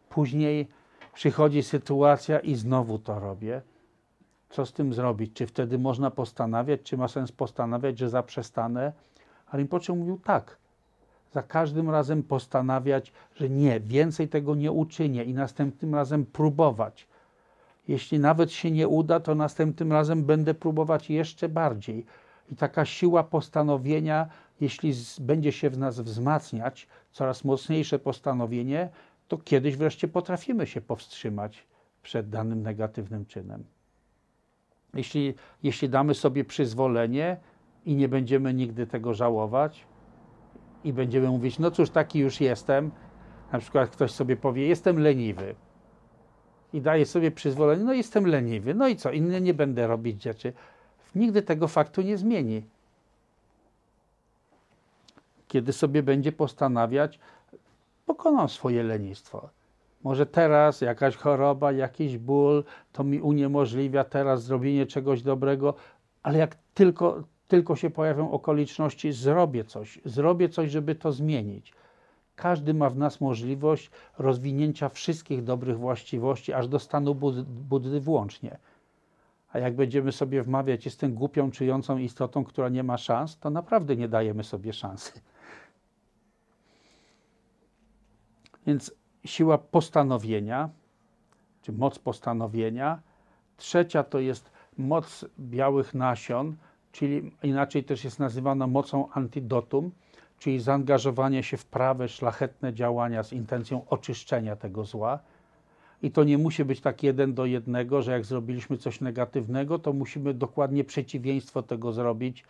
Później 0.10 0.68
przychodzi 1.14 1.64
sytuacja 1.64 2.40
i 2.40 2.56
znowu 2.56 3.00
to 3.00 3.20
robię. 3.20 3.62
Co 4.50 4.66
z 4.66 4.74
tym 4.74 4.94
zrobić? 4.94 5.34
Czy 5.34 5.48
wtedy 5.48 5.80
można 5.80 6.12
postanawiać, 6.12 6.82
czy 6.82 6.98
ma 6.98 7.08
sens 7.08 7.32
postanawiać, 7.32 8.00
że 8.00 8.10
zaprzestanę? 8.10 8.94
A 9.54 9.58
Rinpoche 9.58 9.94
mówił 9.94 10.20
tak. 10.24 10.58
Za 11.34 11.44
każdym 11.44 11.90
razem 11.90 12.24
postanawiać, 12.24 13.14
że 13.36 13.50
nie, 13.50 13.80
więcej 13.80 14.28
tego 14.28 14.56
nie 14.56 14.72
uczynię 14.72 15.24
i 15.24 15.34
następnym 15.34 15.96
razem 15.96 16.26
próbować. 16.26 17.08
Jeśli 17.88 18.20
nawet 18.20 18.52
się 18.52 18.72
nie 18.72 18.88
uda, 18.88 19.20
to 19.20 19.36
następnym 19.36 19.92
razem 19.92 20.24
będę 20.24 20.54
próbować 20.54 21.10
jeszcze 21.10 21.50
bardziej. 21.50 22.06
I 22.52 22.56
taka 22.56 22.86
siła 22.86 23.24
postanowienia, 23.24 24.28
jeśli 24.62 24.94
będzie 25.20 25.52
się 25.52 25.70
w 25.70 25.78
nas 25.78 26.00
wzmacniać, 26.00 26.88
coraz 27.12 27.44
mocniejsze 27.44 28.00
postanowienie, 28.00 28.90
to 29.28 29.38
kiedyś 29.38 29.76
wreszcie 29.76 30.08
potrafimy 30.08 30.68
się 30.68 30.82
powstrzymać 30.82 31.68
przed 32.04 32.30
danym 32.30 32.64
negatywnym 32.64 33.26
czynem. 33.26 33.64
Jeśli, 34.94 35.34
jeśli 35.64 35.90
damy 35.90 36.14
sobie 36.14 36.46
przyzwolenie 36.46 37.38
i 37.86 37.96
nie 37.96 38.10
będziemy 38.10 38.54
nigdy 38.54 38.88
tego 38.88 39.14
żałować, 39.14 39.86
i 40.84 40.94
będziemy 40.94 41.30
mówić, 41.30 41.60
no 41.60 41.72
cóż, 41.72 41.90
taki 41.90 42.20
już 42.20 42.42
jestem. 42.42 42.92
Na 43.52 43.60
przykład 43.60 43.90
ktoś 43.90 44.12
sobie 44.12 44.38
powie, 44.38 44.68
jestem 44.68 45.00
leniwy. 45.00 45.56
I 46.74 46.82
daje 46.82 47.06
sobie 47.06 47.32
przyzwolenie, 47.32 47.84
no 47.84 47.94
jestem 47.94 48.28
leniwy. 48.28 48.74
No 48.74 48.88
i 48.88 48.96
co, 48.96 49.12
inny 49.12 49.42
nie 49.42 49.54
będę 49.54 49.88
robić 49.88 50.24
rzeczy. 50.24 50.54
Nigdy 51.16 51.42
tego 51.42 51.68
faktu 51.68 52.02
nie 52.02 52.18
zmieni. 52.18 52.64
Kiedy 55.48 55.74
sobie 55.74 56.04
będzie 56.04 56.32
postanawiać, 56.32 57.20
pokonam 58.06 58.50
swoje 58.50 58.84
lenistwo. 58.84 59.50
Może 60.04 60.26
teraz 60.26 60.82
jakaś 60.82 61.16
choroba, 61.16 61.72
jakiś 61.72 62.18
ból, 62.18 62.64
to 62.92 63.04
mi 63.04 63.22
uniemożliwia 63.22 64.04
teraz 64.04 64.44
zrobienie 64.44 64.86
czegoś 64.86 65.22
dobrego, 65.22 65.74
ale 66.24 66.38
jak 66.38 66.56
tylko, 66.74 67.24
tylko 67.48 67.76
się 67.76 67.90
pojawią 67.90 68.32
okoliczności, 68.32 69.12
zrobię 69.12 69.64
coś, 69.64 70.00
zrobię 70.06 70.50
coś, 70.50 70.72
żeby 70.72 70.96
to 70.96 71.12
zmienić. 71.12 71.74
Każdy 72.36 72.74
ma 72.74 72.90
w 72.90 72.98
nas 72.98 73.22
możliwość 73.22 73.92
rozwinięcia 74.18 74.90
wszystkich 74.90 75.44
dobrych 75.44 75.78
właściwości, 75.78 76.54
aż 76.54 76.68
do 76.68 76.80
stanu 76.80 77.16
Bud- 77.16 77.44
Buddy 77.44 78.00
włącznie. 78.02 78.58
A 79.52 79.60
jak 79.60 79.76
będziemy 79.76 80.12
sobie 80.12 80.44
wmawiać, 80.44 80.86
jestem 80.86 81.14
głupią, 81.14 81.52
czyjącą 81.52 81.98
istotą, 81.98 82.44
która 82.44 82.70
nie 82.70 82.84
ma 82.84 82.98
szans, 82.98 83.38
to 83.40 83.50
naprawdę 83.50 83.96
nie 83.96 84.08
dajemy 84.08 84.44
sobie 84.44 84.74
szansy. 84.74 85.22
Więc 88.68 88.96
siła 89.26 89.58
postanowienia, 89.58 90.70
czy 91.62 91.72
moc 91.72 92.00
postanowienia. 92.00 93.02
Trzecia 93.58 94.04
to 94.04 94.20
jest 94.20 94.52
moc 94.78 95.26
białych 95.40 95.94
nasion, 95.94 96.56
czyli 96.94 97.32
inaczej 97.44 97.84
też 97.84 98.04
jest 98.04 98.20
nazywana 98.20 98.68
mocą 98.68 99.10
antidotum, 99.12 99.92
czyli 100.40 100.60
zaangażowanie 100.60 101.44
się 101.44 101.58
w 101.58 101.66
prawe, 101.66 102.08
szlachetne 102.08 102.74
działania 102.74 103.24
z 103.24 103.34
intencją 103.34 103.86
oczyszczenia 103.90 104.56
tego 104.56 104.86
zła. 104.86 105.20
I 106.02 106.12
to 106.12 106.24
nie 106.24 106.38
musi 106.38 106.66
być 106.66 106.82
tak 106.82 107.04
jeden 107.04 107.34
do 107.34 107.46
jednego, 107.46 108.02
że 108.02 108.12
jak 108.12 108.26
zrobiliśmy 108.26 108.78
coś 108.78 109.02
negatywnego, 109.02 109.80
to 109.80 109.94
musimy 109.94 110.34
dokładnie 110.34 110.84
przeciwieństwo 110.84 111.64
tego 111.64 111.92
zrobić, 111.92 112.44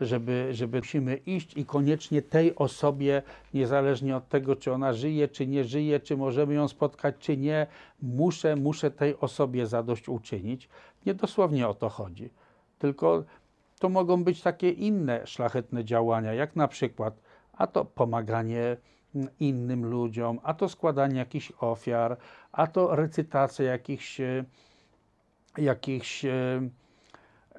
żeby, 0.00 0.48
żeby 0.50 0.78
musimy 0.78 1.16
iść 1.16 1.56
i 1.56 1.64
koniecznie 1.64 2.22
tej 2.22 2.56
osobie, 2.56 3.22
niezależnie 3.54 4.16
od 4.16 4.28
tego, 4.28 4.56
czy 4.56 4.72
ona 4.72 4.92
żyje, 4.92 5.28
czy 5.28 5.46
nie 5.46 5.64
żyje, 5.64 6.00
czy 6.00 6.16
możemy 6.16 6.54
ją 6.54 6.68
spotkać, 6.68 7.14
czy 7.18 7.36
nie, 7.36 7.66
muszę, 8.02 8.56
muszę 8.56 8.90
tej 8.90 9.20
osobie 9.20 9.66
zadośćuczynić. 9.66 10.68
Nie 11.06 11.14
dosłownie 11.14 11.68
o 11.68 11.74
to 11.74 11.88
chodzi, 11.88 12.30
tylko 12.78 13.24
to 13.80 13.88
mogą 13.88 14.24
być 14.24 14.42
takie 14.42 14.70
inne 14.70 15.26
szlachetne 15.26 15.84
działania, 15.84 16.34
jak 16.34 16.56
na 16.56 16.68
przykład 16.68 17.20
a 17.60 17.66
to 17.66 17.84
pomaganie 17.84 18.76
mm, 19.14 19.28
innym 19.40 19.86
ludziom, 19.86 20.40
a 20.42 20.54
to 20.54 20.68
składanie 20.68 21.18
jakichś 21.18 21.52
ofiar, 21.60 22.16
a 22.52 22.66
to 22.66 22.96
recytacja 22.96 23.64
jakichś, 23.70 24.20
e, 24.20 24.44
jakichś 25.58 26.24
e, 26.24 26.30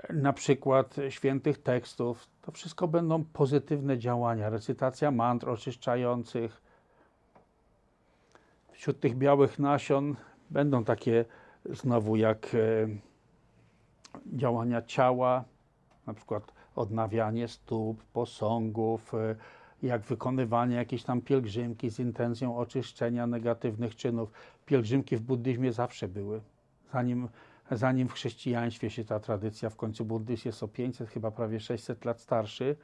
na 0.09 0.33
przykład 0.33 0.95
świętych 1.09 1.61
tekstów. 1.63 2.27
To 2.41 2.51
wszystko 2.51 2.87
będą 2.87 3.23
pozytywne 3.23 3.97
działania. 3.97 4.49
Recytacja 4.49 5.11
mantr 5.11 5.49
oczyszczających. 5.49 6.61
Wśród 8.71 8.99
tych 8.99 9.17
białych 9.17 9.59
nasion 9.59 10.15
będą 10.49 10.83
takie 10.83 11.25
znowu 11.65 12.15
jak 12.15 12.55
e, 12.55 12.57
działania 14.37 14.81
ciała, 14.81 15.43
na 16.07 16.13
przykład 16.13 16.53
odnawianie 16.75 17.47
stóp, 17.47 18.03
posągów, 18.03 19.13
e, 19.13 19.35
jak 19.83 20.01
wykonywanie 20.01 20.75
jakiejś 20.75 21.03
tam 21.03 21.21
pielgrzymki 21.21 21.89
z 21.89 21.99
intencją 21.99 22.57
oczyszczenia 22.57 23.27
negatywnych 23.27 23.95
czynów. 23.95 24.31
Pielgrzymki 24.65 25.17
w 25.17 25.21
buddyzmie 25.21 25.73
zawsze 25.73 26.07
były. 26.07 26.41
Zanim, 26.93 27.27
zanim 27.71 28.07
w 28.07 28.13
chrześcijaństwie 28.13 28.89
się 28.89 29.05
ta 29.05 29.19
tradycja, 29.19 29.69
w 29.69 29.75
końcu 29.75 30.05
buddyzm 30.05 30.41
jest 30.45 30.63
o 30.63 30.67
500, 30.67 31.09
chyba 31.09 31.31
prawie 31.31 31.59
600 31.59 32.05
lat 32.05 32.19
starszy, 32.19 32.75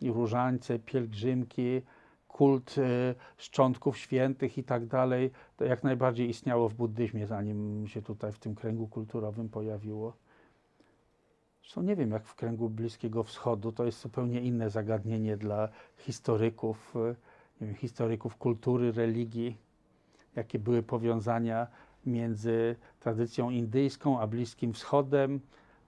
i 0.00 0.10
różańce, 0.10 0.78
pielgrzymki, 0.78 1.82
kult 2.28 2.78
e, 2.78 3.14
szczątków 3.36 3.98
świętych 3.98 4.58
i 4.58 4.64
tak 4.64 4.86
dalej, 4.86 5.30
to 5.56 5.64
jak 5.64 5.84
najbardziej 5.84 6.28
istniało 6.28 6.68
w 6.68 6.74
buddyzmie, 6.74 7.26
zanim 7.26 7.86
się 7.88 8.02
tutaj 8.02 8.32
w 8.32 8.38
tym 8.38 8.54
kręgu 8.54 8.86
kulturowym 8.88 9.48
pojawiło. 9.48 10.16
Zresztą 11.68 11.82
nie 11.82 11.96
wiem, 11.96 12.10
jak 12.10 12.24
w 12.24 12.34
kręgu 12.34 12.70
Bliskiego 12.70 13.22
Wschodu, 13.22 13.72
to 13.72 13.84
jest 13.84 14.00
zupełnie 14.00 14.40
inne 14.40 14.70
zagadnienie 14.70 15.36
dla 15.36 15.68
historyków, 15.96 16.94
nie 17.60 17.66
wiem, 17.66 17.76
historyków 17.76 18.36
kultury, 18.36 18.92
religii, 18.92 19.56
jakie 20.36 20.58
były 20.58 20.82
powiązania 20.82 21.66
między 22.06 22.76
tradycją 23.00 23.50
indyjską 23.50 24.20
a 24.20 24.26
Bliskim 24.26 24.72
Wschodem 24.72 25.40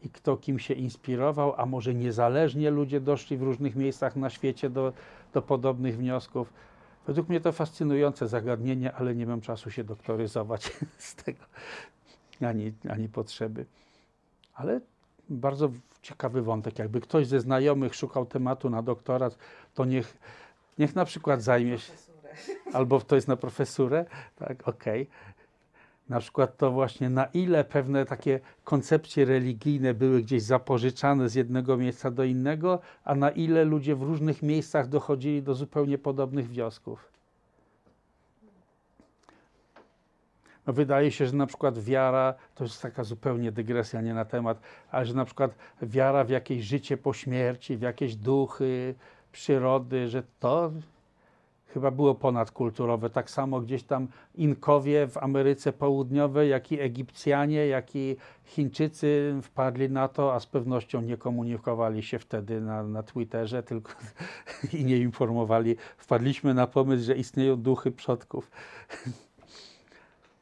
i 0.03 0.11
kto 0.11 0.37
kim 0.37 0.59
się 0.59 0.75
inspirował, 0.75 1.55
a 1.57 1.67
może 1.67 1.95
niezależnie 1.95 2.71
ludzie 2.71 3.01
doszli 3.01 3.37
w 3.37 3.43
różnych 3.43 3.77
miejscach 3.77 4.17
na 4.17 4.31
świecie 4.31 4.71
do, 4.71 4.93
do 5.33 5.43
podobnych 5.43 5.97
wniosków. 5.97 6.53
Według 7.07 7.29
mnie 7.29 7.41
to 7.41 7.53
fascynujące 7.53 8.29
zagadnienie, 8.29 8.93
ale 8.93 9.15
nie 9.15 9.27
mam 9.27 9.41
czasu 9.41 9.71
się 9.71 9.85
doktoryzować 9.85 10.73
z 10.99 11.15
tego, 11.15 11.45
ani, 12.41 12.73
ani 12.89 13.09
potrzeby. 13.09 13.67
Ale 14.55 14.81
bardzo 15.31 15.71
ciekawy 16.03 16.43
wątek. 16.43 16.79
Jakby 16.79 17.01
ktoś 17.01 17.27
ze 17.27 17.41
znajomych 17.41 17.95
szukał 17.95 18.27
tematu 18.27 18.71
na 18.71 18.83
doktorat, 18.83 19.39
to 19.75 19.85
niech, 19.85 20.17
niech 20.79 20.95
na 20.95 21.05
przykład 21.05 21.43
zajmie 21.43 21.79
się, 21.79 21.93
albo 22.73 23.01
to 23.01 23.15
jest 23.15 23.29
na 23.29 23.37
profesurę, 23.37 24.05
tak, 24.37 24.69
okej. 24.69 25.07
Na 26.09 26.21
przykład 26.21 26.57
to 26.57 26.71
właśnie 26.71 27.11
na 27.11 27.25
ile 27.25 27.65
pewne 27.65 28.07
takie 28.07 28.41
koncepcje 28.65 29.25
religijne 29.25 29.95
były 29.95 30.23
gdzieś 30.23 30.43
zapożyczane 30.43 31.29
z 31.29 31.35
jednego 31.35 31.77
miejsca 31.77 32.11
do 32.11 32.25
innego, 32.25 32.79
a 33.05 33.15
na 33.15 33.31
ile 33.31 33.65
ludzie 33.65 33.97
w 33.97 34.03
różnych 34.03 34.43
miejscach 34.43 34.89
dochodzili 34.89 35.43
do 35.43 35.55
zupełnie 35.55 35.99
podobnych 35.99 36.49
wniosków. 36.49 37.10
Wydaje 40.73 41.11
się, 41.11 41.27
że 41.27 41.37
na 41.37 41.47
przykład 41.47 41.79
wiara, 41.79 42.35
to 42.55 42.65
jest 42.65 42.83
taka 42.83 43.05
zupełnie 43.05 43.53
dygresja, 43.53 44.01
nie 44.01 44.15
na 44.15 44.25
temat, 44.25 44.61
ale 44.91 45.07
że 45.07 45.15
na 45.15 45.25
przykład 45.25 45.55
wiara 45.83 46.25
w 46.25 46.31
jakieś 46.31 46.65
życie 46.65 46.97
po 46.97 47.13
śmierci, 47.13 47.77
w 47.77 47.83
jakieś 47.83 48.17
duchy, 48.17 48.95
przyrody, 49.33 50.09
że 50.09 50.23
to 50.41 50.73
chyba 51.75 51.91
było 51.91 52.15
ponadkulturowe. 52.15 53.11
Tak 53.11 53.31
samo 53.31 53.61
gdzieś 53.61 53.83
tam 53.83 54.09
Inkowie 54.35 55.07
w 55.07 55.17
Ameryce 55.17 55.73
Południowej, 55.73 56.51
jak 56.51 56.73
i 56.73 56.81
Egipcjanie, 56.81 57.67
jak 57.67 57.97
i 57.97 58.17
Chińczycy 58.45 59.35
wpadli 59.43 59.91
na 59.91 60.09
to, 60.09 60.35
a 60.35 60.41
z 60.41 60.47
pewnością 60.47 61.01
nie 61.01 61.17
komunikowali 61.17 62.03
się 62.03 62.19
wtedy 62.19 62.61
na, 62.61 62.83
na 62.83 63.03
Twitterze, 63.03 63.63
tylko 63.71 63.93
i 64.73 64.85
nie 64.85 64.97
informowali. 64.97 65.77
Wpadliśmy 65.97 66.55
na 66.55 66.67
pomysł, 66.67 67.05
że 67.05 67.17
istnieją 67.17 67.57
duchy 67.57 67.91
przodków. 67.91 68.51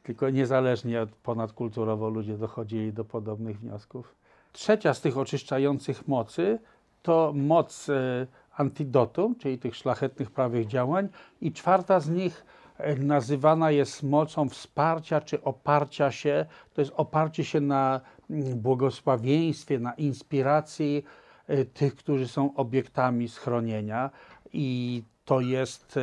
Tylko 0.09 0.29
niezależnie 0.29 1.01
od 1.01 1.09
ponadkulturowo 1.09 2.09
ludzie 2.09 2.37
dochodzili 2.37 2.93
do 2.93 3.05
podobnych 3.05 3.59
wniosków. 3.59 4.15
Trzecia 4.51 4.93
z 4.93 5.01
tych 5.01 5.17
oczyszczających 5.17 6.07
mocy 6.07 6.59
to 7.01 7.33
moc 7.35 7.89
e, 7.89 8.27
antidotum, 8.57 9.35
czyli 9.35 9.57
tych 9.57 9.75
szlachetnych 9.75 10.31
prawych 10.31 10.67
działań, 10.67 11.09
i 11.41 11.51
czwarta 11.51 11.99
z 11.99 12.09
nich 12.09 12.45
e, 12.77 12.95
nazywana 12.95 13.71
jest 13.71 14.03
mocą 14.03 14.49
wsparcia 14.49 15.21
czy 15.21 15.43
oparcia 15.43 16.11
się. 16.11 16.45
To 16.73 16.81
jest 16.81 16.93
oparcie 16.95 17.43
się 17.43 17.61
na 17.61 18.01
mm, 18.29 18.59
błogosławieństwie, 18.59 19.79
na 19.79 19.93
inspiracji 19.93 21.03
e, 21.47 21.65
tych, 21.65 21.95
którzy 21.95 22.27
są 22.27 22.55
obiektami 22.55 23.27
schronienia, 23.27 24.09
i 24.53 25.03
to 25.25 25.39
jest 25.39 25.99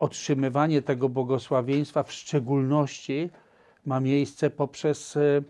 otrzymywanie 0.00 0.82
tego 0.82 1.08
błogosławieństwa 1.08 2.02
w 2.02 2.12
szczególności 2.12 3.30
ma 3.86 4.00
miejsce 4.00 4.50
poprzez 4.50 5.16
e, 5.16 5.42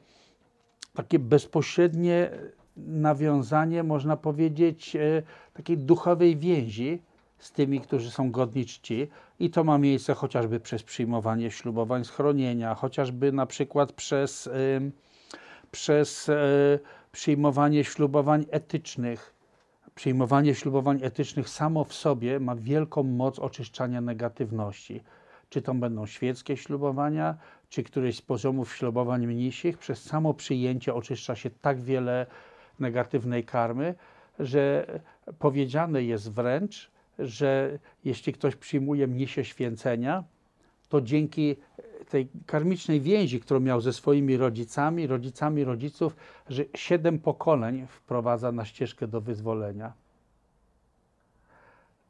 takie 0.95 1.19
bezpośrednie 1.19 2.31
nawiązanie, 2.77 3.83
można 3.83 4.17
powiedzieć, 4.17 4.97
e, 4.97 5.23
takiej 5.55 5.79
duchowej 5.79 6.37
więzi 6.37 7.03
z 7.39 7.53
tymi, 7.53 7.81
którzy 7.81 8.11
są 8.11 8.31
godni 8.31 8.67
czci. 8.67 9.09
I 9.39 9.51
to 9.51 9.65
ma 9.65 9.79
miejsce 9.79 10.15
chociażby 10.15 10.61
przez 10.61 10.83
przyjmowanie 10.83 11.51
ślubowań 11.51 12.05
schronienia, 12.05 12.75
chociażby 12.75 13.33
na 13.33 13.47
przykład 13.47 13.93
przez, 13.93 14.47
em, 14.77 14.93
przez 15.71 16.29
e, 16.29 16.35
przyjmowanie 17.13 17.85
ślubowań 17.85 18.47
etycznych. 18.51 19.40
Przyjmowanie 19.95 20.55
ślubowań 20.55 21.01
etycznych 21.03 21.49
samo 21.49 21.85
w 21.85 21.95
sobie 21.95 22.41
ma 22.41 22.57
wielką 22.57 23.03
moc 23.03 23.39
oczyszczania 23.39 24.01
negatywności. 24.01 25.01
Czy 25.49 25.63
to 25.63 25.75
będą 25.75 26.07
świeckie 26.07 26.57
ślubowania, 26.57 27.37
czy 27.69 27.83
któreś 27.83 28.17
z 28.17 28.23
poziomów 28.23 28.75
ślubowań 28.77 29.27
mnisich, 29.27 29.79
przez 29.79 30.03
samo 30.03 30.35
przyjęcie 30.35 30.95
oczyszcza 30.95 31.37
się 31.37 31.51
tak 31.51 31.81
wiele 31.81 32.27
negatywnej 32.79 33.45
karmy, 33.45 33.95
że 34.39 34.87
powiedziane 35.39 36.03
jest 36.03 36.33
wręcz, 36.33 36.91
że 37.19 37.79
jeśli 38.05 38.33
ktoś 38.33 38.57
przyjmuje 38.57 39.07
mnisie 39.07 39.45
święcenia, 39.45 40.25
to 40.91 41.01
dzięki 41.01 41.57
tej 42.11 42.29
karmicznej 42.47 43.01
więzi, 43.01 43.41
którą 43.41 43.61
miał 43.61 43.81
ze 43.81 43.93
swoimi 43.93 44.37
rodzicami, 44.37 45.07
rodzicami 45.07 45.65
rodziców, 45.65 46.17
że 46.49 46.65
siedem 46.75 47.19
pokoleń 47.19 47.87
wprowadza 47.87 48.53
na 48.53 48.65
ścieżkę 48.65 49.07
do 49.07 49.21
wyzwolenia. 49.21 49.93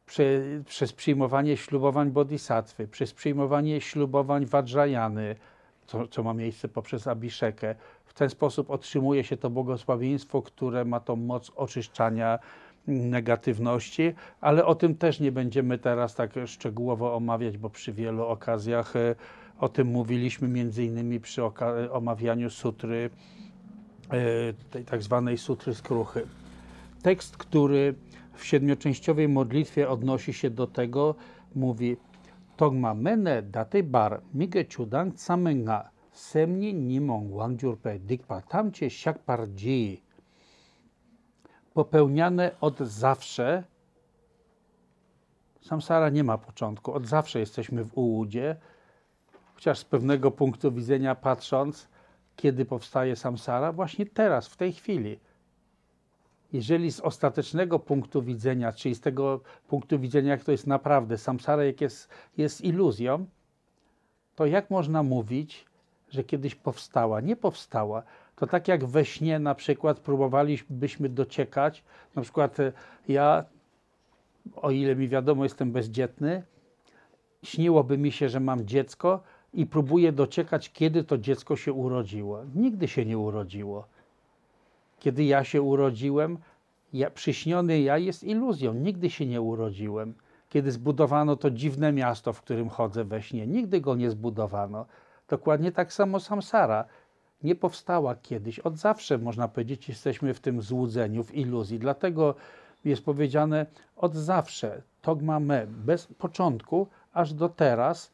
Prze, 0.07 0.25
przez 0.67 0.93
przyjmowanie 0.93 1.57
ślubowań 1.57 2.11
bodhisattwy, 2.11 2.89
przez 2.89 3.13
przyjmowanie 3.13 3.81
ślubowań 3.81 4.47
Vajrayany, 4.47 5.37
co, 5.87 6.09
co 6.09 6.23
ma 6.23 6.35
miejsce 6.35 6.69
poprzez 6.69 7.07
Abhishekę. 7.07 7.75
W 8.05 8.15
ten 8.15 8.31
sposób 8.31 8.71
otrzymuje 8.71 9.25
się 9.25 9.37
to 9.37 9.51
błogosławieństwo, 9.51 10.43
które 10.43 10.85
ma 10.85 11.01
tą 11.01 11.17
moc 11.17 11.53
oczyszczania 11.57 12.39
negatywności, 12.87 14.13
ale 14.41 14.67
o 14.67 14.75
tym 14.75 14.95
też 14.95 15.21
nie 15.21 15.33
będziemy 15.33 15.79
teraz 15.79 16.15
tak 16.15 16.31
szczegółowo 16.47 17.15
omawiać, 17.15 17.59
bo 17.59 17.71
przy 17.71 17.93
wielu 17.93 18.27
okazjach 18.27 18.97
e, 18.97 19.15
o 19.59 19.69
tym 19.69 19.89
mówiliśmy, 19.89 20.49
między 20.49 20.85
innymi 20.85 21.21
przy 21.21 21.43
omawianiu 21.91 22.51
sutry, 22.51 23.11
e, 24.11 24.53
tej 24.71 24.85
tak 24.85 25.03
zwanej 25.03 25.39
sutry 25.39 25.75
skruchy. 25.75 26.27
Tekst, 27.03 27.37
który 27.37 27.95
w 28.35 28.45
siedmioczęściowej 28.45 29.29
modlitwie 29.29 29.89
odnosi 29.89 30.33
się 30.33 30.51
do 30.51 30.67
tego, 30.67 31.15
mówi 31.55 31.97
Togma 32.61 32.95
mene 32.95 33.43
date 33.43 33.83
bar 33.83 34.21
mige 34.35 34.65
chudang 34.65 35.21
samenga 35.21 35.91
semni 36.13 36.75
nimong 36.75 37.33
wangjurpe 37.33 37.99
dikpa 37.99 38.43
tamcie 38.43 38.91
siak 38.91 39.19
parji 39.19 40.03
popełniane 41.75 42.51
od 42.61 42.79
zawsze. 42.79 43.65
Samsara 45.61 46.09
nie 46.09 46.25
ma 46.25 46.39
początku, 46.39 46.93
od 46.93 47.07
zawsze 47.07 47.41
jesteśmy 47.41 47.85
w 47.85 47.99
ułudzie, 47.99 48.57
chociaż 49.55 49.79
z 49.79 49.85
pewnego 49.85 50.31
punktu 50.31 50.73
widzenia 50.73 51.15
patrząc, 51.15 51.89
kiedy 52.37 52.65
powstaje 52.65 53.17
samsara, 53.17 53.73
właśnie 53.73 54.07
teraz, 54.07 54.49
w 54.49 54.57
tej 54.57 54.73
chwili. 54.73 55.19
Jeżeli 56.53 56.93
z 56.93 57.01
ostatecznego 57.01 57.79
punktu 57.79 58.23
widzenia, 58.23 58.73
czyli 58.73 58.95
z 58.95 59.01
tego 59.01 59.41
punktu 59.69 59.99
widzenia, 59.99 60.31
jak 60.31 60.45
to 60.45 60.53
jest 60.53 60.67
naprawdę, 60.67 61.19
samsara 61.19 61.65
jak 61.65 61.81
jest, 61.81 62.09
jest 62.37 62.61
iluzją, 62.61 63.27
to 64.37 64.47
jak 64.47 64.71
można 64.71 65.03
mówić, 65.03 65.67
że 66.11 66.25
kiedyś 66.25 66.55
powstała? 66.55 67.21
Nie 67.21 67.37
powstała, 67.37 68.03
To 68.41 68.47
tak 68.47 68.69
jak 68.69 68.85
we 68.85 69.05
śnie 69.05 69.39
na 69.39 69.55
przykład 69.55 70.01
próbowalibyśmy 70.01 71.09
dociekać, 71.09 71.85
na 72.15 72.23
przykład 72.23 72.61
e, 72.61 72.73
ja, 73.09 73.45
o 74.57 74.71
ile 74.71 74.97
mi 74.97 75.09
wiadomo, 75.09 75.45
jestem 75.45 75.73
bezdzietny, 75.73 76.43
śniłoby 77.43 77.99
mi 77.99 78.13
się, 78.13 78.29
że 78.29 78.41
mam 78.41 78.67
dziecko 78.67 79.21
i 79.55 79.67
próbuję 79.67 80.13
dociekać, 80.13 80.73
kiedy 80.73 81.05
to 81.05 81.19
dziecko 81.19 81.57
się 81.57 81.73
urodziło. 81.73 82.45
Nigdy 82.55 82.89
się 82.89 83.07
nie 83.07 83.19
urodziło. 83.19 83.87
Kiedy 84.99 85.25
ja 85.25 85.45
się 85.45 85.63
urodziłem, 85.63 86.39
ja, 86.93 87.11
przyśniony 87.11 87.81
ja 87.81 87.99
jest 87.99 88.25
iluzją. 88.25 88.75
Nigdy 88.75 89.11
się 89.11 89.27
nie 89.27 89.41
urodziłem. 89.41 90.15
Kiedy 90.49 90.71
zbudowano 90.71 91.37
to 91.37 91.51
dziwne 91.51 91.93
miasto, 91.93 92.33
w 92.33 92.43
którym 92.43 92.69
chodzę 92.69 93.05
we 93.05 93.23
śnie, 93.23 93.47
nigdy 93.47 93.81
go 93.81 93.95
nie 93.95 94.11
zbudowano. 94.11 94.87
Dokładnie 95.29 95.73
tak 95.73 95.93
samo 95.93 96.21
samsara. 96.21 96.85
Nie 97.43 97.55
powstała 97.55 98.15
kiedyś. 98.15 98.59
Od 98.59 98.77
zawsze, 98.79 99.19
można 99.19 99.49
powiedzieć, 99.49 99.89
jesteśmy 99.89 100.35
w 100.35 100.41
tym 100.41 100.63
złudzeniu, 100.63 101.25
w 101.25 101.35
iluzji. 101.35 101.79
Dlatego 101.79 102.35
jest 102.85 103.05
powiedziane 103.05 103.67
od 103.97 104.15
zawsze, 104.15 104.83
togma 105.03 105.41
me, 105.41 105.67
bez 105.67 106.07
początku, 106.07 106.87
aż 107.13 107.33
do 107.33 107.49
teraz, 107.49 108.11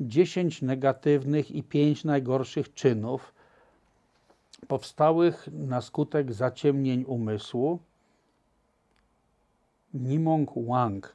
10 0.00 0.62
negatywnych 0.62 1.50
i 1.50 1.62
5 1.62 2.04
najgorszych 2.04 2.74
czynów 2.74 3.34
powstałych 4.68 5.48
na 5.52 5.80
skutek 5.80 6.32
zaciemnień 6.32 7.04
umysłu. 7.04 7.78
Nimong 9.94 10.50
Wang. 10.56 11.14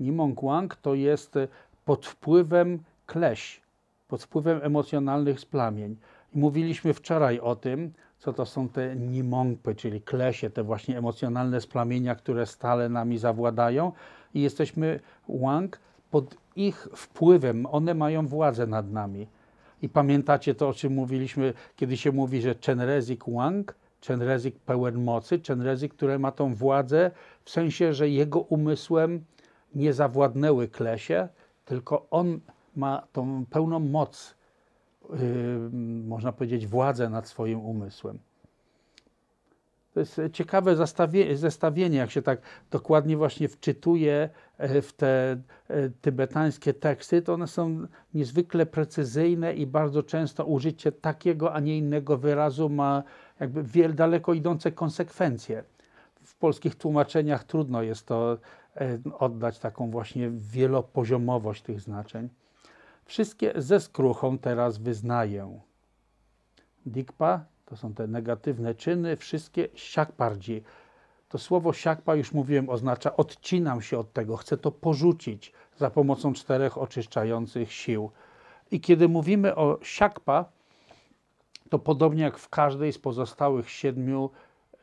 Nimong 0.00 0.42
Wang 0.42 0.76
to 0.76 0.94
jest 0.94 1.34
pod 1.84 2.06
wpływem 2.06 2.82
kleś, 3.06 3.60
pod 4.08 4.22
wpływem 4.22 4.60
emocjonalnych 4.62 5.40
splamień. 5.40 5.96
Mówiliśmy 6.36 6.94
wczoraj 6.94 7.40
o 7.40 7.56
tym, 7.56 7.92
co 8.18 8.32
to 8.32 8.46
są 8.46 8.68
te 8.68 8.96
nimongpy, 8.96 9.74
czyli 9.74 10.00
klesie, 10.00 10.50
te 10.50 10.62
właśnie 10.62 10.98
emocjonalne 10.98 11.60
splamienia, 11.60 12.14
które 12.14 12.46
stale 12.46 12.88
nami 12.88 13.18
zawładają. 13.18 13.92
I 14.34 14.40
jesteśmy 14.42 15.00
Wang 15.28 15.80
pod 16.10 16.36
ich 16.56 16.88
wpływem, 16.96 17.66
one 17.66 17.94
mają 17.94 18.26
władzę 18.26 18.66
nad 18.66 18.90
nami. 18.92 19.26
I 19.82 19.88
pamiętacie 19.88 20.54
to, 20.54 20.68
o 20.68 20.74
czym 20.74 20.92
mówiliśmy, 20.92 21.54
kiedy 21.76 21.96
się 21.96 22.12
mówi, 22.12 22.40
że 22.40 22.54
Chenrezik 22.66 23.24
Wang, 23.28 23.74
Chenrezik 24.06 24.58
pełen 24.58 25.04
mocy, 25.04 25.40
Chenrezik, 25.46 25.94
które 25.94 26.18
ma 26.18 26.32
tą 26.32 26.54
władzę, 26.54 27.10
w 27.44 27.50
sensie, 27.50 27.94
że 27.94 28.08
jego 28.08 28.40
umysłem 28.40 29.24
nie 29.74 29.92
zawładnęły 29.92 30.68
klesie, 30.68 31.28
tylko 31.64 32.06
on 32.10 32.40
ma 32.76 33.02
tą 33.12 33.46
pełną 33.50 33.78
moc, 33.78 34.35
można 36.06 36.32
powiedzieć, 36.32 36.66
władzę 36.66 37.10
nad 37.10 37.28
swoim 37.28 37.60
umysłem. 37.60 38.18
To 39.96 40.00
jest 40.00 40.20
ciekawe 40.32 40.76
zestawie- 40.76 41.36
zestawienie, 41.36 41.98
jak 41.98 42.10
się 42.10 42.22
tak 42.22 42.40
dokładnie 42.70 43.16
właśnie 43.16 43.48
wczytuje 43.48 44.28
e, 44.58 44.82
w 44.82 44.92
te 44.92 45.36
e, 45.68 45.90
tybetańskie 46.00 46.74
teksty, 46.74 47.22
to 47.22 47.34
one 47.34 47.46
są 47.46 47.86
niezwykle 48.14 48.66
precyzyjne 48.66 49.54
i 49.54 49.66
bardzo 49.66 50.02
często 50.02 50.44
użycie 50.44 50.92
takiego, 50.92 51.54
a 51.54 51.60
nie 51.60 51.78
innego 51.78 52.18
wyrazu 52.18 52.68
ma 52.68 53.02
jakby 53.40 53.62
wiel, 53.62 53.94
daleko 53.94 54.34
idące 54.34 54.72
konsekwencje. 54.72 55.64
W 56.22 56.34
polskich 56.34 56.74
tłumaczeniach 56.74 57.44
trudno 57.44 57.82
jest 57.82 58.06
to 58.06 58.38
e, 58.76 58.98
oddać 59.18 59.58
taką 59.58 59.90
właśnie 59.90 60.30
wielopoziomowość 60.30 61.62
tych 61.62 61.80
znaczeń. 61.80 62.28
Wszystkie 63.06 63.52
ze 63.56 63.80
skruchą 63.80 64.38
teraz 64.38 64.78
wyznaję. 64.78 65.60
Dikpa 66.86 67.44
to 67.66 67.76
są 67.76 67.94
te 67.94 68.06
negatywne 68.06 68.74
czyny, 68.74 69.16
wszystkie 69.16 69.68
siakpardzi. 69.74 70.62
To 71.28 71.38
słowo 71.38 71.72
siakpa, 71.72 72.14
już 72.14 72.32
mówiłem, 72.32 72.68
oznacza 72.68 73.16
odcinam 73.16 73.82
się 73.82 73.98
od 73.98 74.12
tego, 74.12 74.36
chcę 74.36 74.56
to 74.56 74.72
porzucić 74.72 75.52
za 75.76 75.90
pomocą 75.90 76.32
czterech 76.32 76.78
oczyszczających 76.78 77.72
sił. 77.72 78.10
I 78.70 78.80
kiedy 78.80 79.08
mówimy 79.08 79.54
o 79.54 79.78
siakpa, 79.82 80.44
to 81.70 81.78
podobnie 81.78 82.22
jak 82.22 82.38
w 82.38 82.48
każdej 82.48 82.92
z 82.92 82.98
pozostałych 82.98 83.70
siedmiu 83.70 84.30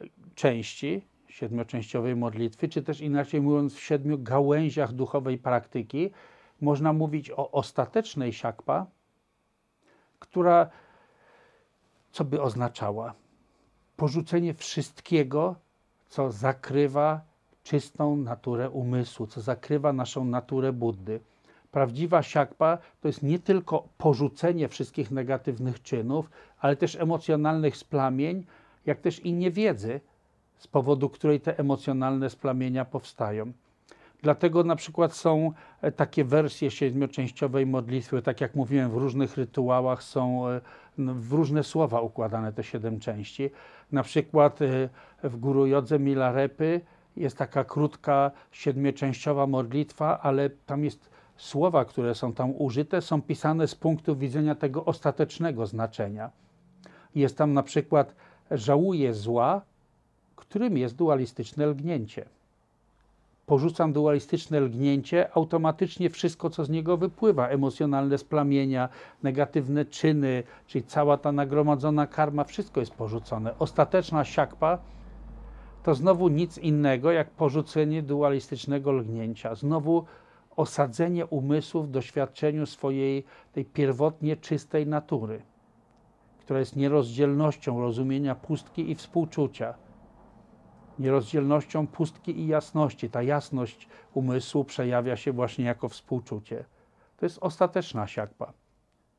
e, 0.02 0.06
części, 0.36 1.02
siedmioczęściowej 1.28 2.16
modlitwy, 2.16 2.70
czy 2.70 2.82
też 2.82 3.02
inaczej 3.02 3.42
mówiąc, 3.42 3.74
w 3.74 3.84
siedmiu 3.84 4.20
gałęziach 4.20 4.94
duchowej 4.94 5.38
praktyki, 5.38 6.12
można 6.64 6.94
mówić 6.94 7.32
o 7.32 7.52
ostatecznej 7.52 8.34
siakpa, 8.34 8.86
która 10.20 10.70
co 12.12 12.24
by 12.26 12.42
oznaczała? 12.42 13.14
Porzucenie 13.96 14.54
wszystkiego, 14.54 15.56
co 16.10 16.32
zakrywa 16.32 17.22
czystą 17.64 18.16
naturę 18.16 18.70
umysłu, 18.70 19.28
co 19.28 19.42
zakrywa 19.42 19.94
naszą 19.94 20.26
naturę 20.26 20.74
Buddy. 20.74 21.20
Prawdziwa 21.72 22.24
siakpa 22.24 22.78
to 23.02 23.08
jest 23.08 23.24
nie 23.24 23.40
tylko 23.40 23.88
porzucenie 23.98 24.68
wszystkich 24.68 25.12
negatywnych 25.12 25.82
czynów, 25.82 26.30
ale 26.60 26.76
też 26.76 26.96
emocjonalnych 26.96 27.78
splamień, 27.78 28.46
jak 28.86 29.02
też 29.02 29.20
i 29.20 29.34
niewiedzy, 29.34 30.02
z 30.58 30.68
powodu 30.68 31.10
której 31.10 31.42
te 31.42 31.60
emocjonalne 31.60 32.30
splamienia 32.30 32.86
powstają. 32.86 33.54
Dlatego 34.24 34.64
na 34.64 34.76
przykład 34.76 35.14
są 35.14 35.52
e, 35.82 35.92
takie 35.92 36.24
wersje 36.26 36.72
siedmioczęściowej 36.72 37.66
modlitwy, 37.66 38.22
tak 38.22 38.42
jak 38.42 38.56
mówiłem, 38.56 38.92
w 38.92 38.98
różnych 38.98 39.38
rytuałach 39.38 40.04
są 40.04 40.48
e, 40.48 40.62
w 40.98 41.34
różne 41.34 41.64
słowa 41.64 42.02
układane 42.02 42.54
te 42.54 42.64
siedem 42.64 43.00
części. 43.00 43.50
Na 43.92 44.04
przykład 44.04 44.62
e, 44.62 44.90
w 45.24 45.38
Guru 45.38 45.68
Jodze 45.68 46.00
Milarepy 46.00 46.82
jest 47.18 47.38
taka 47.38 47.64
krótka 47.64 48.32
siedmioczęściowa 48.52 49.48
modlitwa, 49.48 50.20
ale 50.20 50.50
tam 50.50 50.84
jest 50.84 51.10
słowa, 51.38 51.86
które 51.86 52.16
są 52.16 52.34
tam 52.34 52.54
użyte, 52.58 53.02
są 53.02 53.22
pisane 53.22 53.68
z 53.68 53.76
punktu 53.76 54.16
widzenia 54.16 54.56
tego 54.56 54.86
ostatecznego 54.86 55.66
znaczenia. 55.66 56.32
Jest 57.16 57.38
tam 57.38 57.54
na 57.54 57.64
przykład 57.64 58.16
żałuję 58.52 59.14
zła, 59.14 59.62
którym 60.36 60.78
jest 60.78 60.96
dualistyczne 60.96 61.66
lgnięcie 61.66 62.26
porzucam 63.46 63.94
dualistyczne 63.94 64.60
lgnięcie, 64.60 65.30
automatycznie 65.34 66.10
wszystko, 66.10 66.50
co 66.50 66.66
z 66.66 66.70
niego 66.70 66.98
wypływa, 66.98 67.48
emocjonalne 67.48 68.18
splamienia, 68.18 68.90
negatywne 69.24 69.86
czyny, 69.86 70.44
czyli 70.68 70.84
cała 70.84 71.18
ta 71.18 71.32
nagromadzona 71.32 72.08
karma, 72.08 72.44
wszystko 72.44 72.80
jest 72.80 72.94
porzucone. 72.94 73.60
Ostateczna 73.60 74.24
siakpa 74.24 74.78
to 75.84 75.96
znowu 75.96 76.28
nic 76.28 76.58
innego 76.58 77.12
jak 77.12 77.30
porzucenie 77.30 78.04
dualistycznego 78.04 78.92
lgnięcia. 78.92 79.56
Znowu 79.56 80.06
osadzenie 80.56 81.26
umysłu 81.26 81.84
w 81.84 81.92
doświadczeniu 81.92 82.66
swojej 82.66 83.24
tej 83.54 83.66
pierwotnie 83.66 84.38
czystej 84.38 84.88
natury, 84.88 85.42
która 86.40 86.60
jest 86.60 86.76
nierozdzielnością 86.76 87.82
rozumienia 87.82 88.36
pustki 88.36 88.92
i 88.92 88.96
współczucia 88.96 89.74
nierozdzielnością 91.00 91.88
pustki 91.88 92.40
i 92.40 92.48
jasności. 92.48 93.10
Ta 93.10 93.24
jasność 93.24 93.88
umysłu 94.14 94.64
przejawia 94.64 95.16
się 95.16 95.32
właśnie 95.32 95.66
jako 95.66 95.90
współczucie. 95.90 96.66
To 97.18 97.26
jest 97.26 97.38
ostateczna 97.42 98.08
siakpa. 98.08 98.54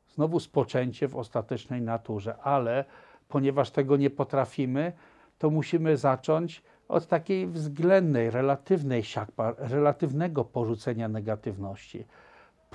Znowu 0.09 0.39
spoczęcie 0.39 1.07
w 1.07 1.15
ostatecznej 1.15 1.81
naturze, 1.81 2.37
ale 2.37 2.85
ponieważ 3.29 3.71
tego 3.71 3.97
nie 3.97 4.09
potrafimy, 4.09 4.93
to 5.37 5.49
musimy 5.49 5.97
zacząć 5.97 6.63
od 6.87 7.07
takiej 7.07 7.47
względnej, 7.47 8.31
relatywnej 8.31 9.03
siakpa, 9.03 9.53
relatywnego 9.57 10.45
porzucenia 10.45 11.07
negatywności 11.07 12.05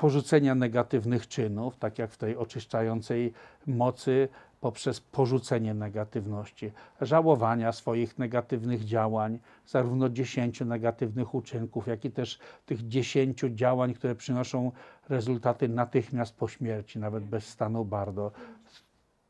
porzucenia 0.01 0.55
negatywnych 0.55 1.29
czynów, 1.29 1.77
tak 1.77 1.99
jak 1.99 2.11
w 2.11 2.17
tej 2.17 2.37
oczyszczającej 2.37 3.33
mocy, 3.67 4.29
poprzez 4.61 5.01
porzucenie 5.01 5.75
negatywności, 5.75 6.73
żałowania 7.01 7.73
swoich 7.73 8.19
negatywnych 8.19 8.85
działań, 8.85 9.39
zarówno 9.67 10.09
dziesięciu 10.09 10.65
negatywnych 10.65 11.35
uczynków, 11.35 11.87
jak 11.87 12.05
i 12.05 12.11
też 12.11 12.39
tych 12.67 12.89
dziesięciu 12.89 13.51
działań, 13.51 13.95
które 13.95 14.15
przynoszą 14.15 14.73
rezultaty 15.09 15.69
natychmiast 15.69 16.37
po 16.37 16.49
śmierci, 16.49 16.99
nawet 16.99 17.25
bez 17.25 17.47
stanu 17.47 17.85
bardo. 17.85 18.33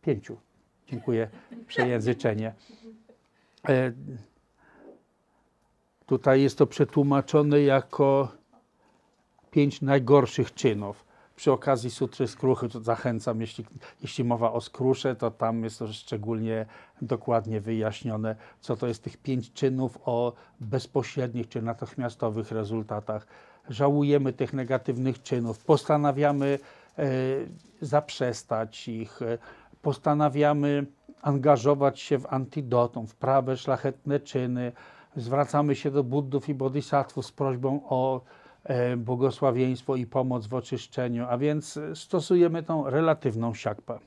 Pięciu. 0.03 0.37
Dziękuję. 0.87 1.29
Przejęzyczenie. 1.67 2.55
E, 3.69 3.93
tutaj 6.07 6.43
jest 6.43 6.59
to 6.59 6.67
przetłumaczone 6.67 7.61
jako 7.61 8.40
pięć 9.51 9.83
najgorszych 9.83 10.55
czynów. 10.55 11.05
Przy 11.37 11.53
okazji 11.53 11.91
sutry 11.91 12.29
skruchy 12.29 12.69
to 12.69 12.81
zachęcam, 12.81 13.41
jeśli, 13.41 13.65
jeśli 14.03 14.25
mowa 14.25 14.53
o 14.53 14.61
skrusze, 14.61 15.17
to 15.17 15.31
tam 15.31 15.65
jest 15.65 15.79
to 15.79 15.93
szczególnie 15.93 16.67
dokładnie 17.03 17.61
wyjaśnione, 17.61 18.37
co 18.61 18.77
to 18.77 18.87
jest 18.87 19.03
tych 19.03 19.17
pięć 19.17 19.53
czynów 19.53 19.99
o 20.05 20.33
bezpośrednich 20.61 21.49
czy 21.49 21.63
natychmiastowych 21.63 22.53
rezultatach. 22.53 23.27
Żałujemy 23.69 24.33
tych 24.33 24.53
negatywnych 24.53 25.23
czynów, 25.23 25.65
postanawiamy 25.65 26.59
e, 26.99 27.07
zaprzestać 27.81 28.89
ich, 28.89 29.23
e, 29.23 29.39
postanawiamy 29.83 30.87
angażować 31.23 32.01
się 32.01 32.19
w 32.19 32.27
antidotum, 32.33 33.07
w 33.07 33.15
prawe 33.15 33.57
szlachetne 33.57 34.21
czyny. 34.21 34.73
Zwracamy 35.17 35.77
się 35.77 35.91
do 35.91 36.05
Buddów 36.05 36.49
i 36.49 36.55
Bodhisattvów 36.55 37.27
z 37.27 37.33
prośbą 37.33 37.81
o 37.89 38.21
błogosławieństwo 38.97 39.97
i 39.97 40.07
pomoc 40.07 40.47
w 40.47 40.55
oczyszczeniu, 40.55 41.27
a 41.29 41.39
więc 41.39 41.77
e, 41.77 41.97
stosujemy 41.97 42.63
tą 42.63 42.91
relatywną 42.91 43.55
siakpę. 43.55 43.99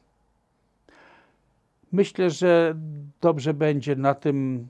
Myślę, 1.91 2.30
że 2.30 2.76
dobrze 3.22 3.54
będzie 3.54 3.95
na 3.95 4.14
tym 4.14 4.68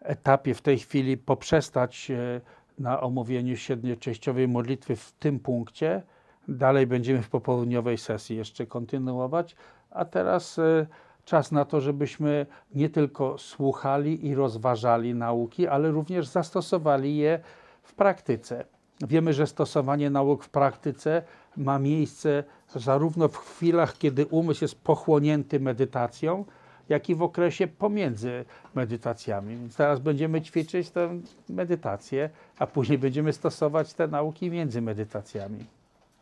etapie 0.00 0.54
w 0.54 0.62
tej 0.62 0.78
chwili 0.78 1.16
poprzestać 1.16 2.10
e, 2.10 2.40
na 2.78 3.00
omówieniu 3.00 3.56
siedmioczęściowej 3.56 4.48
modlitwy 4.48 4.96
w 4.96 5.12
tym 5.12 5.40
punkcie. 5.40 6.02
Dalej 6.48 6.86
będziemy 6.86 7.22
w 7.22 7.28
popołudniowej 7.28 7.98
sesji 7.98 8.36
jeszcze 8.36 8.66
kontynuować, 8.66 9.56
a 9.90 10.04
teraz 10.04 10.58
e, 10.58 10.86
czas 11.24 11.52
na 11.52 11.64
to, 11.64 11.80
żebyśmy 11.80 12.46
nie 12.74 12.88
tylko 12.88 13.38
słuchali 13.38 14.26
i 14.26 14.34
rozważali 14.34 15.14
nauki, 15.14 15.66
ale 15.66 15.90
również 15.90 16.26
zastosowali 16.26 17.16
je 17.16 17.40
w 17.82 17.94
praktyce. 17.94 18.75
Wiemy, 19.00 19.32
że 19.32 19.46
stosowanie 19.46 20.10
nauk 20.10 20.44
w 20.44 20.48
praktyce 20.48 21.22
ma 21.56 21.78
miejsce 21.78 22.44
zarówno 22.74 23.28
w 23.28 23.36
chwilach, 23.36 23.98
kiedy 23.98 24.26
umysł 24.26 24.64
jest 24.64 24.80
pochłonięty 24.80 25.60
medytacją, 25.60 26.44
jak 26.88 27.10
i 27.10 27.14
w 27.14 27.22
okresie 27.22 27.66
pomiędzy 27.66 28.44
medytacjami. 28.74 29.56
Więc 29.56 29.76
teraz 29.76 30.00
będziemy 30.00 30.42
ćwiczyć 30.42 30.90
tę 30.90 31.20
medytację, 31.48 32.30
a 32.58 32.66
później 32.66 32.98
będziemy 32.98 33.32
stosować 33.32 33.94
te 33.94 34.08
nauki 34.08 34.50
między 34.50 34.82
medytacjami. 34.82 35.75